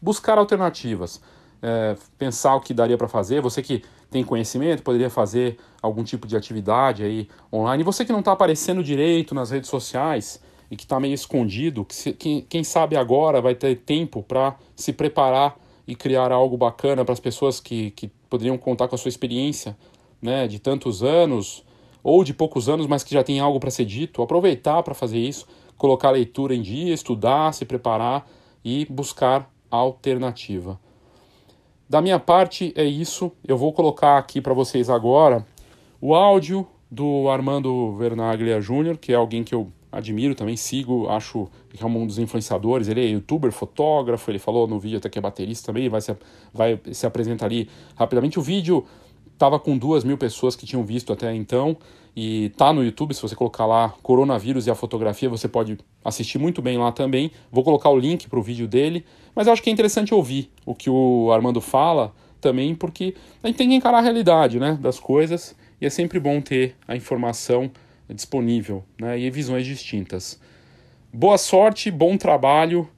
buscar 0.00 0.38
alternativas, 0.38 1.20
é, 1.62 1.96
pensar 2.18 2.54
o 2.56 2.60
que 2.60 2.72
daria 2.72 2.96
para 2.96 3.08
fazer. 3.08 3.40
Você 3.40 3.62
que 3.62 3.82
tem 4.10 4.24
conhecimento 4.24 4.82
poderia 4.82 5.10
fazer 5.10 5.58
algum 5.80 6.02
tipo 6.02 6.26
de 6.26 6.36
atividade 6.36 7.02
aí 7.04 7.28
online. 7.52 7.82
Você 7.84 8.04
que 8.04 8.12
não 8.12 8.20
está 8.20 8.32
aparecendo 8.32 8.82
direito 8.82 9.34
nas 9.34 9.50
redes 9.50 9.70
sociais 9.70 10.40
e 10.70 10.76
que 10.76 10.84
está 10.84 10.98
meio 11.00 11.14
escondido, 11.14 11.84
que 11.84 11.94
se, 11.94 12.12
quem, 12.12 12.42
quem 12.48 12.64
sabe 12.64 12.96
agora 12.96 13.40
vai 13.40 13.54
ter 13.54 13.76
tempo 13.76 14.22
para 14.22 14.56
se 14.74 14.92
preparar 14.92 15.56
e 15.86 15.94
criar 15.94 16.30
algo 16.30 16.56
bacana 16.56 17.04
para 17.04 17.12
as 17.12 17.20
pessoas 17.20 17.58
que, 17.58 17.90
que 17.92 18.08
poderiam 18.28 18.56
contar 18.56 18.86
com 18.86 18.94
a 18.94 18.98
sua 18.98 19.08
experiência 19.08 19.76
né, 20.22 20.46
de 20.46 20.58
tantos 20.58 21.02
anos 21.02 21.64
ou 22.02 22.22
de 22.22 22.32
poucos 22.32 22.68
anos, 22.68 22.86
mas 22.86 23.02
que 23.02 23.12
já 23.12 23.22
tem 23.22 23.40
algo 23.40 23.58
para 23.58 23.70
ser 23.70 23.84
dito, 23.84 24.22
aproveitar 24.22 24.82
para 24.82 24.94
fazer 24.94 25.18
isso, 25.18 25.46
colocar 25.76 26.08
a 26.08 26.12
leitura 26.12 26.54
em 26.54 26.62
dia, 26.62 26.94
estudar, 26.94 27.52
se 27.52 27.64
preparar 27.64 28.28
e 28.64 28.86
buscar 28.88 29.50
alternativa. 29.70 30.78
Da 31.90 32.00
minha 32.00 32.20
parte 32.20 32.72
é 32.76 32.84
isso. 32.84 33.32
Eu 33.44 33.58
vou 33.58 33.72
colocar 33.72 34.16
aqui 34.16 34.40
para 34.40 34.54
vocês 34.54 34.88
agora 34.88 35.44
o 36.00 36.14
áudio 36.14 36.64
do 36.88 37.28
Armando 37.28 37.96
Vernaglia 37.96 38.60
Júnior, 38.60 38.96
que 38.96 39.12
é 39.12 39.16
alguém 39.16 39.42
que 39.42 39.52
eu 39.52 39.72
admiro 39.90 40.36
também, 40.36 40.56
sigo, 40.56 41.08
acho 41.08 41.48
que 41.68 41.82
é 41.82 41.86
um 41.86 42.06
dos 42.06 42.16
influenciadores. 42.16 42.86
Ele 42.86 43.04
é 43.04 43.08
youtuber, 43.08 43.50
fotógrafo, 43.50 44.30
ele 44.30 44.38
falou 44.38 44.68
no 44.68 44.78
vídeo 44.78 44.98
até 44.98 45.08
que 45.08 45.18
é 45.18 45.20
baterista 45.20 45.66
também, 45.66 45.88
vai 45.88 46.00
se, 46.00 46.16
vai 46.54 46.80
se 46.92 47.04
apresentar 47.06 47.46
ali 47.46 47.68
rapidamente. 47.96 48.38
O 48.38 48.42
vídeo 48.42 48.86
estava 49.32 49.58
com 49.58 49.76
duas 49.76 50.04
mil 50.04 50.16
pessoas 50.16 50.54
que 50.54 50.64
tinham 50.64 50.84
visto 50.84 51.12
até 51.12 51.34
então 51.34 51.76
e 52.14 52.50
tá 52.56 52.72
no 52.72 52.84
YouTube. 52.84 53.14
Se 53.14 53.22
você 53.22 53.34
colocar 53.34 53.66
lá 53.66 53.94
coronavírus 54.02 54.66
e 54.66 54.70
a 54.70 54.74
fotografia, 54.74 55.28
você 55.28 55.48
pode 55.48 55.78
assistir 56.04 56.38
muito 56.38 56.60
bem 56.60 56.78
lá 56.78 56.92
também. 56.92 57.30
Vou 57.50 57.64
colocar 57.64 57.90
o 57.90 57.98
link 57.98 58.28
para 58.28 58.38
o 58.38 58.42
vídeo 58.42 58.66
dele, 58.66 59.04
mas 59.34 59.46
eu 59.46 59.52
acho 59.52 59.62
que 59.62 59.70
é 59.70 59.72
interessante 59.72 60.14
ouvir 60.14 60.50
o 60.64 60.74
que 60.74 60.90
o 60.90 61.30
Armando 61.32 61.60
fala 61.60 62.14
também, 62.40 62.74
porque 62.74 63.14
a 63.42 63.46
gente 63.46 63.56
tem 63.56 63.68
que 63.68 63.74
encarar 63.74 63.98
a 63.98 64.02
realidade 64.02 64.58
né, 64.58 64.78
das 64.80 64.98
coisas 64.98 65.54
e 65.80 65.86
é 65.86 65.90
sempre 65.90 66.18
bom 66.18 66.40
ter 66.40 66.74
a 66.86 66.96
informação 66.96 67.70
disponível 68.08 68.84
né, 68.98 69.18
e 69.18 69.30
visões 69.30 69.66
distintas. 69.66 70.40
Boa 71.12 71.38
sorte, 71.38 71.90
bom 71.90 72.16
trabalho, 72.16 72.88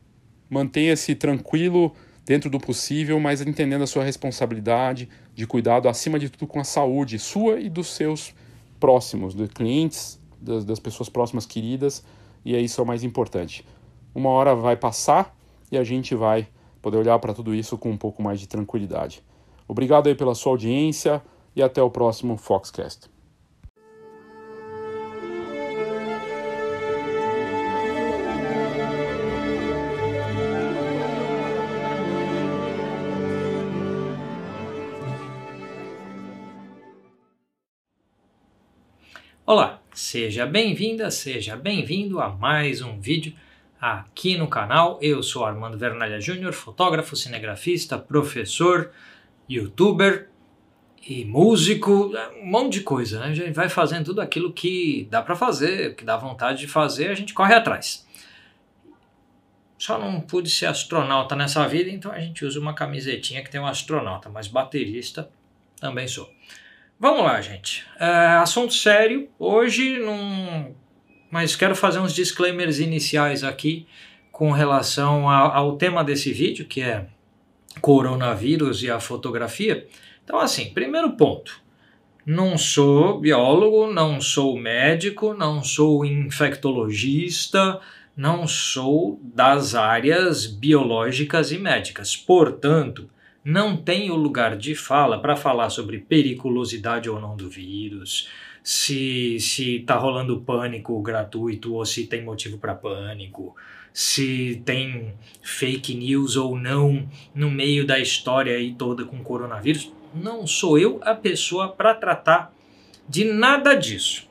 mantenha-se 0.48 1.14
tranquilo 1.14 1.92
dentro 2.24 2.48
do 2.48 2.58
possível, 2.58 3.18
mas 3.18 3.40
entendendo 3.40 3.82
a 3.82 3.86
sua 3.86 4.04
responsabilidade 4.04 5.08
de 5.34 5.46
cuidado, 5.46 5.88
acima 5.88 6.18
de 6.18 6.28
tudo, 6.28 6.46
com 6.46 6.60
a 6.60 6.64
saúde 6.64 7.18
sua 7.18 7.58
e 7.58 7.68
dos 7.68 7.88
seus 7.88 8.34
próximos, 8.82 9.32
dos 9.32 9.48
clientes, 9.50 10.20
das, 10.40 10.64
das 10.64 10.80
pessoas 10.80 11.08
próximas 11.08 11.46
queridas, 11.46 12.04
e 12.44 12.56
é 12.56 12.60
isso 12.60 12.80
é 12.80 12.84
o 12.84 12.86
mais 12.86 13.04
importante. 13.04 13.64
Uma 14.12 14.30
hora 14.30 14.56
vai 14.56 14.76
passar 14.76 15.32
e 15.70 15.78
a 15.78 15.84
gente 15.84 16.16
vai 16.16 16.48
poder 16.82 16.96
olhar 16.96 17.16
para 17.20 17.32
tudo 17.32 17.54
isso 17.54 17.78
com 17.78 17.92
um 17.92 17.96
pouco 17.96 18.20
mais 18.20 18.40
de 18.40 18.48
tranquilidade. 18.48 19.22
Obrigado 19.68 20.08
aí 20.08 20.16
pela 20.16 20.34
sua 20.34 20.50
audiência 20.50 21.22
e 21.54 21.62
até 21.62 21.80
o 21.80 21.90
próximo 21.90 22.36
Foxcast. 22.36 23.11
Olá, 39.54 39.82
seja 39.92 40.46
bem-vinda, 40.46 41.10
seja 41.10 41.54
bem-vindo 41.56 42.18
a 42.18 42.30
mais 42.30 42.80
um 42.80 42.98
vídeo 42.98 43.34
aqui 43.78 44.34
no 44.34 44.48
canal. 44.48 44.98
Eu 45.02 45.22
sou 45.22 45.44
Armando 45.44 45.76
Vernalha 45.76 46.18
Júnior, 46.18 46.54
fotógrafo, 46.54 47.14
cinegrafista, 47.14 47.98
professor, 47.98 48.92
youtuber 49.46 50.30
e 51.06 51.26
músico, 51.26 52.14
um 52.40 52.46
monte 52.46 52.78
de 52.78 52.80
coisa, 52.80 53.20
né? 53.20 53.26
A 53.26 53.34
gente 53.34 53.52
vai 53.52 53.68
fazendo 53.68 54.06
tudo 54.06 54.22
aquilo 54.22 54.54
que 54.54 55.06
dá 55.10 55.20
para 55.20 55.36
fazer, 55.36 55.96
que 55.96 56.02
dá 56.02 56.16
vontade 56.16 56.60
de 56.60 56.66
fazer, 56.66 57.10
a 57.10 57.14
gente 57.14 57.34
corre 57.34 57.52
atrás. 57.52 58.08
Só 59.76 59.98
não 59.98 60.18
pude 60.18 60.48
ser 60.48 60.64
astronauta 60.64 61.36
nessa 61.36 61.68
vida, 61.68 61.90
então 61.90 62.10
a 62.10 62.20
gente 62.20 62.42
usa 62.42 62.58
uma 62.58 62.72
camisetinha 62.72 63.44
que 63.44 63.50
tem 63.50 63.60
um 63.60 63.66
astronauta, 63.66 64.30
mas 64.30 64.48
baterista 64.48 65.28
também 65.78 66.08
sou. 66.08 66.32
Vamos 67.02 67.24
lá, 67.24 67.40
gente. 67.40 67.84
É, 67.98 68.06
assunto 68.36 68.72
sério. 68.72 69.28
Hoje, 69.36 69.98
num... 69.98 70.72
mas 71.32 71.56
quero 71.56 71.74
fazer 71.74 71.98
uns 71.98 72.14
disclaimers 72.14 72.78
iniciais 72.78 73.42
aqui 73.42 73.88
com 74.30 74.52
relação 74.52 75.28
a, 75.28 75.52
ao 75.52 75.76
tema 75.76 76.04
desse 76.04 76.32
vídeo, 76.32 76.64
que 76.64 76.80
é 76.80 77.08
coronavírus 77.80 78.84
e 78.84 78.88
a 78.88 79.00
fotografia. 79.00 79.84
Então, 80.22 80.38
assim, 80.38 80.72
primeiro 80.72 81.10
ponto. 81.16 81.60
Não 82.24 82.56
sou 82.56 83.18
biólogo, 83.18 83.92
não 83.92 84.20
sou 84.20 84.56
médico, 84.56 85.34
não 85.34 85.60
sou 85.60 86.04
infectologista, 86.04 87.80
não 88.16 88.46
sou 88.46 89.18
das 89.24 89.74
áreas 89.74 90.46
biológicas 90.46 91.50
e 91.50 91.58
médicas. 91.58 92.16
Portanto, 92.16 93.10
não 93.44 93.76
tem 93.76 94.10
o 94.10 94.16
lugar 94.16 94.56
de 94.56 94.74
fala 94.74 95.20
para 95.20 95.36
falar 95.36 95.70
sobre 95.70 95.98
periculosidade 95.98 97.10
ou 97.10 97.20
não 97.20 97.36
do 97.36 97.48
vírus, 97.48 98.28
se 98.62 99.38
se 99.40 99.78
está 99.78 99.96
rolando 99.96 100.40
pânico 100.40 101.00
gratuito 101.02 101.74
ou 101.74 101.84
se 101.84 102.06
tem 102.06 102.22
motivo 102.22 102.58
para 102.58 102.74
pânico, 102.74 103.56
se 103.92 104.62
tem 104.64 105.14
fake 105.42 105.94
news 105.94 106.36
ou 106.36 106.56
não 106.56 107.08
no 107.34 107.50
meio 107.50 107.86
da 107.86 107.98
história 107.98 108.56
aí 108.56 108.74
toda 108.74 109.04
com 109.04 109.22
coronavírus. 109.22 109.90
Não 110.14 110.46
sou 110.46 110.78
eu 110.78 111.00
a 111.02 111.14
pessoa 111.14 111.68
para 111.68 111.94
tratar 111.94 112.54
de 113.08 113.24
nada 113.24 113.74
disso. 113.74 114.28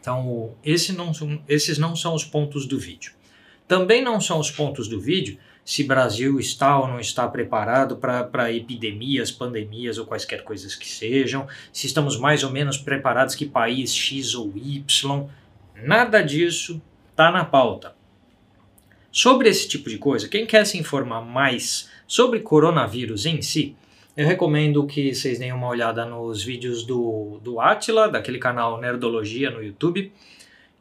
Então, 0.00 0.54
esse 0.64 0.92
não, 0.92 1.12
esses 1.48 1.78
não 1.78 1.96
são 1.96 2.14
os 2.14 2.24
pontos 2.24 2.66
do 2.66 2.78
vídeo. 2.78 3.12
Também 3.66 4.02
não 4.02 4.20
são 4.20 4.38
os 4.38 4.50
pontos 4.50 4.88
do 4.88 5.00
vídeo 5.00 5.38
se 5.68 5.84
Brasil 5.84 6.40
está 6.40 6.80
ou 6.80 6.88
não 6.88 6.98
está 6.98 7.28
preparado 7.28 7.98
para 7.98 8.50
epidemias, 8.50 9.30
pandemias 9.30 9.98
ou 9.98 10.06
quaisquer 10.06 10.42
coisas 10.42 10.74
que 10.74 10.88
sejam, 10.88 11.46
se 11.70 11.86
estamos 11.86 12.18
mais 12.18 12.42
ou 12.42 12.50
menos 12.50 12.78
preparados 12.78 13.34
que 13.34 13.44
país 13.44 13.94
X 13.94 14.34
ou 14.34 14.50
Y. 14.56 15.28
Nada 15.84 16.22
disso 16.22 16.80
está 17.10 17.30
na 17.30 17.44
pauta. 17.44 17.94
Sobre 19.12 19.50
esse 19.50 19.68
tipo 19.68 19.90
de 19.90 19.98
coisa, 19.98 20.26
quem 20.26 20.46
quer 20.46 20.64
se 20.64 20.78
informar 20.78 21.20
mais 21.20 21.90
sobre 22.06 22.40
coronavírus 22.40 23.26
em 23.26 23.42
si, 23.42 23.76
eu 24.16 24.26
recomendo 24.26 24.86
que 24.86 25.14
vocês 25.14 25.38
deem 25.38 25.52
uma 25.52 25.68
olhada 25.68 26.06
nos 26.06 26.42
vídeos 26.42 26.82
do, 26.82 27.40
do 27.44 27.60
Atila, 27.60 28.08
daquele 28.08 28.38
canal 28.38 28.80
Nerdologia 28.80 29.50
no 29.50 29.62
YouTube, 29.62 30.10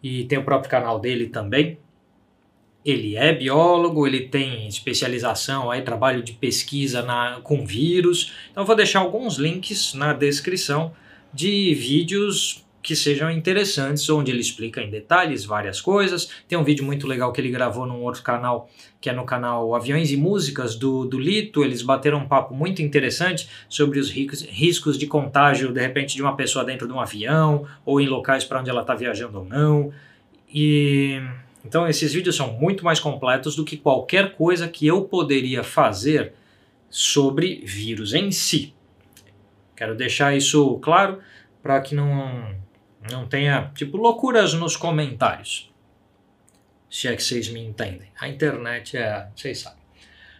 e 0.02 0.24
tem 0.24 0.38
o 0.38 0.46
próprio 0.46 0.72
canal 0.72 0.98
dele 0.98 1.28
também. 1.28 1.78
Ele 2.88 3.18
é 3.18 3.34
biólogo, 3.34 4.08
ele 4.08 4.22
tem 4.22 4.66
especialização, 4.66 5.70
aí, 5.70 5.82
trabalho 5.82 6.24
de 6.24 6.32
pesquisa 6.32 7.02
na, 7.02 7.42
com 7.44 7.66
vírus. 7.66 8.32
Então, 8.50 8.64
vou 8.64 8.78
deixar 8.78 9.00
alguns 9.00 9.36
links 9.36 9.94
na 9.94 10.14
descrição 10.14 10.94
de 11.34 11.74
vídeos 11.74 12.66
que 12.82 12.96
sejam 12.96 13.30
interessantes, 13.30 14.10
onde 14.10 14.32
ele 14.32 14.40
explica 14.40 14.82
em 14.82 14.90
detalhes 14.90 15.44
várias 15.44 15.82
coisas. 15.82 16.30
Tem 16.48 16.58
um 16.58 16.64
vídeo 16.64 16.86
muito 16.86 17.06
legal 17.06 17.34
que 17.34 17.42
ele 17.42 17.50
gravou 17.50 17.86
num 17.86 18.02
outro 18.02 18.24
canal, 18.24 18.70
que 19.02 19.10
é 19.10 19.14
no 19.14 19.26
canal 19.26 19.76
Aviões 19.76 20.10
e 20.10 20.16
Músicas 20.16 20.74
do, 20.74 21.04
do 21.04 21.20
Lito. 21.20 21.66
Eles 21.66 21.82
bateram 21.82 22.20
um 22.20 22.28
papo 22.30 22.56
muito 22.56 22.82
interessante 22.82 23.50
sobre 23.68 24.00
os 24.00 24.10
riscos 24.10 24.98
de 24.98 25.06
contágio, 25.06 25.74
de 25.74 25.82
repente, 25.82 26.16
de 26.16 26.22
uma 26.22 26.38
pessoa 26.38 26.64
dentro 26.64 26.88
de 26.88 26.94
um 26.94 27.02
avião, 27.02 27.68
ou 27.86 28.00
em 28.00 28.08
locais 28.08 28.46
para 28.46 28.62
onde 28.62 28.70
ela 28.70 28.80
está 28.80 28.96
viajando 28.96 29.40
ou 29.40 29.44
não. 29.44 29.92
E 30.50 31.22
então 31.66 31.88
esses 31.88 32.14
vídeos 32.14 32.36
são 32.36 32.54
muito 32.54 32.84
mais 32.84 33.00
completos 33.00 33.56
do 33.56 33.66
que 33.66 33.78
qualquer 33.78 34.36
coisa 34.36 34.68
que 34.68 34.88
eu 34.88 35.04
poderia 35.04 35.64
fazer 35.64 36.34
sobre 36.90 37.62
vírus 37.66 38.14
em 38.14 38.32
si. 38.32 38.74
Quero 39.76 39.96
deixar 39.96 40.36
isso 40.36 40.80
claro 40.80 41.20
para 41.62 41.82
que 41.82 41.94
não 41.94 42.56
não 43.12 43.26
tenha, 43.26 43.72
tipo, 43.74 43.98
loucuras 43.98 44.54
nos 44.54 44.76
comentários. 44.76 45.72
Se 46.90 47.08
é 47.08 47.16
que 47.16 47.24
vocês 47.24 47.50
me 47.50 47.62
entendem. 47.62 48.10
A 48.20 48.28
internet 48.28 48.98
é. 48.98 49.28
Vocês 49.36 49.60
sabem. 49.60 49.80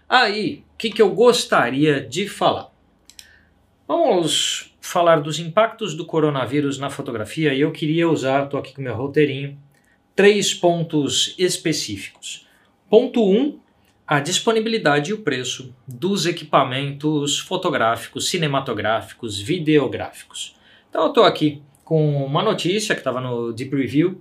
Aí, 0.08 0.64
o 0.74 0.78
que, 0.78 0.90
que 0.90 1.02
eu 1.02 1.14
gostaria 1.14 2.02
de 2.02 2.28
falar? 2.28 2.72
Vamos 3.88 4.74
falar 4.80 5.20
dos 5.20 5.40
impactos 5.40 5.94
do 5.94 6.06
coronavírus 6.06 6.78
na 6.78 6.90
fotografia 6.90 7.54
e 7.54 7.62
eu 7.62 7.72
queria 7.72 8.10
usar, 8.10 8.46
estou 8.46 8.60
aqui 8.60 8.74
com 8.74 8.82
meu 8.82 8.96
roteirinho, 8.96 9.58
três 10.18 10.52
pontos 10.52 11.36
específicos. 11.38 12.48
Ponto 12.90 13.24
1, 13.24 13.40
um, 13.40 13.60
a 14.08 14.20
disponibilidade 14.20 15.12
e 15.12 15.14
o 15.14 15.20
preço 15.20 15.76
dos 15.88 16.26
equipamentos 16.26 17.38
fotográficos, 17.38 18.28
cinematográficos, 18.28 19.40
videográficos. 19.40 20.56
Então 20.90 21.04
eu 21.04 21.10
estou 21.10 21.24
aqui 21.24 21.62
com 21.86 22.26
uma 22.26 22.42
notícia 22.42 22.96
que 22.96 23.02
estava 23.02 23.22
no 23.22 23.54
Deep 23.54 23.76
Review 23.76 24.20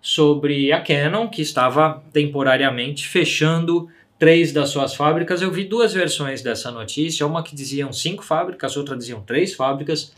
sobre 0.00 0.72
a 0.72 0.80
Canon, 0.80 1.28
que 1.28 1.42
estava 1.42 2.04
temporariamente 2.12 3.08
fechando 3.08 3.88
três 4.20 4.52
das 4.52 4.68
suas 4.68 4.94
fábricas. 4.94 5.42
Eu 5.42 5.50
vi 5.50 5.64
duas 5.64 5.92
versões 5.92 6.40
dessa 6.40 6.70
notícia, 6.70 7.26
uma 7.26 7.42
que 7.42 7.56
diziam 7.56 7.92
cinco 7.92 8.22
fábricas, 8.22 8.76
outra 8.76 8.96
diziam 8.96 9.20
três 9.20 9.54
fábricas. 9.54 10.12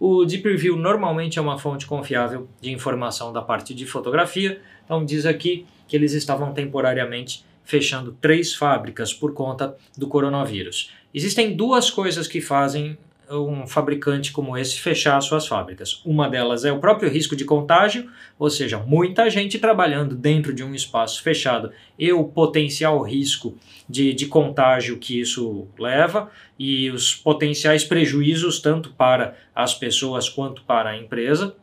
O 0.00 0.24
Deep 0.24 0.48
Review 0.48 0.76
normalmente 0.76 1.38
é 1.38 1.42
uma 1.42 1.58
fonte 1.58 1.86
confiável 1.86 2.48
de 2.60 2.70
informação 2.70 3.32
da 3.32 3.42
parte 3.42 3.74
de 3.74 3.84
fotografia, 3.84 4.60
então 4.84 5.04
diz 5.04 5.26
aqui 5.26 5.66
que 5.88 5.96
eles 5.96 6.12
estavam 6.12 6.52
temporariamente 6.52 7.44
fechando 7.64 8.16
três 8.20 8.54
fábricas 8.54 9.12
por 9.12 9.34
conta 9.34 9.76
do 9.96 10.06
coronavírus. 10.06 10.92
Existem 11.12 11.54
duas 11.54 11.90
coisas 11.90 12.28
que 12.28 12.40
fazem 12.40 12.96
um 13.30 13.66
fabricante 13.66 14.32
como 14.32 14.56
esse 14.56 14.80
fechar 14.80 15.20
suas 15.20 15.46
fábricas. 15.46 16.00
Uma 16.04 16.28
delas 16.28 16.64
é 16.64 16.72
o 16.72 16.78
próprio 16.78 17.10
risco 17.10 17.36
de 17.36 17.44
contágio, 17.44 18.10
ou 18.38 18.48
seja, 18.48 18.78
muita 18.78 19.28
gente 19.28 19.58
trabalhando 19.58 20.14
dentro 20.14 20.54
de 20.54 20.64
um 20.64 20.74
espaço 20.74 21.22
fechado 21.22 21.70
e 21.98 22.12
o 22.12 22.24
potencial 22.24 23.00
risco 23.02 23.56
de, 23.88 24.12
de 24.12 24.26
contágio 24.26 24.98
que 24.98 25.20
isso 25.20 25.66
leva 25.78 26.30
e 26.58 26.90
os 26.90 27.14
potenciais 27.14 27.84
prejuízos 27.84 28.60
tanto 28.60 28.90
para 28.90 29.36
as 29.54 29.74
pessoas 29.74 30.28
quanto 30.28 30.62
para 30.62 30.90
a 30.90 30.96
empresa. 30.96 31.54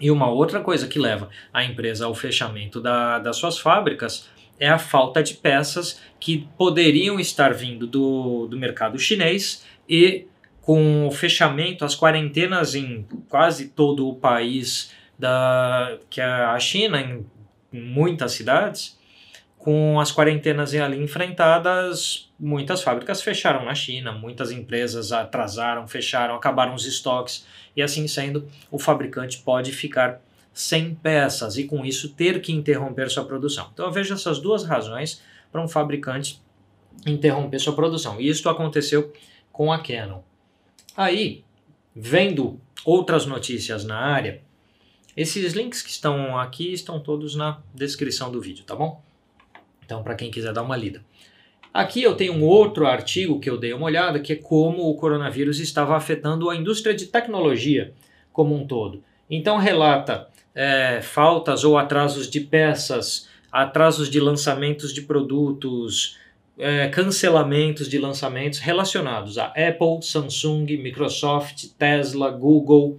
E 0.00 0.10
uma 0.10 0.30
outra 0.30 0.60
coisa 0.60 0.86
que 0.86 0.98
leva 0.98 1.28
a 1.52 1.64
empresa 1.64 2.06
ao 2.06 2.14
fechamento 2.14 2.80
da, 2.80 3.18
das 3.18 3.36
suas 3.36 3.58
fábricas 3.58 4.28
é 4.60 4.68
a 4.68 4.78
falta 4.78 5.22
de 5.22 5.34
peças 5.34 6.00
que 6.18 6.48
poderiam 6.56 7.18
estar 7.20 7.52
vindo 7.54 7.86
do, 7.86 8.46
do 8.46 8.56
mercado 8.56 8.98
chinês 8.98 9.64
e 9.88 10.26
com 10.68 11.06
o 11.06 11.10
fechamento, 11.10 11.82
as 11.82 11.96
quarentenas 11.96 12.74
em 12.74 13.06
quase 13.30 13.70
todo 13.70 14.06
o 14.06 14.14
país 14.14 14.92
da 15.18 15.96
que 16.10 16.20
é 16.20 16.26
a 16.26 16.60
China, 16.60 17.00
em 17.00 17.24
muitas 17.72 18.32
cidades, 18.32 18.98
com 19.56 19.98
as 19.98 20.12
quarentenas 20.12 20.74
ali 20.74 21.02
enfrentadas, 21.02 22.30
muitas 22.38 22.82
fábricas 22.82 23.22
fecharam 23.22 23.64
na 23.64 23.74
China, 23.74 24.12
muitas 24.12 24.50
empresas 24.50 25.10
atrasaram, 25.10 25.88
fecharam, 25.88 26.34
acabaram 26.34 26.74
os 26.74 26.84
estoques, 26.84 27.46
e 27.74 27.80
assim 27.80 28.06
sendo, 28.06 28.46
o 28.70 28.78
fabricante 28.78 29.38
pode 29.38 29.72
ficar 29.72 30.20
sem 30.52 30.94
peças 30.94 31.56
e 31.56 31.64
com 31.64 31.82
isso 31.82 32.10
ter 32.10 32.42
que 32.42 32.52
interromper 32.52 33.08
sua 33.08 33.24
produção. 33.24 33.70
Então 33.72 33.86
eu 33.86 33.92
vejo 33.92 34.12
essas 34.12 34.38
duas 34.38 34.64
razões 34.64 35.22
para 35.50 35.62
um 35.62 35.68
fabricante 35.68 36.42
interromper 37.06 37.58
sua 37.58 37.74
produção. 37.74 38.20
E 38.20 38.28
isso 38.28 38.46
aconteceu 38.50 39.10
com 39.50 39.72
a 39.72 39.82
Canon. 39.82 40.27
Aí, 40.98 41.44
vendo 41.94 42.60
outras 42.84 43.24
notícias 43.24 43.84
na 43.84 43.96
área, 43.96 44.42
esses 45.16 45.52
links 45.52 45.80
que 45.80 45.90
estão 45.90 46.36
aqui 46.36 46.72
estão 46.72 46.98
todos 46.98 47.36
na 47.36 47.62
descrição 47.72 48.32
do 48.32 48.40
vídeo, 48.40 48.64
tá 48.64 48.74
bom? 48.74 49.00
Então, 49.84 50.02
para 50.02 50.16
quem 50.16 50.28
quiser 50.28 50.52
dar 50.52 50.62
uma 50.62 50.76
lida. 50.76 51.00
Aqui 51.72 52.02
eu 52.02 52.16
tenho 52.16 52.32
um 52.32 52.42
outro 52.42 52.84
artigo 52.84 53.38
que 53.38 53.48
eu 53.48 53.56
dei 53.56 53.72
uma 53.72 53.86
olhada, 53.86 54.18
que 54.18 54.32
é 54.32 54.36
como 54.36 54.90
o 54.90 54.96
coronavírus 54.96 55.60
estava 55.60 55.96
afetando 55.96 56.50
a 56.50 56.56
indústria 56.56 56.92
de 56.92 57.06
tecnologia 57.06 57.94
como 58.32 58.56
um 58.56 58.66
todo. 58.66 59.00
Então, 59.30 59.56
relata 59.56 60.28
é, 60.52 61.00
faltas 61.00 61.62
ou 61.62 61.78
atrasos 61.78 62.28
de 62.28 62.40
peças, 62.40 63.28
atrasos 63.52 64.10
de 64.10 64.18
lançamentos 64.18 64.92
de 64.92 65.02
produtos, 65.02 66.18
é, 66.58 66.88
cancelamentos 66.88 67.88
de 67.88 67.98
lançamentos 67.98 68.58
relacionados 68.58 69.38
a 69.38 69.46
Apple, 69.46 70.02
Samsung, 70.02 70.66
Microsoft, 70.76 71.68
Tesla, 71.78 72.30
Google, 72.30 72.98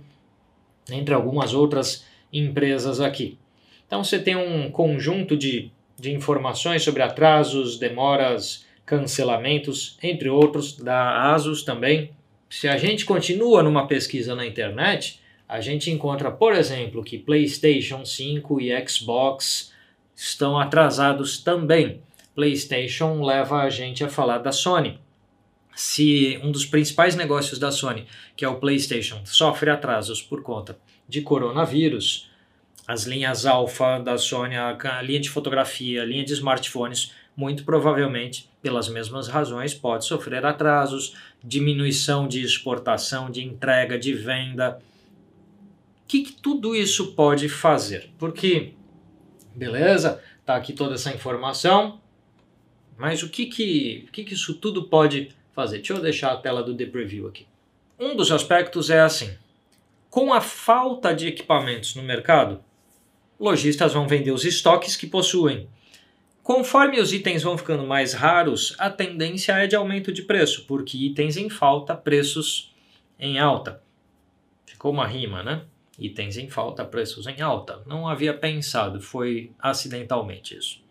entre 0.90 1.14
algumas 1.14 1.54
outras 1.54 2.06
empresas 2.32 3.02
aqui. 3.02 3.38
Então 3.86 4.04
você 4.04 4.20
tem 4.20 4.36
um 4.36 4.72
conjunto 4.72 5.36
de, 5.36 5.72
de 6.00 6.12
informações 6.12 6.84
sobre 6.84 7.02
atrasos, 7.02 7.78
demoras, 7.78 8.66
cancelamentos, 8.86 9.98
entre 10.02 10.30
outros, 10.30 10.78
da 10.78 11.34
Asus 11.34 11.64
também. 11.64 12.12
Se 12.50 12.68
a 12.68 12.78
gente 12.78 13.06
continua 13.06 13.62
numa 13.62 13.88
pesquisa 13.88 14.34
na 14.36 14.46
internet, 14.46 15.20
a 15.48 15.60
gente 15.60 15.92
encontra, 15.92 16.32
por 16.32 16.54
exemplo, 16.54 17.04
que 17.04 17.18
PlayStation 17.18 18.06
5 18.06 18.62
e 18.62 18.88
Xbox 18.88 19.74
estão 20.16 20.58
atrasados 20.58 21.40
também. 21.40 22.02
PlayStation 22.40 23.22
leva 23.22 23.58
a 23.58 23.70
gente 23.70 24.02
a 24.02 24.08
falar 24.08 24.38
da 24.38 24.54
Sony. 24.54 24.98
Se 25.76 26.40
um 26.42 26.54
dos 26.54 26.66
principais 26.66 27.14
negócios 27.14 27.60
da 27.60 27.70
Sony, 27.70 28.08
que 28.34 28.46
é 28.46 28.48
o 28.48 28.56
PlayStation, 28.56 29.20
sofre 29.26 29.70
atrasos 29.70 30.22
por 30.22 30.42
conta 30.42 30.80
de 31.06 31.22
coronavírus, 31.22 32.30
as 32.88 33.04
linhas 33.04 33.46
alfa 33.46 34.00
da 34.00 34.18
Sony, 34.18 34.56
a 34.56 35.02
linha 35.02 35.20
de 35.20 35.30
fotografia, 35.30 36.02
a 36.02 36.06
linha 36.06 36.24
de 36.24 36.32
smartphones, 36.32 37.12
muito 37.36 37.66
provavelmente, 37.66 38.50
pelas 38.62 38.88
mesmas 38.88 39.28
razões, 39.28 39.74
pode 39.74 40.06
sofrer 40.06 40.46
atrasos, 40.46 41.18
diminuição 41.44 42.26
de 42.26 42.42
exportação, 42.42 43.30
de 43.30 43.44
entrega, 43.44 44.00
de 44.00 44.14
venda. 44.14 44.80
O 46.06 46.08
que, 46.08 46.22
que 46.22 46.32
tudo 46.32 46.74
isso 46.74 47.12
pode 47.16 47.50
fazer? 47.50 48.10
Porque, 48.18 48.76
beleza, 49.54 50.24
tá 50.46 50.56
aqui 50.56 50.72
toda 50.72 50.96
essa 50.96 51.14
informação, 51.14 52.00
mas 53.00 53.24
o 53.24 53.30
que 53.30 53.46
que, 53.46 54.06
o 54.10 54.12
que 54.12 54.26
que 54.26 54.34
isso 54.34 54.54
tudo 54.56 54.90
pode 54.90 55.30
fazer? 55.54 55.78
Deixa 55.78 55.94
eu 55.94 56.02
deixar 56.02 56.34
a 56.34 56.38
tela 56.38 56.62
do 56.62 56.76
The 56.76 56.86
Preview 56.86 57.28
aqui. 57.28 57.48
Um 57.98 58.14
dos 58.14 58.30
aspectos 58.30 58.90
é 58.90 59.00
assim: 59.00 59.34
com 60.10 60.34
a 60.34 60.42
falta 60.42 61.14
de 61.14 61.26
equipamentos 61.26 61.96
no 61.96 62.04
mercado, 62.04 62.62
lojistas 63.40 63.94
vão 63.94 64.06
vender 64.06 64.32
os 64.32 64.44
estoques 64.44 64.98
que 64.98 65.08
possuem. 65.08 65.70
Conforme 66.44 67.00
os 67.00 67.14
itens 67.14 67.42
vão 67.42 67.58
ficando 67.58 67.86
mais 67.86 68.14
raros, 68.14 68.76
a 68.78 68.90
tendência 68.90 69.54
é 69.54 69.66
de 69.66 69.78
aumento 69.78 70.12
de 70.12 70.24
preço, 70.24 70.66
porque 70.66 70.98
itens 70.98 71.38
em 71.38 71.50
falta, 71.50 71.96
preços 71.96 72.76
em 73.18 73.40
alta. 73.40 73.82
Ficou 74.66 74.92
uma 74.92 75.08
rima, 75.08 75.42
né? 75.42 75.62
Itens 75.98 76.38
em 76.38 76.50
falta, 76.50 76.84
preços 76.84 77.28
em 77.28 77.40
alta. 77.40 77.82
Não 77.86 78.08
havia 78.08 78.34
pensado, 78.34 79.00
foi 79.00 79.52
acidentalmente 79.60 80.58
isso. 80.58 80.82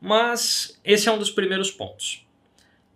Mas 0.00 0.80
esse 0.84 1.08
é 1.08 1.12
um 1.12 1.18
dos 1.18 1.30
primeiros 1.30 1.70
pontos. 1.70 2.26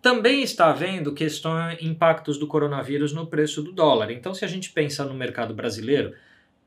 Também 0.01 0.41
está 0.41 0.69
havendo 0.69 1.13
questões, 1.13 1.77
impactos 1.81 2.37
do 2.37 2.47
coronavírus 2.47 3.13
no 3.13 3.27
preço 3.27 3.61
do 3.61 3.71
dólar. 3.71 4.11
Então, 4.11 4.33
se 4.33 4.45
a 4.45 4.47
gente 4.47 4.71
pensa 4.71 5.03
no 5.03 5.13
mercado 5.13 5.53
brasileiro, 5.53 6.13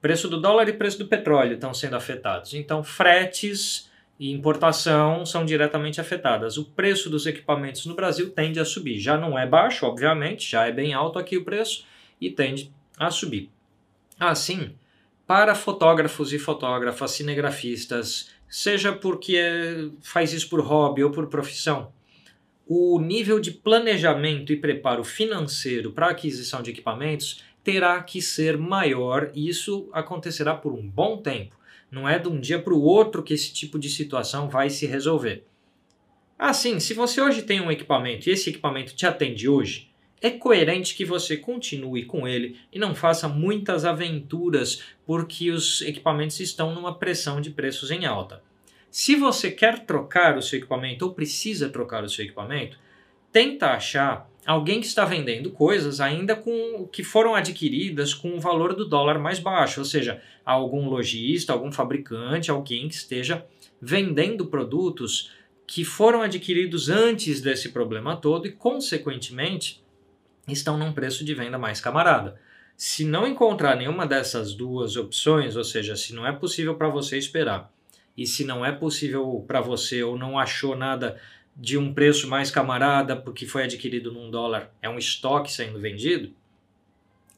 preço 0.01 0.28
do 0.28 0.41
dólar 0.41 0.68
e 0.68 0.72
preço 0.72 0.99
do 0.99 1.07
petróleo 1.07 1.55
estão 1.55 1.72
sendo 1.74 1.97
afetados. 1.97 2.55
Então, 2.55 2.82
fretes 2.82 3.89
e 4.18 4.32
importação 4.32 5.24
são 5.24 5.45
diretamente 5.45 6.01
afetadas. 6.01 6.57
O 6.57 6.64
preço 6.64 7.09
dos 7.09 7.26
equipamentos 7.26 7.86
no 7.86 7.95
Brasil 7.95 8.30
tende 8.30 8.59
a 8.59 8.64
subir. 8.64 8.99
Já 8.99 9.16
não 9.16 9.39
é 9.39 9.47
baixo, 9.47 9.86
obviamente, 9.86 10.51
já 10.51 10.66
é 10.66 10.72
bem 10.72 10.93
alto 10.93 11.18
aqui 11.18 11.36
o 11.36 11.45
preço 11.45 11.84
e 12.20 12.30
tende 12.30 12.72
a 12.99 13.11
subir. 13.11 13.51
Assim, 14.18 14.74
para 15.26 15.55
fotógrafos 15.55 16.32
e 16.32 16.39
fotógrafas, 16.39 17.12
cinegrafistas, 17.12 18.30
seja 18.49 18.92
porque 18.92 19.90
faz 20.01 20.32
isso 20.32 20.49
por 20.49 20.61
hobby 20.61 21.05
ou 21.05 21.11
por 21.11 21.26
profissão, 21.26 21.92
o 22.66 23.01
nível 23.01 23.40
de 23.40 23.51
planejamento 23.51 24.53
e 24.53 24.57
preparo 24.57 25.03
financeiro 25.03 25.92
para 25.92 26.11
aquisição 26.11 26.62
de 26.62 26.70
equipamentos 26.70 27.42
terá 27.64 28.03
que 28.03 28.20
ser 28.20 28.59
maior 28.59 29.30
e 29.34 29.49
isso 29.49 29.88
acontecerá 29.92 30.55
por 30.55 30.72
um 30.72 30.86
bom 30.86 31.16
tempo. 31.16 31.57
Não 31.90 32.07
é 32.07 32.18
de 32.18 32.28
um 32.28 32.38
dia 32.38 32.59
para 32.59 32.74
o 32.74 32.82
outro 32.82 33.22
que 33.22 33.32
esse 33.32 33.53
tipo 33.53 33.78
de 33.78 33.88
situação 33.88 34.49
vai 34.49 34.68
se 34.68 34.86
resolver. 34.86 35.44
Assim, 36.38 36.78
se 36.78 36.94
você 36.94 37.20
hoje 37.20 37.42
tem 37.42 37.61
um 37.61 37.70
equipamento 37.70 38.28
e 38.28 38.32
esse 38.32 38.51
equipamento 38.51 38.94
te 38.94 39.07
atende 39.07 39.49
hoje, 39.49 39.88
é 40.20 40.30
coerente 40.30 40.94
que 40.94 41.04
você 41.04 41.36
continue 41.36 42.04
com 42.04 42.26
ele 42.26 42.56
e 42.72 42.78
não 42.78 42.94
faça 42.94 43.28
muitas 43.28 43.84
aventuras 43.84 44.82
porque 45.06 45.50
os 45.50 45.80
equipamentos 45.82 46.40
estão 46.40 46.74
numa 46.74 46.94
pressão 46.94 47.40
de 47.40 47.50
preços 47.50 47.90
em 47.90 48.04
alta. 48.04 48.42
Se 48.90 49.14
você 49.14 49.50
quer 49.50 49.80
trocar 49.80 50.36
o 50.36 50.42
seu 50.42 50.58
equipamento 50.58 51.04
ou 51.04 51.12
precisa 51.12 51.68
trocar 51.68 52.02
o 52.02 52.08
seu 52.08 52.24
equipamento, 52.24 52.78
tenta 53.30 53.68
achar 53.68 54.28
alguém 54.46 54.80
que 54.80 54.86
está 54.86 55.04
vendendo 55.04 55.50
coisas 55.50 56.00
ainda 56.00 56.34
com 56.34 56.88
que 56.90 57.04
foram 57.04 57.34
adquiridas 57.34 58.14
com 58.14 58.30
o 58.30 58.40
valor 58.40 58.74
do 58.74 58.88
dólar 58.88 59.18
mais 59.18 59.38
baixo, 59.38 59.80
ou 59.80 59.84
seja, 59.84 60.22
algum 60.44 60.88
lojista, 60.88 61.52
algum 61.52 61.70
fabricante, 61.70 62.50
alguém 62.50 62.88
que 62.88 62.94
esteja 62.94 63.44
vendendo 63.80 64.46
produtos 64.46 65.30
que 65.66 65.84
foram 65.84 66.22
adquiridos 66.22 66.88
antes 66.88 67.42
desse 67.42 67.68
problema 67.68 68.16
todo 68.16 68.46
e, 68.46 68.52
consequentemente, 68.52 69.82
estão 70.53 70.78
num 70.78 70.92
preço 70.92 71.24
de 71.24 71.34
venda 71.34 71.59
mais 71.59 71.80
camarada. 71.80 72.40
Se 72.76 73.05
não 73.05 73.26
encontrar 73.26 73.76
nenhuma 73.76 74.07
dessas 74.07 74.55
duas 74.55 74.96
opções, 74.96 75.57
ou 75.57 75.64
seja, 75.64 75.96
se 75.96 76.14
não 76.14 76.26
é 76.26 76.32
possível 76.32 76.76
para 76.76 76.88
você 76.88 77.18
esperar, 77.18 77.72
e 78.16 78.26
se 78.26 78.44
não 78.44 78.64
é 78.64 78.72
possível 78.72 79.44
para 79.46 79.61
você 79.61 80.03
ou 80.03 80.18
não 80.18 80.38
achou 80.38 80.76
nada 80.76 81.20
de 81.57 81.76
um 81.76 81.92
preço 81.92 82.28
mais 82.28 82.51
camarada 82.51 83.16
porque 83.16 83.46
foi 83.46 83.64
adquirido 83.64 84.12
num 84.12 84.30
dólar, 84.30 84.72
é 84.80 84.88
um 84.88 84.99
estoque 84.99 85.51
sendo 85.53 85.78
vendido, 85.78 86.32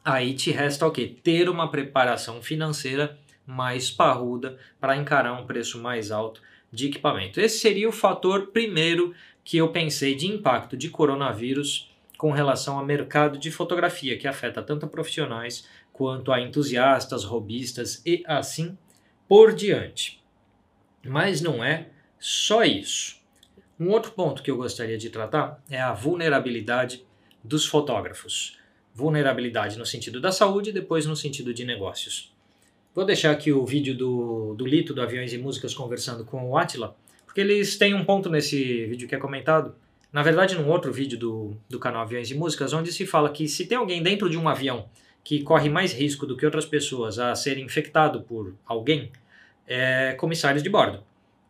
aí 0.04 0.34
te 0.34 0.50
resta 0.50 0.86
o 0.86 0.90
quê? 0.90 1.16
Ter 1.22 1.48
uma 1.48 1.70
preparação 1.70 2.42
financeira 2.42 3.18
mais 3.46 3.90
parruda 3.90 4.58
para 4.78 4.96
encarar 4.96 5.32
um 5.32 5.46
preço 5.46 5.78
mais 5.78 6.10
alto 6.10 6.42
de 6.72 6.86
equipamento. 6.86 7.40
Esse 7.40 7.58
seria 7.58 7.88
o 7.88 7.92
fator 7.92 8.48
primeiro 8.48 9.14
que 9.44 9.56
eu 9.56 9.68
pensei 9.68 10.14
de 10.14 10.26
impacto 10.26 10.76
de 10.76 10.88
coronavírus 10.88 11.89
com 12.20 12.32
relação 12.32 12.76
ao 12.76 12.84
mercado 12.84 13.38
de 13.38 13.50
fotografia, 13.50 14.18
que 14.18 14.28
afeta 14.28 14.60
tanto 14.60 14.86
profissionais 14.86 15.66
quanto 15.90 16.30
a 16.30 16.38
entusiastas, 16.38 17.24
robistas 17.24 18.02
e 18.04 18.22
assim 18.26 18.76
por 19.26 19.54
diante. 19.54 20.22
Mas 21.02 21.40
não 21.40 21.64
é 21.64 21.88
só 22.18 22.62
isso. 22.62 23.18
Um 23.78 23.88
outro 23.88 24.12
ponto 24.12 24.42
que 24.42 24.50
eu 24.50 24.58
gostaria 24.58 24.98
de 24.98 25.08
tratar 25.08 25.64
é 25.70 25.80
a 25.80 25.94
vulnerabilidade 25.94 27.06
dos 27.42 27.64
fotógrafos. 27.64 28.58
Vulnerabilidade 28.94 29.78
no 29.78 29.86
sentido 29.86 30.20
da 30.20 30.30
saúde 30.30 30.68
e 30.68 30.74
depois 30.74 31.06
no 31.06 31.16
sentido 31.16 31.54
de 31.54 31.64
negócios. 31.64 32.34
Vou 32.94 33.06
deixar 33.06 33.30
aqui 33.30 33.50
o 33.50 33.64
vídeo 33.64 33.96
do, 33.96 34.54
do 34.56 34.66
Lito, 34.66 34.92
do 34.92 35.00
Aviões 35.00 35.32
e 35.32 35.38
Músicas, 35.38 35.72
conversando 35.72 36.22
com 36.26 36.50
o 36.50 36.58
Atila, 36.58 36.94
porque 37.24 37.40
eles 37.40 37.78
têm 37.78 37.94
um 37.94 38.04
ponto 38.04 38.28
nesse 38.28 38.84
vídeo 38.84 39.08
que 39.08 39.14
é 39.14 39.18
comentado, 39.18 39.74
na 40.12 40.22
verdade, 40.22 40.56
num 40.56 40.68
outro 40.68 40.92
vídeo 40.92 41.18
do, 41.18 41.56
do 41.68 41.78
canal 41.78 42.02
Aviões 42.02 42.30
e 42.30 42.34
Músicas, 42.34 42.72
onde 42.72 42.90
se 42.92 43.06
fala 43.06 43.30
que 43.30 43.46
se 43.48 43.66
tem 43.66 43.78
alguém 43.78 44.02
dentro 44.02 44.28
de 44.28 44.36
um 44.36 44.48
avião 44.48 44.88
que 45.22 45.42
corre 45.42 45.68
mais 45.68 45.92
risco 45.92 46.26
do 46.26 46.36
que 46.36 46.44
outras 46.44 46.66
pessoas 46.66 47.18
a 47.18 47.34
ser 47.34 47.58
infectado 47.58 48.22
por 48.22 48.54
alguém, 48.66 49.12
é 49.66 50.14
comissários 50.14 50.62
de 50.62 50.68
bordo. 50.68 51.04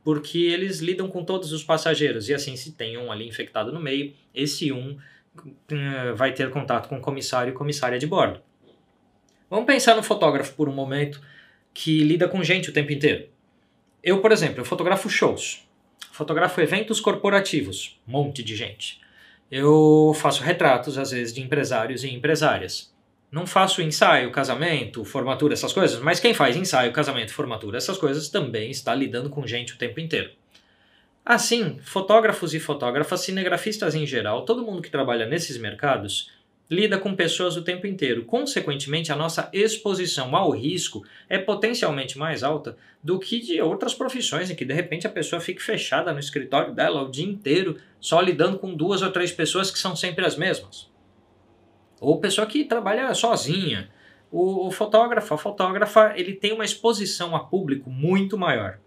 Porque 0.04 0.38
eles 0.38 0.80
lidam 0.80 1.08
com 1.08 1.24
todos 1.24 1.52
os 1.52 1.62
passageiros, 1.62 2.28
e 2.28 2.34
assim, 2.34 2.56
se 2.56 2.72
tem 2.72 2.98
um 2.98 3.10
ali 3.10 3.26
infectado 3.26 3.72
no 3.72 3.80
meio, 3.80 4.12
esse 4.34 4.72
um 4.72 4.98
uh, 5.38 6.14
vai 6.16 6.32
ter 6.32 6.50
contato 6.50 6.88
com 6.88 6.98
o 6.98 7.00
comissário 7.00 7.52
e 7.52 7.54
comissária 7.54 7.98
de 7.98 8.06
bordo. 8.06 8.40
Vamos 9.48 9.66
pensar 9.66 9.96
no 9.96 10.02
fotógrafo 10.02 10.54
por 10.54 10.68
um 10.68 10.72
momento 10.72 11.20
que 11.72 12.02
lida 12.02 12.28
com 12.28 12.42
gente 12.42 12.70
o 12.70 12.72
tempo 12.72 12.92
inteiro. 12.92 13.28
Eu, 14.02 14.20
por 14.20 14.32
exemplo, 14.32 14.60
eu 14.60 14.64
fotografo 14.64 15.08
shows 15.08 15.66
fotografo 16.20 16.60
eventos 16.60 17.00
corporativos, 17.00 17.98
um 18.06 18.12
monte 18.12 18.42
de 18.42 18.54
gente. 18.54 19.00
Eu 19.50 20.12
faço 20.14 20.42
retratos, 20.42 20.98
às 20.98 21.12
vezes, 21.12 21.32
de 21.32 21.40
empresários 21.40 22.04
e 22.04 22.10
empresárias. 22.10 22.94
Não 23.32 23.46
faço 23.46 23.80
ensaio, 23.80 24.30
casamento, 24.30 25.02
formatura, 25.02 25.54
essas 25.54 25.72
coisas, 25.72 25.98
mas 25.98 26.20
quem 26.20 26.34
faz 26.34 26.56
ensaio, 26.56 26.92
casamento, 26.92 27.32
formatura, 27.32 27.78
essas 27.78 27.96
coisas 27.96 28.28
também 28.28 28.70
está 28.70 28.94
lidando 28.94 29.30
com 29.30 29.46
gente 29.46 29.72
o 29.72 29.78
tempo 29.78 29.98
inteiro. 29.98 30.30
Assim, 31.24 31.78
fotógrafos 31.82 32.52
e 32.52 32.60
fotógrafas, 32.60 33.22
cinegrafistas 33.22 33.94
em 33.94 34.04
geral, 34.06 34.44
todo 34.44 34.62
mundo 34.62 34.82
que 34.82 34.90
trabalha 34.90 35.24
nesses 35.24 35.56
mercados 35.56 36.30
lida 36.70 36.98
com 36.98 37.16
pessoas 37.16 37.56
o 37.56 37.62
tempo 37.62 37.86
inteiro. 37.86 38.24
Consequentemente, 38.24 39.10
a 39.10 39.16
nossa 39.16 39.50
exposição 39.52 40.36
ao 40.36 40.50
risco 40.50 41.04
é 41.28 41.36
potencialmente 41.36 42.16
mais 42.16 42.44
alta 42.44 42.76
do 43.02 43.18
que 43.18 43.40
de 43.40 43.60
outras 43.60 43.92
profissões 43.92 44.50
em 44.50 44.54
que 44.54 44.64
de 44.64 44.72
repente 44.72 45.06
a 45.06 45.10
pessoa 45.10 45.40
fique 45.40 45.60
fechada 45.60 46.12
no 46.12 46.20
escritório 46.20 46.72
dela 46.72 47.02
o 47.02 47.10
dia 47.10 47.26
inteiro 47.26 47.76
só 47.98 48.20
lidando 48.20 48.58
com 48.58 48.74
duas 48.74 49.02
ou 49.02 49.10
três 49.10 49.32
pessoas 49.32 49.70
que 49.70 49.78
são 49.78 49.96
sempre 49.96 50.24
as 50.24 50.36
mesmas. 50.36 50.88
Ou 52.00 52.20
pessoa 52.20 52.46
que 52.46 52.64
trabalha 52.64 53.12
sozinha. 53.14 53.90
O, 54.30 54.68
o 54.68 54.70
fotógrafo, 54.70 55.34
a 55.34 55.38
fotógrafa, 55.38 56.14
ele 56.16 56.34
tem 56.34 56.52
uma 56.52 56.64
exposição 56.64 57.34
a 57.34 57.40
público 57.40 57.90
muito 57.90 58.38
maior. 58.38 58.78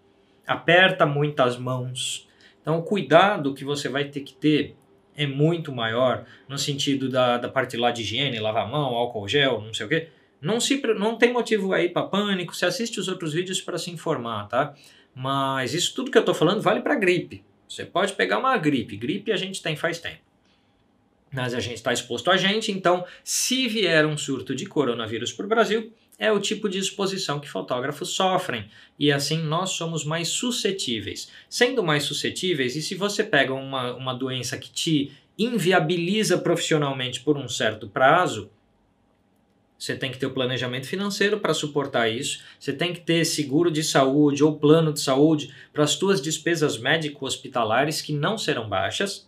Aperta 0.48 1.06
muitas 1.06 1.58
mãos. 1.58 2.30
Então, 2.62 2.80
o 2.80 2.84
cuidado 2.84 3.54
que 3.54 3.66
você 3.66 3.90
vai 3.90 4.06
ter 4.06 4.22
que 4.22 4.34
ter 4.34 4.76
é 5.16 5.28
muito 5.28 5.72
maior 5.72 6.26
no 6.48 6.58
sentido 6.58 7.10
da, 7.10 7.38
da 7.38 7.50
parte 7.50 7.78
lá 7.78 7.92
de 7.92 8.02
higiene, 8.02 8.40
lavar 8.40 8.66
a 8.66 8.68
mão, 8.68 8.96
álcool 8.96 9.28
gel, 9.28 9.62
não 9.62 9.74
sei 9.74 9.86
o 9.86 9.90
quê. 9.90 10.10
Não, 10.42 10.60
se, 10.60 10.82
não 10.96 11.18
tem 11.18 11.32
motivo 11.32 11.74
aí 11.74 11.90
para 11.90 12.08
pânico, 12.08 12.54
você 12.54 12.66
assiste 12.66 13.00
os 13.00 13.08
outros 13.08 13.34
vídeos 13.34 13.62
para 13.62 13.78
se 13.78 13.90
informar, 13.90 14.48
tá? 14.48 14.74
Mas 15.16 15.74
isso 15.74 15.94
tudo 15.96 16.12
que 16.12 16.18
eu 16.18 16.22
estou 16.22 16.36
falando 16.36 16.62
vale 16.62 16.82
para 16.82 16.96
gripe. 16.96 17.44
Você 17.68 17.86
pode 17.86 18.14
pegar 18.14 18.40
uma 18.40 18.58
gripe, 18.58 18.98
gripe 18.98 19.32
a 19.32 19.38
gente 19.38 19.62
tem 19.62 19.76
faz 19.76 20.00
tempo. 20.00 20.22
Mas 21.32 21.54
a 21.54 21.60
gente 21.60 21.78
está 21.78 21.92
exposto 21.92 22.30
a 22.30 22.38
gente, 22.38 22.72
então 22.72 23.06
se 23.24 23.68
vier 23.68 24.06
um 24.06 24.18
surto 24.18 24.54
de 24.54 24.66
coronavírus 24.66 25.32
para 25.32 25.46
o 25.46 25.50
Brasil, 25.50 25.92
é 26.18 26.32
o 26.32 26.40
tipo 26.40 26.70
de 26.70 26.78
exposição 26.78 27.40
que 27.40 27.50
fotógrafos 27.50 28.10
sofrem 28.10 28.70
e 28.98 29.12
assim 29.12 29.42
nós 29.42 29.72
somos 29.72 30.06
mais 30.06 30.28
suscetíveis. 30.30 31.30
Sendo 31.50 31.84
mais 31.84 32.04
suscetíveis, 32.04 32.76
e 32.76 32.82
se 32.82 32.96
você 32.96 33.24
pega 33.24 33.54
uma, 33.54 33.94
uma 33.94 34.14
doença 34.14 34.58
que 34.58 34.72
te 34.72 35.12
inviabiliza 35.38 36.38
profissionalmente 36.38 37.22
por 37.22 37.38
um 37.38 37.50
certo 37.50 37.88
prazo, 37.88 38.50
você 39.78 39.96
tem 39.96 40.12
que 40.12 40.18
ter 40.18 40.28
o 40.28 40.34
planejamento 40.34 40.88
financeiro 40.88 41.40
para 41.40 41.54
suportar 41.54 42.08
isso, 42.08 42.42
você 42.58 42.72
tem 42.72 42.94
que 42.94 43.02
ter 43.02 43.26
seguro 43.26 43.70
de 43.70 43.84
saúde 43.84 44.44
ou 44.44 44.58
plano 44.58 44.94
de 44.94 45.02
saúde 45.02 45.54
para 45.74 45.84
as 45.84 45.92
suas 45.92 46.22
despesas 46.22 46.78
médico-hospitalares 46.78 48.02
que 48.02 48.14
não 48.14 48.38
serão 48.38 48.70
baixas, 48.70 49.28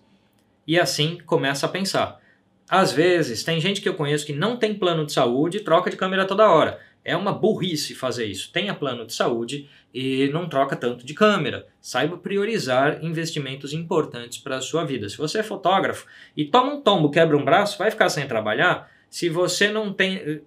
e 0.65 0.79
assim 0.79 1.17
começa 1.25 1.65
a 1.65 1.69
pensar 1.69 2.21
às 2.69 2.91
vezes, 2.91 3.43
tem 3.43 3.59
gente 3.59 3.81
que 3.81 3.87
eu 3.87 3.93
conheço 3.93 4.25
que 4.25 4.33
não 4.33 4.57
tem 4.57 4.73
plano 4.73 5.05
de 5.05 5.13
saúde 5.13 5.57
e 5.57 5.63
troca 5.63 5.89
de 5.89 5.97
câmera 5.97 6.25
toda 6.25 6.49
hora. 6.49 6.79
É 7.03 7.15
uma 7.15 7.31
burrice 7.31 7.93
fazer 7.93 8.25
isso. 8.25 8.51
Tenha 8.51 8.73
plano 8.73 9.05
de 9.05 9.13
saúde 9.13 9.69
e 9.93 10.27
não 10.29 10.49
troca 10.49 10.75
tanto 10.75 11.05
de 11.05 11.13
câmera. 11.13 11.67
Saiba 11.79 12.17
priorizar 12.17 13.03
investimentos 13.03 13.73
importantes 13.73 14.39
para 14.39 14.57
a 14.57 14.61
sua 14.61 14.83
vida. 14.83 15.07
Se 15.07 15.17
você 15.17 15.39
é 15.39 15.43
fotógrafo 15.43 16.07
e 16.35 16.45
toma 16.45 16.73
um 16.73 16.81
tombo, 16.81 17.11
quebra 17.11 17.37
um 17.37 17.45
braço, 17.45 17.77
vai 17.77 17.91
ficar 17.91 18.09
sem 18.09 18.27
trabalhar. 18.27 18.91
Se 19.07 19.29
você 19.29 19.69
não 19.69 19.93
tem 19.93 20.15
eh, 20.17 20.41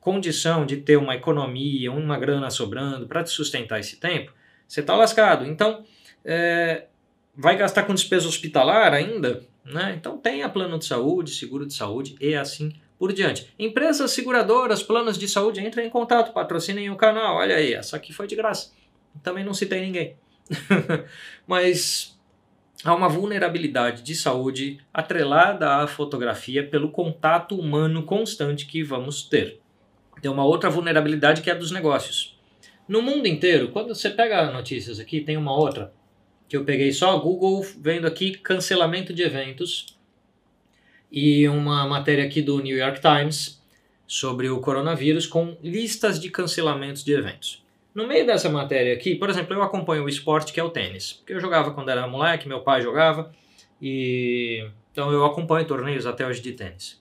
condição 0.00 0.64
de 0.64 0.76
ter 0.76 0.96
uma 0.96 1.16
economia, 1.16 1.90
uma 1.90 2.16
grana 2.16 2.48
sobrando 2.50 3.08
para 3.08 3.24
te 3.24 3.30
sustentar 3.30 3.80
esse 3.80 3.96
tempo, 3.96 4.32
você 4.68 4.80
está 4.80 4.94
lascado. 4.94 5.44
Então, 5.44 5.84
é, 6.24 6.86
vai 7.36 7.56
gastar 7.56 7.82
com 7.82 7.94
despesa 7.94 8.28
hospitalar 8.28 8.94
ainda? 8.94 9.42
Né? 9.72 9.94
Então 9.98 10.18
tenha 10.18 10.48
plano 10.48 10.78
de 10.78 10.84
saúde, 10.84 11.30
seguro 11.30 11.66
de 11.66 11.74
saúde 11.74 12.16
e 12.20 12.34
assim 12.34 12.72
por 12.98 13.12
diante. 13.12 13.52
Empresas 13.58 14.10
seguradoras, 14.10 14.82
planos 14.82 15.16
de 15.16 15.26
saúde, 15.26 15.64
entrem 15.64 15.86
em 15.86 15.90
contato, 15.90 16.32
patrocinem 16.32 16.90
o 16.90 16.96
canal. 16.96 17.36
Olha 17.36 17.56
aí, 17.56 17.72
essa 17.72 17.96
aqui 17.96 18.12
foi 18.12 18.26
de 18.26 18.36
graça. 18.36 18.72
Também 19.22 19.44
não 19.44 19.54
citei 19.54 19.80
ninguém. 19.80 20.16
Mas 21.46 22.18
há 22.84 22.94
uma 22.94 23.08
vulnerabilidade 23.08 24.02
de 24.02 24.14
saúde 24.14 24.78
atrelada 24.92 25.76
à 25.76 25.86
fotografia 25.86 26.66
pelo 26.66 26.90
contato 26.90 27.58
humano 27.58 28.02
constante 28.02 28.66
que 28.66 28.82
vamos 28.82 29.22
ter. 29.22 29.60
Tem 30.20 30.30
uma 30.30 30.44
outra 30.44 30.68
vulnerabilidade 30.68 31.40
que 31.40 31.48
é 31.48 31.52
a 31.52 31.56
dos 31.56 31.70
negócios. 31.70 32.38
No 32.86 33.00
mundo 33.00 33.26
inteiro, 33.26 33.68
quando 33.68 33.94
você 33.94 34.10
pega 34.10 34.50
notícias 34.50 34.98
aqui, 34.98 35.20
tem 35.20 35.36
uma 35.36 35.56
outra 35.56 35.92
que 36.50 36.56
eu 36.56 36.64
peguei 36.64 36.92
só 36.92 37.16
Google 37.16 37.64
vendo 37.78 38.08
aqui 38.08 38.32
cancelamento 38.32 39.14
de 39.14 39.22
eventos 39.22 39.96
e 41.10 41.48
uma 41.48 41.86
matéria 41.86 42.24
aqui 42.24 42.42
do 42.42 42.60
New 42.60 42.76
York 42.76 43.00
Times 43.00 43.62
sobre 44.04 44.50
o 44.50 44.60
coronavírus 44.60 45.28
com 45.28 45.56
listas 45.62 46.18
de 46.18 46.28
cancelamentos 46.28 47.04
de 47.04 47.12
eventos. 47.12 47.64
No 47.94 48.04
meio 48.04 48.26
dessa 48.26 48.48
matéria 48.48 48.92
aqui, 48.92 49.14
por 49.14 49.30
exemplo, 49.30 49.54
eu 49.54 49.62
acompanho 49.62 50.02
o 50.02 50.08
esporte 50.08 50.52
que 50.52 50.58
é 50.58 50.64
o 50.64 50.70
tênis, 50.70 51.12
porque 51.12 51.34
eu 51.34 51.40
jogava 51.40 51.70
quando 51.70 51.88
era 51.88 52.08
moleque, 52.08 52.48
meu 52.48 52.62
pai 52.62 52.82
jogava, 52.82 53.32
e 53.80 54.68
então 54.90 55.12
eu 55.12 55.24
acompanho 55.24 55.68
torneios 55.68 56.04
até 56.04 56.26
hoje 56.26 56.42
de 56.42 56.50
tênis. 56.50 57.00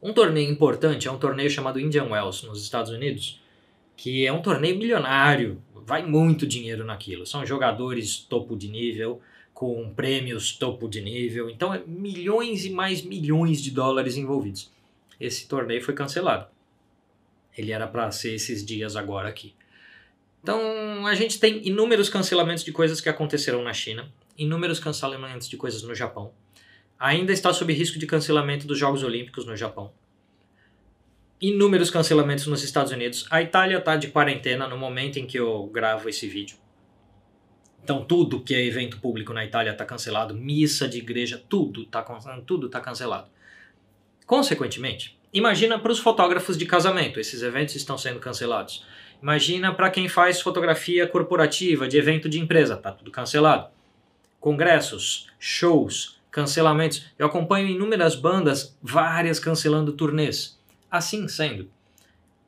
Um 0.00 0.12
torneio 0.12 0.48
importante 0.48 1.08
é 1.08 1.10
um 1.10 1.18
torneio 1.18 1.50
chamado 1.50 1.80
Indian 1.80 2.04
Wells 2.04 2.46
nos 2.46 2.62
Estados 2.62 2.92
Unidos, 2.92 3.42
que 3.96 4.24
é 4.24 4.32
um 4.32 4.40
torneio 4.40 4.78
milionário, 4.78 5.60
vai 5.88 6.04
muito 6.04 6.46
dinheiro 6.46 6.84
naquilo. 6.84 7.24
São 7.24 7.46
jogadores 7.46 8.18
topo 8.18 8.54
de 8.54 8.68
nível, 8.68 9.22
com 9.54 9.88
prêmios 9.94 10.52
topo 10.52 10.86
de 10.86 11.00
nível, 11.00 11.48
então 11.48 11.72
é 11.72 11.82
milhões 11.86 12.66
e 12.66 12.70
mais 12.70 13.00
milhões 13.00 13.62
de 13.62 13.70
dólares 13.70 14.18
envolvidos. 14.18 14.70
Esse 15.18 15.48
torneio 15.48 15.82
foi 15.82 15.94
cancelado. 15.94 16.46
Ele 17.56 17.72
era 17.72 17.86
para 17.86 18.10
ser 18.10 18.34
esses 18.34 18.64
dias 18.64 18.96
agora 18.96 19.30
aqui. 19.30 19.54
Então, 20.42 21.06
a 21.06 21.14
gente 21.14 21.40
tem 21.40 21.66
inúmeros 21.66 22.10
cancelamentos 22.10 22.62
de 22.62 22.70
coisas 22.70 23.00
que 23.00 23.08
aconteceram 23.08 23.64
na 23.64 23.72
China, 23.72 24.12
inúmeros 24.36 24.78
cancelamentos 24.78 25.48
de 25.48 25.56
coisas 25.56 25.82
no 25.82 25.94
Japão. 25.94 26.32
Ainda 26.98 27.32
está 27.32 27.50
sob 27.50 27.72
risco 27.72 27.98
de 27.98 28.06
cancelamento 28.06 28.66
dos 28.66 28.78
Jogos 28.78 29.02
Olímpicos 29.02 29.46
no 29.46 29.56
Japão. 29.56 29.90
Inúmeros 31.40 31.88
cancelamentos 31.88 32.48
nos 32.48 32.64
Estados 32.64 32.90
Unidos. 32.90 33.24
A 33.30 33.40
Itália 33.40 33.78
está 33.78 33.94
de 33.94 34.08
quarentena 34.08 34.66
no 34.66 34.76
momento 34.76 35.20
em 35.20 35.26
que 35.26 35.38
eu 35.38 35.68
gravo 35.68 36.08
esse 36.08 36.26
vídeo. 36.26 36.56
Então, 37.84 38.04
tudo 38.04 38.42
que 38.42 38.56
é 38.56 38.64
evento 38.64 38.98
público 38.98 39.32
na 39.32 39.44
Itália 39.44 39.70
está 39.70 39.84
cancelado, 39.84 40.34
missa 40.34 40.88
de 40.88 40.98
igreja, 40.98 41.40
tudo 41.48 41.82
está 41.82 42.02
tudo 42.44 42.68
tá 42.68 42.80
cancelado. 42.80 43.30
Consequentemente, 44.26 45.16
imagina 45.32 45.78
para 45.78 45.92
os 45.92 46.00
fotógrafos 46.00 46.58
de 46.58 46.66
casamento, 46.66 47.20
esses 47.20 47.40
eventos 47.40 47.76
estão 47.76 47.96
sendo 47.96 48.18
cancelados. 48.18 48.84
Imagina 49.22 49.72
para 49.72 49.90
quem 49.90 50.08
faz 50.08 50.40
fotografia 50.40 51.06
corporativa, 51.06 51.86
de 51.86 51.96
evento 51.96 52.28
de 52.28 52.40
empresa, 52.40 52.76
tá 52.76 52.90
tudo 52.90 53.12
cancelado. 53.12 53.70
Congressos, 54.40 55.28
shows, 55.38 56.20
cancelamentos. 56.32 57.06
Eu 57.16 57.28
acompanho 57.28 57.68
inúmeras 57.68 58.16
bandas, 58.16 58.76
várias 58.82 59.38
cancelando 59.38 59.92
turnês. 59.92 60.57
Assim 60.90 61.28
sendo, 61.28 61.70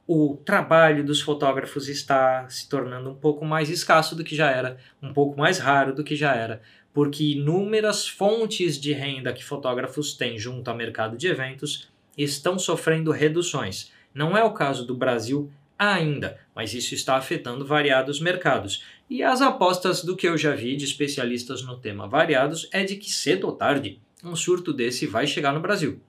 o 0.06 0.36
trabalho 0.44 1.04
dos 1.04 1.20
fotógrafos 1.20 1.88
está 1.88 2.48
se 2.48 2.68
tornando 2.68 3.10
um 3.10 3.14
pouco 3.14 3.44
mais 3.44 3.70
escasso 3.70 4.16
do 4.16 4.24
que 4.24 4.34
já 4.34 4.50
era, 4.50 4.76
um 5.00 5.12
pouco 5.12 5.38
mais 5.38 5.58
raro 5.58 5.94
do 5.94 6.02
que 6.02 6.16
já 6.16 6.34
era, 6.34 6.60
porque 6.92 7.22
inúmeras 7.22 8.08
fontes 8.08 8.80
de 8.80 8.92
renda 8.92 9.32
que 9.32 9.44
fotógrafos 9.44 10.14
têm 10.14 10.36
junto 10.36 10.68
ao 10.68 10.76
mercado 10.76 11.16
de 11.16 11.28
eventos 11.28 11.88
estão 12.18 12.58
sofrendo 12.58 13.12
reduções. 13.12 13.92
Não 14.12 14.36
é 14.36 14.42
o 14.42 14.52
caso 14.52 14.84
do 14.84 14.96
Brasil 14.96 15.48
ainda, 15.78 16.38
mas 16.54 16.74
isso 16.74 16.94
está 16.94 17.16
afetando 17.16 17.64
variados 17.64 18.20
mercados. 18.20 18.84
E 19.08 19.22
as 19.22 19.40
apostas 19.40 20.02
do 20.02 20.16
que 20.16 20.28
eu 20.28 20.36
já 20.36 20.54
vi 20.54 20.76
de 20.76 20.84
especialistas 20.84 21.62
no 21.62 21.78
tema 21.78 22.08
variados 22.08 22.68
é 22.72 22.84
de 22.84 22.96
que 22.96 23.10
cedo 23.10 23.46
ou 23.46 23.52
tarde 23.52 24.00
um 24.24 24.34
surto 24.34 24.72
desse 24.72 25.06
vai 25.06 25.26
chegar 25.26 25.52
no 25.52 25.60
Brasil. 25.60 26.00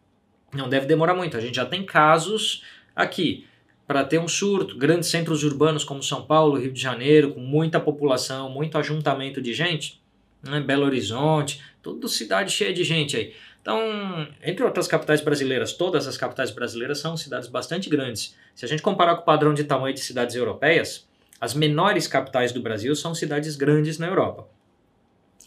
Não 0.54 0.68
deve 0.68 0.86
demorar 0.86 1.14
muito, 1.14 1.38
a 1.38 1.40
gente 1.40 1.56
já 1.56 1.66
tem 1.66 1.86
casos 1.86 2.64
aqui 2.96 3.48
para 3.88 4.04
ter 4.04 4.20
um 4.20 4.28
surto, 4.28 4.78
grandes 4.78 5.10
centros 5.10 5.44
urbanos 5.44 5.84
como 5.84 6.02
São 6.02 6.26
Paulo, 6.26 6.58
Rio 6.58 6.72
de 6.72 6.82
Janeiro, 6.82 7.34
com 7.34 7.42
muita 7.42 7.80
população, 7.80 8.50
muito 8.50 8.78
ajuntamento 8.78 9.42
de 9.42 9.54
gente, 9.54 10.02
né? 10.42 10.60
Belo 10.62 10.86
Horizonte, 10.86 11.62
toda 11.82 12.08
cidade 12.08 12.52
cheia 12.52 12.74
de 12.74 12.84
gente 12.84 13.18
aí. 13.18 13.34
Então, 13.62 14.28
entre 14.42 14.64
outras 14.64 14.88
capitais 14.88 15.22
brasileiras, 15.22 15.74
todas 15.74 16.08
as 16.08 16.18
capitais 16.18 16.52
brasileiras 16.52 17.00
são 17.00 17.16
cidades 17.16 17.48
bastante 17.48 17.90
grandes. 17.90 18.36
Se 18.56 18.66
a 18.66 18.68
gente 18.68 18.82
comparar 18.82 19.16
com 19.16 19.22
o 19.22 19.26
padrão 19.26 19.54
de 19.54 19.64
tamanho 19.64 19.94
de 19.94 20.00
cidades 20.00 20.36
europeias, 20.36 21.08
as 21.40 21.54
menores 21.54 22.08
capitais 22.08 22.52
do 22.52 22.62
Brasil 22.62 22.96
são 22.96 23.14
cidades 23.14 23.56
grandes 23.56 23.98
na 23.98 24.08
Europa. 24.08 24.48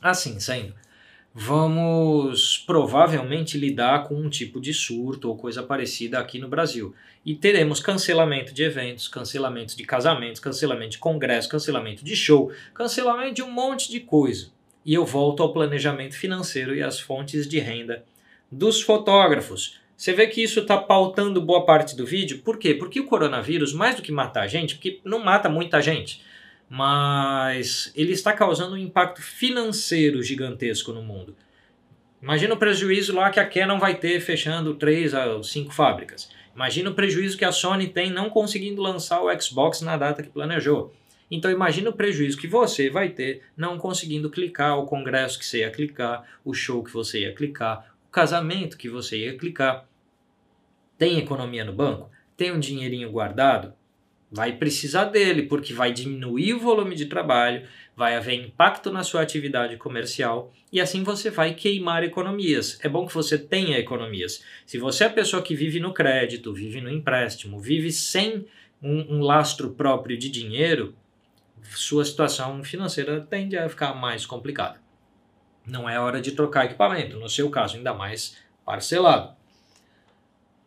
Assim 0.00 0.38
sendo, 0.38 0.74
vamos 1.34 2.58
provavelmente 2.64 3.58
lidar 3.58 4.04
com 4.04 4.14
um 4.14 4.30
tipo 4.30 4.60
de 4.60 4.72
surto 4.72 5.28
ou 5.28 5.36
coisa 5.36 5.62
parecida 5.62 6.20
aqui 6.20 6.38
no 6.38 6.48
Brasil. 6.48 6.94
E 7.26 7.34
teremos 7.34 7.80
cancelamento 7.80 8.54
de 8.54 8.62
eventos, 8.62 9.08
cancelamento 9.08 9.76
de 9.76 9.82
casamentos, 9.82 10.40
cancelamento 10.40 10.90
de 10.90 10.98
congresso, 10.98 11.48
cancelamento 11.48 12.04
de 12.04 12.14
show, 12.14 12.52
cancelamento 12.72 13.34
de 13.34 13.42
um 13.42 13.50
monte 13.50 13.90
de 13.90 13.98
coisa 13.98 14.54
e 14.84 14.94
eu 14.94 15.04
volto 15.04 15.42
ao 15.42 15.52
planejamento 15.52 16.16
financeiro 16.16 16.74
e 16.74 16.82
às 16.82 17.00
fontes 17.00 17.48
de 17.48 17.58
renda 17.58 18.04
dos 18.50 18.82
fotógrafos. 18.82 19.80
Você 19.96 20.12
vê 20.12 20.26
que 20.26 20.42
isso 20.42 20.60
está 20.60 20.76
pautando 20.76 21.40
boa 21.40 21.64
parte 21.64 21.96
do 21.96 22.04
vídeo. 22.04 22.40
Por 22.40 22.58
quê? 22.58 22.74
Porque 22.74 23.00
o 23.00 23.06
coronavírus, 23.06 23.72
mais 23.72 23.96
do 23.96 24.02
que 24.02 24.12
matar 24.12 24.42
a 24.42 24.46
gente, 24.46 24.74
porque 24.74 25.00
não 25.04 25.20
mata 25.20 25.48
muita 25.48 25.80
gente, 25.80 26.20
mas 26.68 27.92
ele 27.94 28.12
está 28.12 28.32
causando 28.32 28.74
um 28.74 28.78
impacto 28.78 29.22
financeiro 29.22 30.22
gigantesco 30.22 30.92
no 30.92 31.02
mundo. 31.02 31.36
Imagina 32.22 32.54
o 32.54 32.58
prejuízo 32.58 33.14
lá 33.14 33.30
que 33.30 33.38
a 33.38 33.46
Canon 33.46 33.78
vai 33.78 33.96
ter 33.96 34.18
fechando 34.20 34.74
3 34.74 35.14
a 35.14 35.42
5 35.42 35.72
fábricas. 35.72 36.30
Imagina 36.54 36.88
o 36.88 36.94
prejuízo 36.94 37.36
que 37.36 37.44
a 37.44 37.52
Sony 37.52 37.88
tem 37.88 38.10
não 38.10 38.30
conseguindo 38.30 38.80
lançar 38.80 39.20
o 39.20 39.40
Xbox 39.40 39.82
na 39.82 39.96
data 39.96 40.22
que 40.22 40.30
planejou. 40.30 40.94
Então 41.30 41.50
imagina 41.50 41.90
o 41.90 41.92
prejuízo 41.92 42.38
que 42.38 42.46
você 42.46 42.88
vai 42.88 43.08
ter 43.10 43.42
não 43.56 43.76
conseguindo 43.76 44.30
clicar 44.30 44.78
o 44.78 44.86
congresso 44.86 45.38
que 45.38 45.44
você 45.44 45.58
ia 45.60 45.70
clicar, 45.70 46.24
o 46.44 46.54
show 46.54 46.82
que 46.82 46.92
você 46.92 47.20
ia 47.20 47.34
clicar, 47.34 47.94
o 48.08 48.10
casamento 48.10 48.78
que 48.78 48.88
você 48.88 49.18
ia 49.18 49.36
clicar. 49.36 49.86
Tem 50.96 51.18
economia 51.18 51.64
no 51.64 51.72
banco? 51.72 52.10
Tem 52.36 52.52
um 52.52 52.60
dinheirinho 52.60 53.10
guardado? 53.10 53.74
Vai 54.34 54.50
precisar 54.50 55.04
dele, 55.04 55.44
porque 55.44 55.72
vai 55.72 55.92
diminuir 55.92 56.54
o 56.54 56.58
volume 56.58 56.96
de 56.96 57.06
trabalho, 57.06 57.68
vai 57.96 58.16
haver 58.16 58.34
impacto 58.34 58.90
na 58.90 59.04
sua 59.04 59.22
atividade 59.22 59.76
comercial 59.76 60.52
e 60.72 60.80
assim 60.80 61.04
você 61.04 61.30
vai 61.30 61.54
queimar 61.54 62.02
economias. 62.02 62.76
É 62.82 62.88
bom 62.88 63.06
que 63.06 63.14
você 63.14 63.38
tenha 63.38 63.78
economias. 63.78 64.42
Se 64.66 64.76
você 64.76 65.04
é 65.04 65.06
a 65.06 65.10
pessoa 65.10 65.40
que 65.40 65.54
vive 65.54 65.78
no 65.78 65.94
crédito, 65.94 66.52
vive 66.52 66.80
no 66.80 66.90
empréstimo, 66.90 67.60
vive 67.60 67.92
sem 67.92 68.44
um, 68.82 69.18
um 69.18 69.20
lastro 69.20 69.70
próprio 69.70 70.18
de 70.18 70.28
dinheiro, 70.28 70.96
sua 71.62 72.04
situação 72.04 72.64
financeira 72.64 73.20
tende 73.20 73.56
a 73.56 73.68
ficar 73.68 73.94
mais 73.94 74.26
complicada. 74.26 74.82
Não 75.64 75.88
é 75.88 76.00
hora 76.00 76.20
de 76.20 76.32
trocar 76.32 76.64
equipamento, 76.64 77.20
no 77.20 77.28
seu 77.28 77.48
caso, 77.50 77.76
ainda 77.76 77.94
mais 77.94 78.36
parcelado. 78.66 79.36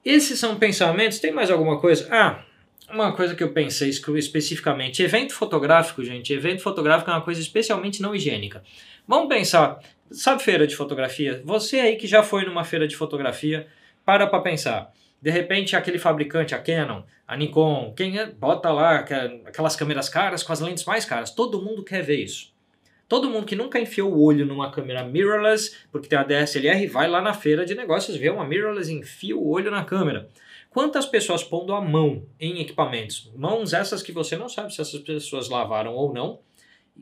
Esses 0.06 0.40
são 0.40 0.58
pensamentos. 0.58 1.20
Tem 1.20 1.34
mais 1.34 1.52
alguma 1.52 1.82
coisa? 1.82 2.08
Ah, 2.10 2.46
uma 2.90 3.12
coisa 3.12 3.36
que 3.36 3.44
eu 3.44 3.52
pensei 3.52 3.90
especificamente: 3.90 5.04
evento 5.04 5.34
fotográfico, 5.34 6.04
gente. 6.04 6.34
Evento 6.34 6.62
fotográfico 6.62 7.10
é 7.10 7.14
uma 7.14 7.22
coisa 7.22 7.42
especialmente 7.42 8.02
não 8.02 8.16
higiênica. 8.16 8.64
Vamos 9.08 9.30
pensar, 9.30 9.80
sabe 10.12 10.44
feira 10.44 10.68
de 10.68 10.76
fotografia? 10.76 11.42
Você 11.46 11.80
aí 11.80 11.96
que 11.96 12.08
já 12.08 12.24
foi 12.24 12.46
numa 12.46 12.64
feira 12.64 12.88
de 12.88 12.96
fotografia, 12.96 13.68
para 14.06 14.28
para 14.28 14.40
pensar. 14.40 14.94
De 15.22 15.32
repente, 15.32 15.76
aquele 15.76 15.98
fabricante, 15.98 16.54
a 16.54 16.60
Canon, 16.60 17.02
a 17.28 17.36
Nikon, 17.36 17.94
quem 17.96 18.20
é, 18.20 18.28
bota 18.28 18.72
lá 18.72 18.98
aquelas 18.98 19.76
câmeras 19.76 20.08
caras 20.08 20.44
com 20.44 20.54
as 20.54 20.60
lentes 20.60 20.86
mais 20.86 21.06
caras. 21.06 21.32
Todo 21.32 21.62
mundo 21.62 21.84
quer 21.84 22.04
ver 22.04 22.24
isso. 22.24 22.54
Todo 23.08 23.30
mundo 23.30 23.46
que 23.46 23.56
nunca 23.56 23.80
enfiou 23.80 24.12
o 24.14 24.22
olho 24.22 24.46
numa 24.46 24.70
câmera 24.70 25.04
mirrorless, 25.04 25.76
porque 25.92 26.10
tem 26.10 26.20
a 26.20 26.24
DSLR, 26.24 26.86
vai 26.88 27.08
lá 27.08 27.22
na 27.22 27.34
feira 27.34 27.66
de 27.66 27.74
negócios 27.74 28.18
ver 28.18 28.32
uma 28.32 28.46
mirrorless 28.46 28.92
e 28.92 28.96
enfia 28.96 29.36
o 29.36 29.48
olho 29.48 29.72
na 29.72 29.84
câmera. 29.84 30.28
Quantas 30.70 31.06
pessoas 31.06 31.44
pondo 31.44 31.74
a 31.74 31.82
mão 31.82 32.26
em 32.40 32.60
equipamentos? 32.60 33.32
Mãos 33.36 33.74
essas 33.74 34.04
que 34.04 34.12
você 34.12 34.36
não 34.36 34.50
sabe 34.50 34.74
se 34.74 34.82
essas 34.82 35.00
pessoas 35.02 35.50
lavaram 35.50 35.94
ou 35.96 36.14
não. 36.14 36.40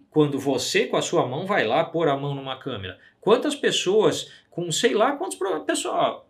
Quando 0.10 0.40
você, 0.40 0.86
com 0.86 0.98
a 0.98 1.02
sua 1.02 1.28
mão, 1.28 1.46
vai 1.46 1.66
lá 1.66 1.84
pôr 1.84 2.08
a 2.08 2.18
mão 2.18 2.36
numa 2.36 2.58
câmera. 2.58 2.98
Quantas 3.20 3.56
pessoas 3.56 4.32
com 4.50 4.72
sei 4.72 4.94
lá 4.94 5.14
quantos... 5.14 5.38
Pessoal, 5.66 6.28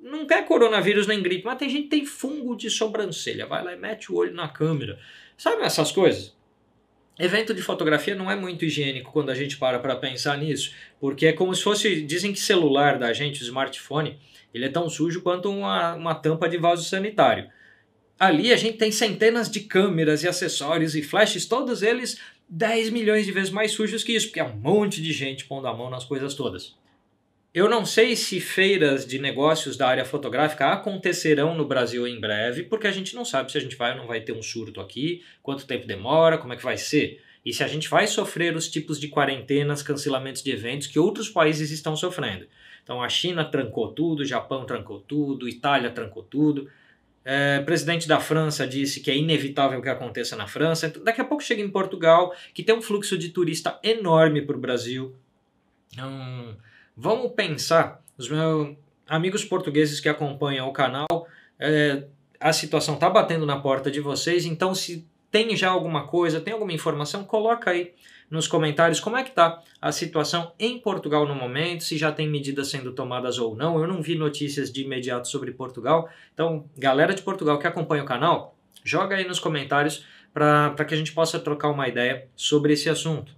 não 0.00 0.26
quer 0.26 0.46
coronavírus 0.46 1.06
nem 1.06 1.22
gripe, 1.22 1.44
mas 1.44 1.58
tem 1.58 1.68
gente 1.68 1.84
que 1.84 1.88
tem 1.88 2.04
fungo 2.04 2.54
de 2.54 2.68
sobrancelha, 2.68 3.46
vai 3.46 3.64
lá 3.64 3.72
e 3.72 3.76
mete 3.76 4.12
o 4.12 4.16
olho 4.16 4.34
na 4.34 4.48
câmera. 4.48 4.98
Sabe 5.36 5.62
essas 5.62 5.90
coisas? 5.90 6.36
Evento 7.18 7.54
de 7.54 7.62
fotografia 7.62 8.14
não 8.14 8.28
é 8.28 8.34
muito 8.34 8.64
higiênico 8.64 9.12
quando 9.12 9.30
a 9.30 9.34
gente 9.34 9.56
para 9.56 9.78
para 9.78 9.94
pensar 9.94 10.36
nisso, 10.36 10.72
porque 10.98 11.26
é 11.26 11.32
como 11.32 11.54
se 11.54 11.62
fosse, 11.62 12.02
dizem 12.02 12.32
que 12.32 12.40
celular 12.40 12.98
da 12.98 13.12
gente, 13.12 13.40
o 13.40 13.44
smartphone, 13.44 14.18
ele 14.52 14.64
é 14.64 14.68
tão 14.68 14.88
sujo 14.90 15.22
quanto 15.22 15.48
uma, 15.48 15.94
uma 15.94 16.14
tampa 16.14 16.48
de 16.48 16.56
vaso 16.56 16.82
sanitário. 16.84 17.48
ali 18.18 18.52
a 18.52 18.56
gente 18.56 18.78
tem 18.78 18.90
centenas 18.90 19.48
de 19.48 19.60
câmeras 19.60 20.24
e 20.24 20.28
acessórios 20.28 20.96
e 20.96 21.02
flashes, 21.02 21.46
todos 21.46 21.82
eles 21.82 22.18
10 22.48 22.90
milhões 22.90 23.26
de 23.26 23.32
vezes 23.32 23.50
mais 23.50 23.72
sujos 23.72 24.02
que 24.02 24.12
isso, 24.12 24.26
porque 24.26 24.40
é 24.40 24.44
um 24.44 24.56
monte 24.56 25.00
de 25.00 25.12
gente 25.12 25.44
pondo 25.44 25.68
a 25.68 25.74
mão 25.74 25.88
nas 25.88 26.04
coisas 26.04 26.34
todas. 26.34 26.74
Eu 27.54 27.68
não 27.68 27.86
sei 27.86 28.16
se 28.16 28.40
feiras 28.40 29.06
de 29.06 29.16
negócios 29.16 29.76
da 29.76 29.86
área 29.86 30.04
fotográfica 30.04 30.72
acontecerão 30.72 31.54
no 31.54 31.64
Brasil 31.64 32.04
em 32.04 32.18
breve, 32.18 32.64
porque 32.64 32.88
a 32.88 32.90
gente 32.90 33.14
não 33.14 33.24
sabe 33.24 33.52
se 33.52 33.56
a 33.56 33.60
gente 33.60 33.76
vai 33.76 33.92
ou 33.92 33.98
não 33.98 34.08
vai 34.08 34.20
ter 34.20 34.32
um 34.32 34.42
surto 34.42 34.80
aqui, 34.80 35.22
quanto 35.40 35.64
tempo 35.64 35.86
demora, 35.86 36.36
como 36.36 36.52
é 36.52 36.56
que 36.56 36.64
vai 36.64 36.76
ser. 36.76 37.22
E 37.46 37.52
se 37.52 37.62
a 37.62 37.68
gente 37.68 37.88
vai 37.88 38.08
sofrer 38.08 38.56
os 38.56 38.68
tipos 38.68 38.98
de 38.98 39.06
quarentenas, 39.06 39.84
cancelamentos 39.84 40.42
de 40.42 40.50
eventos 40.50 40.88
que 40.88 40.98
outros 40.98 41.28
países 41.28 41.70
estão 41.70 41.94
sofrendo. 41.94 42.44
Então 42.82 43.00
a 43.00 43.08
China 43.08 43.44
trancou 43.44 43.92
tudo, 43.92 44.20
o 44.20 44.26
Japão 44.26 44.66
trancou 44.66 44.98
tudo, 44.98 45.48
Itália 45.48 45.90
trancou 45.90 46.24
tudo. 46.24 46.68
É, 47.24 47.60
presidente 47.60 48.08
da 48.08 48.18
França 48.18 48.66
disse 48.66 48.98
que 48.98 49.12
é 49.12 49.16
inevitável 49.16 49.80
que 49.80 49.88
aconteça 49.88 50.34
na 50.34 50.48
França. 50.48 50.88
Então, 50.88 51.04
daqui 51.04 51.20
a 51.20 51.24
pouco 51.24 51.44
chega 51.44 51.62
em 51.62 51.70
Portugal, 51.70 52.34
que 52.52 52.64
tem 52.64 52.74
um 52.74 52.82
fluxo 52.82 53.16
de 53.16 53.28
turista 53.28 53.78
enorme 53.80 54.42
para 54.42 54.56
o 54.56 54.60
Brasil. 54.60 55.14
Então, 55.92 56.56
vamos 56.96 57.32
pensar, 57.32 58.02
os 58.16 58.28
meus 58.28 58.76
amigos 59.06 59.44
portugueses 59.44 60.00
que 60.00 60.08
acompanham 60.08 60.68
o 60.68 60.72
canal, 60.72 61.26
é, 61.58 62.04
a 62.40 62.52
situação 62.52 62.94
está 62.94 63.08
batendo 63.08 63.46
na 63.46 63.58
porta 63.60 63.90
de 63.90 64.00
vocês, 64.00 64.44
então 64.44 64.74
se 64.74 65.06
tem 65.30 65.56
já 65.56 65.68
alguma 65.70 66.06
coisa, 66.06 66.40
tem 66.40 66.52
alguma 66.52 66.72
informação, 66.72 67.24
coloca 67.24 67.70
aí 67.70 67.92
nos 68.30 68.46
comentários 68.46 69.00
como 69.00 69.16
é 69.16 69.22
que 69.22 69.30
está 69.30 69.62
a 69.80 69.92
situação 69.92 70.52
em 70.58 70.78
Portugal 70.78 71.26
no 71.26 71.34
momento, 71.34 71.84
se 71.84 71.98
já 71.98 72.10
tem 72.12 72.28
medidas 72.28 72.68
sendo 72.68 72.92
tomadas 72.92 73.38
ou 73.38 73.54
não. 73.54 73.78
Eu 73.78 73.86
não 73.86 74.00
vi 74.00 74.16
notícias 74.16 74.72
de 74.72 74.82
imediato 74.82 75.28
sobre 75.28 75.52
Portugal. 75.52 76.08
Então, 76.32 76.68
galera 76.76 77.14
de 77.14 77.22
Portugal 77.22 77.58
que 77.58 77.66
acompanha 77.66 78.02
o 78.02 78.06
canal, 78.06 78.56
joga 78.82 79.16
aí 79.16 79.26
nos 79.26 79.38
comentários 79.38 80.04
para 80.32 80.84
que 80.86 80.94
a 80.94 80.96
gente 80.96 81.12
possa 81.12 81.38
trocar 81.38 81.68
uma 81.68 81.86
ideia 81.86 82.28
sobre 82.34 82.72
esse 82.72 82.88
assunto. 82.88 83.34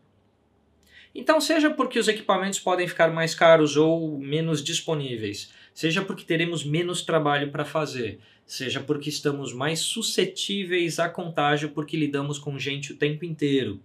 Então, 1.19 1.41
seja 1.41 1.71
porque 1.71 1.99
os 1.99 2.09
equipamentos 2.09 2.61
podem 2.61 2.87
ficar 2.87 3.11
mais 3.11 3.35
caros 3.35 3.75
ou 3.75 4.19
menos 4.19 4.62
disponíveis, 4.62 5.51
seja 5.73 6.03
porque 6.03 6.25
teremos 6.25 6.62
menos 6.62 7.01
trabalho 7.01 7.51
para 7.51 7.64
fazer, 7.64 8.21
seja 8.45 8.81
porque 8.81 9.09
estamos 9.09 9.55
mais 9.55 9.79
suscetíveis 9.79 10.99
a 10.99 11.09
contágio 11.09 11.71
porque 11.71 11.97
lidamos 11.97 12.39
com 12.39 12.59
gente 12.59 12.93
o 12.93 12.97
tempo 12.97 13.25
inteiro, 13.25 13.81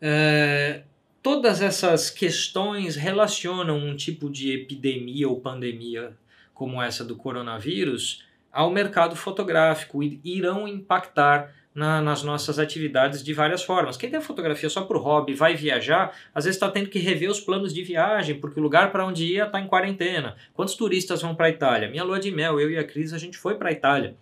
é, 0.00 0.84
todas 1.22 1.60
essas 1.60 2.08
questões 2.08 2.96
relacionam 2.96 3.76
um 3.76 3.94
tipo 3.94 4.30
de 4.30 4.50
epidemia 4.50 5.28
ou 5.28 5.40
pandemia 5.40 6.16
como 6.54 6.80
essa 6.80 7.04
do 7.04 7.14
coronavírus 7.14 8.24
ao 8.50 8.70
mercado 8.70 9.14
fotográfico 9.14 10.02
e 10.02 10.18
irão 10.24 10.66
impactar 10.66 11.54
na, 11.74 12.00
nas 12.00 12.22
nossas 12.22 12.58
atividades 12.58 13.22
de 13.22 13.34
várias 13.34 13.62
formas. 13.62 13.96
Quem 13.96 14.10
tem 14.10 14.20
fotografia 14.20 14.70
só 14.70 14.82
por 14.82 14.96
hobby, 14.96 15.34
vai 15.34 15.54
viajar, 15.54 16.16
às 16.34 16.44
vezes 16.44 16.56
está 16.56 16.70
tendo 16.70 16.88
que 16.88 16.98
rever 16.98 17.30
os 17.30 17.40
planos 17.40 17.74
de 17.74 17.82
viagem, 17.82 18.38
porque 18.38 18.60
o 18.60 18.62
lugar 18.62 18.92
para 18.92 19.04
onde 19.04 19.24
ia 19.24 19.44
está 19.44 19.60
em 19.60 19.66
quarentena. 19.66 20.36
Quantos 20.52 20.74
turistas 20.74 21.20
vão 21.20 21.34
para 21.34 21.46
a 21.46 21.50
Itália? 21.50 21.90
Minha 21.90 22.04
lua 22.04 22.20
de 22.20 22.30
mel, 22.30 22.60
eu 22.60 22.70
e 22.70 22.78
a 22.78 22.84
Cris, 22.84 23.12
a 23.12 23.18
gente 23.18 23.36
foi 23.36 23.56
para 23.56 23.70
a 23.70 23.72
Itália. 23.72 24.16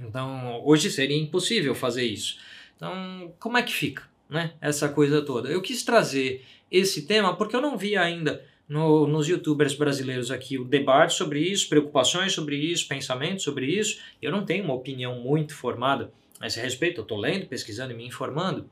Então, 0.00 0.60
hoje 0.64 0.90
seria 0.90 1.16
impossível 1.16 1.74
fazer 1.74 2.04
isso. 2.04 2.38
Então, 2.76 3.32
como 3.38 3.56
é 3.56 3.62
que 3.62 3.72
fica? 3.72 4.02
né? 4.28 4.52
Essa 4.60 4.88
coisa 4.88 5.22
toda. 5.22 5.48
Eu 5.48 5.62
quis 5.62 5.82
trazer 5.82 6.44
esse 6.70 7.06
tema 7.06 7.36
porque 7.36 7.54
eu 7.54 7.60
não 7.60 7.76
vi 7.76 7.96
ainda 7.96 8.44
no, 8.68 9.06
nos 9.06 9.28
youtubers 9.28 9.74
brasileiros 9.74 10.30
aqui 10.30 10.58
o 10.58 10.64
debate 10.64 11.14
sobre 11.14 11.40
isso, 11.40 11.68
preocupações 11.68 12.32
sobre 12.32 12.56
isso, 12.56 12.88
pensamentos 12.88 13.44
sobre 13.44 13.66
isso. 13.66 14.00
Eu 14.20 14.32
não 14.32 14.44
tenho 14.44 14.64
uma 14.64 14.74
opinião 14.74 15.20
muito 15.20 15.54
formada 15.54 16.12
a 16.44 16.46
esse 16.46 16.60
respeito, 16.60 17.00
eu 17.00 17.02
estou 17.02 17.18
lendo, 17.18 17.46
pesquisando 17.46 17.92
e 17.92 17.96
me 17.96 18.06
informando. 18.06 18.70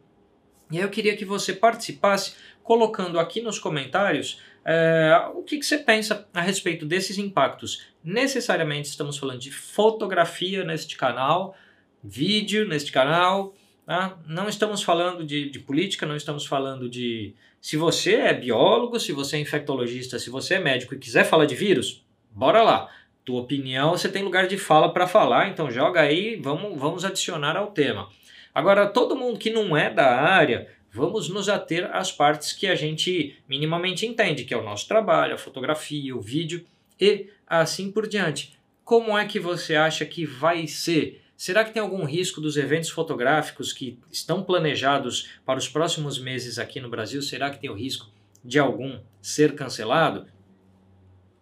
E 0.71 0.79
aí 0.79 0.83
eu 0.83 0.91
queria 0.91 1.17
que 1.17 1.25
você 1.25 1.53
participasse 1.53 2.35
colocando 2.63 3.19
aqui 3.19 3.41
nos 3.43 3.59
comentários 3.59 4.41
é, 4.65 5.31
o 5.35 5.43
que, 5.43 5.59
que, 5.59 5.67
você 5.67 5.79
pensa 5.79 6.29
a 6.33 6.41
respeito 6.41 6.87
desses 6.87 7.19
impactos. 7.19 7.87
Necessariamente 8.03 8.89
estamos 8.89 9.19
falando 9.19 9.41
de 9.41 9.51
fotografia 9.51 10.65
neste 10.65 10.97
canal, 10.97 11.57
vídeo 12.03 12.67
neste 12.67 12.93
canal, 12.93 13.55
Tá? 13.85 14.17
Não 14.27 14.49
estamos 14.49 14.83
falando 14.83 15.25
de, 15.25 15.51
de 15.51 15.59
política, 15.59 16.07
não 16.07 16.17
estamos 16.17 16.47
falando 16.47 16.89
de. 16.89 17.35
Se 17.61 17.77
você 17.77 18.15
é 18.15 18.35
biólogo, 18.35 18.99
se 18.99 19.13
você 19.13 19.37
é 19.37 19.41
infectologista, 19.41 20.19
se 20.19 20.31
você 20.31 20.55
é 20.55 20.61
médico 20.61 20.95
e 20.95 20.99
quiser 20.99 21.25
falar 21.25 21.47
de 21.47 21.55
vírus, 21.55 22.05
bora 22.31 22.63
lá. 22.63 22.89
Tua 23.25 23.41
opinião, 23.41 23.91
você 23.91 24.09
tem 24.09 24.23
lugar 24.23 24.49
de 24.49 24.59
fala 24.59 24.93
para 24.93 25.07
falar, 25.07 25.49
então 25.49 25.71
joga 25.71 26.01
aí, 26.01 26.37
vamos, 26.37 26.79
vamos 26.79 27.05
adicionar 27.05 27.57
ao 27.57 27.71
tema. 27.71 28.09
Agora, 28.55 28.87
todo 28.87 29.17
mundo 29.17 29.39
que 29.39 29.51
não 29.51 29.77
é 29.77 29.89
da 29.89 30.21
área, 30.21 30.69
vamos 30.91 31.29
nos 31.29 31.49
ater 31.49 31.89
às 31.95 32.11
partes 32.11 32.53
que 32.53 32.67
a 32.67 32.75
gente 32.75 33.37
minimamente 33.49 34.05
entende, 34.07 34.45
que 34.45 34.53
é 34.53 34.57
o 34.57 34.65
nosso 34.65 34.89
trabalho, 34.89 35.35
a 35.35 35.39
fotografia, 35.39 36.17
o 36.17 36.21
vídeo 36.21 36.65
e 37.01 37.29
assim 37.47 37.93
por 37.93 38.09
diante. 38.09 38.59
Como 38.85 39.17
é 39.17 39.25
que 39.25 39.39
você 39.39 39.77
acha 39.77 40.05
que 40.05 40.27
vai 40.27 40.67
ser 40.67 41.23
Será 41.43 41.65
que 41.65 41.73
tem 41.73 41.83
algum 41.83 42.05
risco 42.05 42.41
dos 42.41 42.57
eventos 42.57 42.89
fotográficos 42.89 43.73
que 43.73 43.99
estão 44.13 44.45
planejados 44.45 45.29
para 45.45 45.59
os 45.59 45.69
próximos 45.69 46.17
meses 46.17 46.57
aqui 46.57 46.79
no 46.79 46.89
Brasil? 46.89 47.21
Será 47.21 47.51
que 47.51 47.61
tem 47.61 47.69
o 47.69 47.75
risco 47.75 48.09
de 48.45 48.61
algum 48.61 49.01
ser 49.21 49.57
cancelado? 49.57 50.29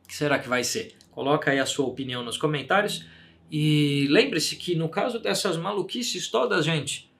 O 0.02 0.08
que 0.08 0.16
será 0.16 0.38
que 0.38 0.48
vai 0.48 0.64
ser? 0.64 0.96
Coloca 1.11 1.50
aí 1.50 1.58
a 1.58 1.66
sua 1.66 1.86
opinião 1.86 2.22
nos 2.22 2.36
comentários. 2.36 3.04
E 3.50 4.06
lembre-se 4.11 4.56
que 4.56 4.74
no 4.76 4.88
caso 4.88 5.18
dessas 5.18 5.56
maluquices 5.56 6.28
todas, 6.28 6.64
gente, 6.64 7.11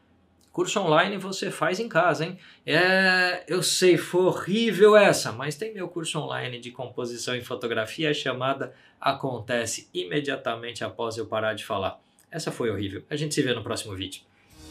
curso 0.53 0.81
online 0.81 1.17
você 1.17 1.51
faz 1.51 1.81
em 1.81 1.89
casa, 1.89 2.25
hein? 2.25 2.39
É, 2.65 3.45
eu 3.49 3.63
sei, 3.63 3.97
foi 3.97 4.23
horrível 4.23 4.97
essa, 4.97 5.33
mas 5.33 5.57
tem 5.57 5.75
meu 5.75 5.89
curso 5.89 6.19
online 6.19 6.61
de 6.61 6.71
composição 6.71 7.35
e 7.35 7.43
fotografia 7.43 8.15
chamada 8.15 8.73
Acontece 9.01 9.89
imediatamente 9.95 10.85
após 10.85 11.17
eu 11.17 11.27
parar 11.27 11.55
de 11.55 11.65
falar. 11.65 11.99
Essa 12.31 12.53
foi 12.53 12.71
horrível. 12.71 13.03
A 13.11 13.17
gente 13.17 13.35
se 13.35 13.43
vê 13.43 13.53
no 13.55 13.63
próximo 13.63 13.95
vídeo. 13.95 14.23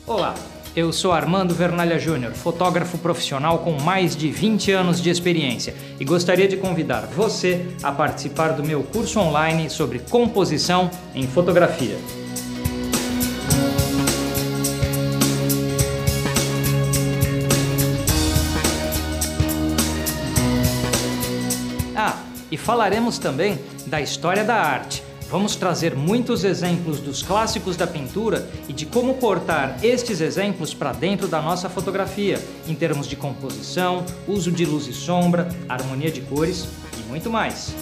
Olá, 0.08 0.34
eu 0.76 0.92
sou 0.92 1.12
Armando 1.12 1.54
Vernalha 1.54 2.00
Júnior, 2.00 2.34
fotógrafo 2.34 2.98
profissional 2.98 3.60
com 3.60 3.74
mais 3.80 4.16
de 4.16 4.30
20 4.32 4.72
anos 4.72 5.02
de 5.02 5.10
experiência 5.10 5.76
e 6.00 6.06
gostaria 6.06 6.48
de 6.48 6.58
convidar 6.58 7.02
você 7.02 7.68
a 7.84 7.92
participar 7.92 8.54
do 8.54 8.64
meu 8.64 8.82
curso 8.82 9.20
online 9.20 9.70
sobre 9.70 10.00
composição 10.00 10.90
em 11.14 11.28
fotografia. 11.28 11.98
Ah, 21.96 22.18
e 22.50 22.58
falaremos 22.58 23.20
também 23.20 23.60
da 23.86 24.02
história 24.02 24.44
da 24.44 24.56
arte 24.56 25.09
Vamos 25.30 25.56
trazer 25.56 25.96
muitos 25.96 26.44
exemplos 26.44 27.00
dos 27.00 27.22
clássicos 27.22 27.78
da 27.78 27.86
pintura 27.86 28.50
e 28.68 28.74
de 28.74 28.88
como 28.88 29.14
portar 29.14 29.78
estes 29.84 30.22
exemplos 30.22 30.74
para 30.74 30.92
dentro 30.92 31.28
da 31.28 31.40
nossa 31.40 31.70
fotografia, 31.70 32.44
em 32.68 32.74
termos 32.74 33.06
de 33.06 33.16
composição, 33.16 34.04
uso 34.28 34.52
de 34.52 34.66
luz 34.66 34.88
e 34.88 34.94
sombra, 34.94 35.48
harmonia 35.70 36.10
de 36.10 36.22
cores 36.22 36.68
e 36.98 37.08
muito 37.08 37.30
mais. 37.30 37.76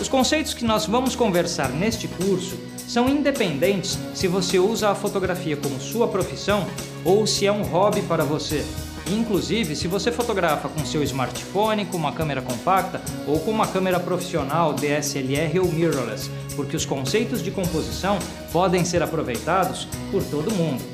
Os 0.00 0.08
conceitos 0.08 0.54
que 0.54 0.64
nós 0.64 0.86
vamos 0.86 1.14
conversar 1.14 1.68
neste 1.68 2.08
curso 2.08 2.56
são 2.88 3.08
independentes 3.08 3.96
se 4.12 4.26
você 4.26 4.58
usa 4.58 4.90
a 4.90 4.94
fotografia 4.96 5.56
como 5.56 5.78
sua 5.78 6.08
profissão 6.08 6.66
ou 7.04 7.28
se 7.28 7.46
é 7.46 7.52
um 7.52 7.62
hobby 7.62 8.02
para 8.02 8.24
você. 8.24 8.64
Inclusive, 9.10 9.76
se 9.76 9.86
você 9.86 10.10
fotografa 10.10 10.68
com 10.68 10.84
seu 10.84 11.02
smartphone, 11.02 11.84
com 11.84 11.96
uma 11.96 12.12
câmera 12.12 12.40
compacta 12.40 13.00
ou 13.26 13.38
com 13.40 13.50
uma 13.50 13.66
câmera 13.66 14.00
profissional 14.00 14.72
DSLR 14.72 15.58
ou 15.60 15.70
mirrorless, 15.70 16.30
porque 16.56 16.76
os 16.76 16.86
conceitos 16.86 17.42
de 17.42 17.50
composição 17.50 18.18
podem 18.52 18.84
ser 18.84 19.02
aproveitados 19.02 19.86
por 20.10 20.22
todo 20.24 20.50
mundo. 20.50 20.93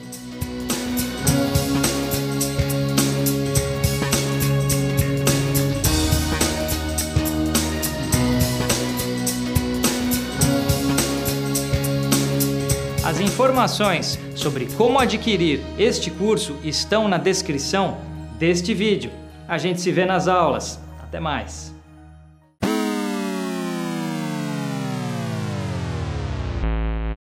Informações 13.51 14.17
sobre 14.37 14.67
como 14.77 15.01
adquirir 15.01 15.61
este 15.77 16.09
curso 16.09 16.57
estão 16.63 17.09
na 17.09 17.19
descrição 17.19 17.99
deste 18.39 18.73
vídeo. 18.73 19.11
A 19.49 19.59
gente 19.59 19.81
se 19.81 19.91
vê 19.91 20.07
nas 20.07 20.29
aulas. 20.29 20.79
Até 21.03 21.19
mais! 21.19 21.80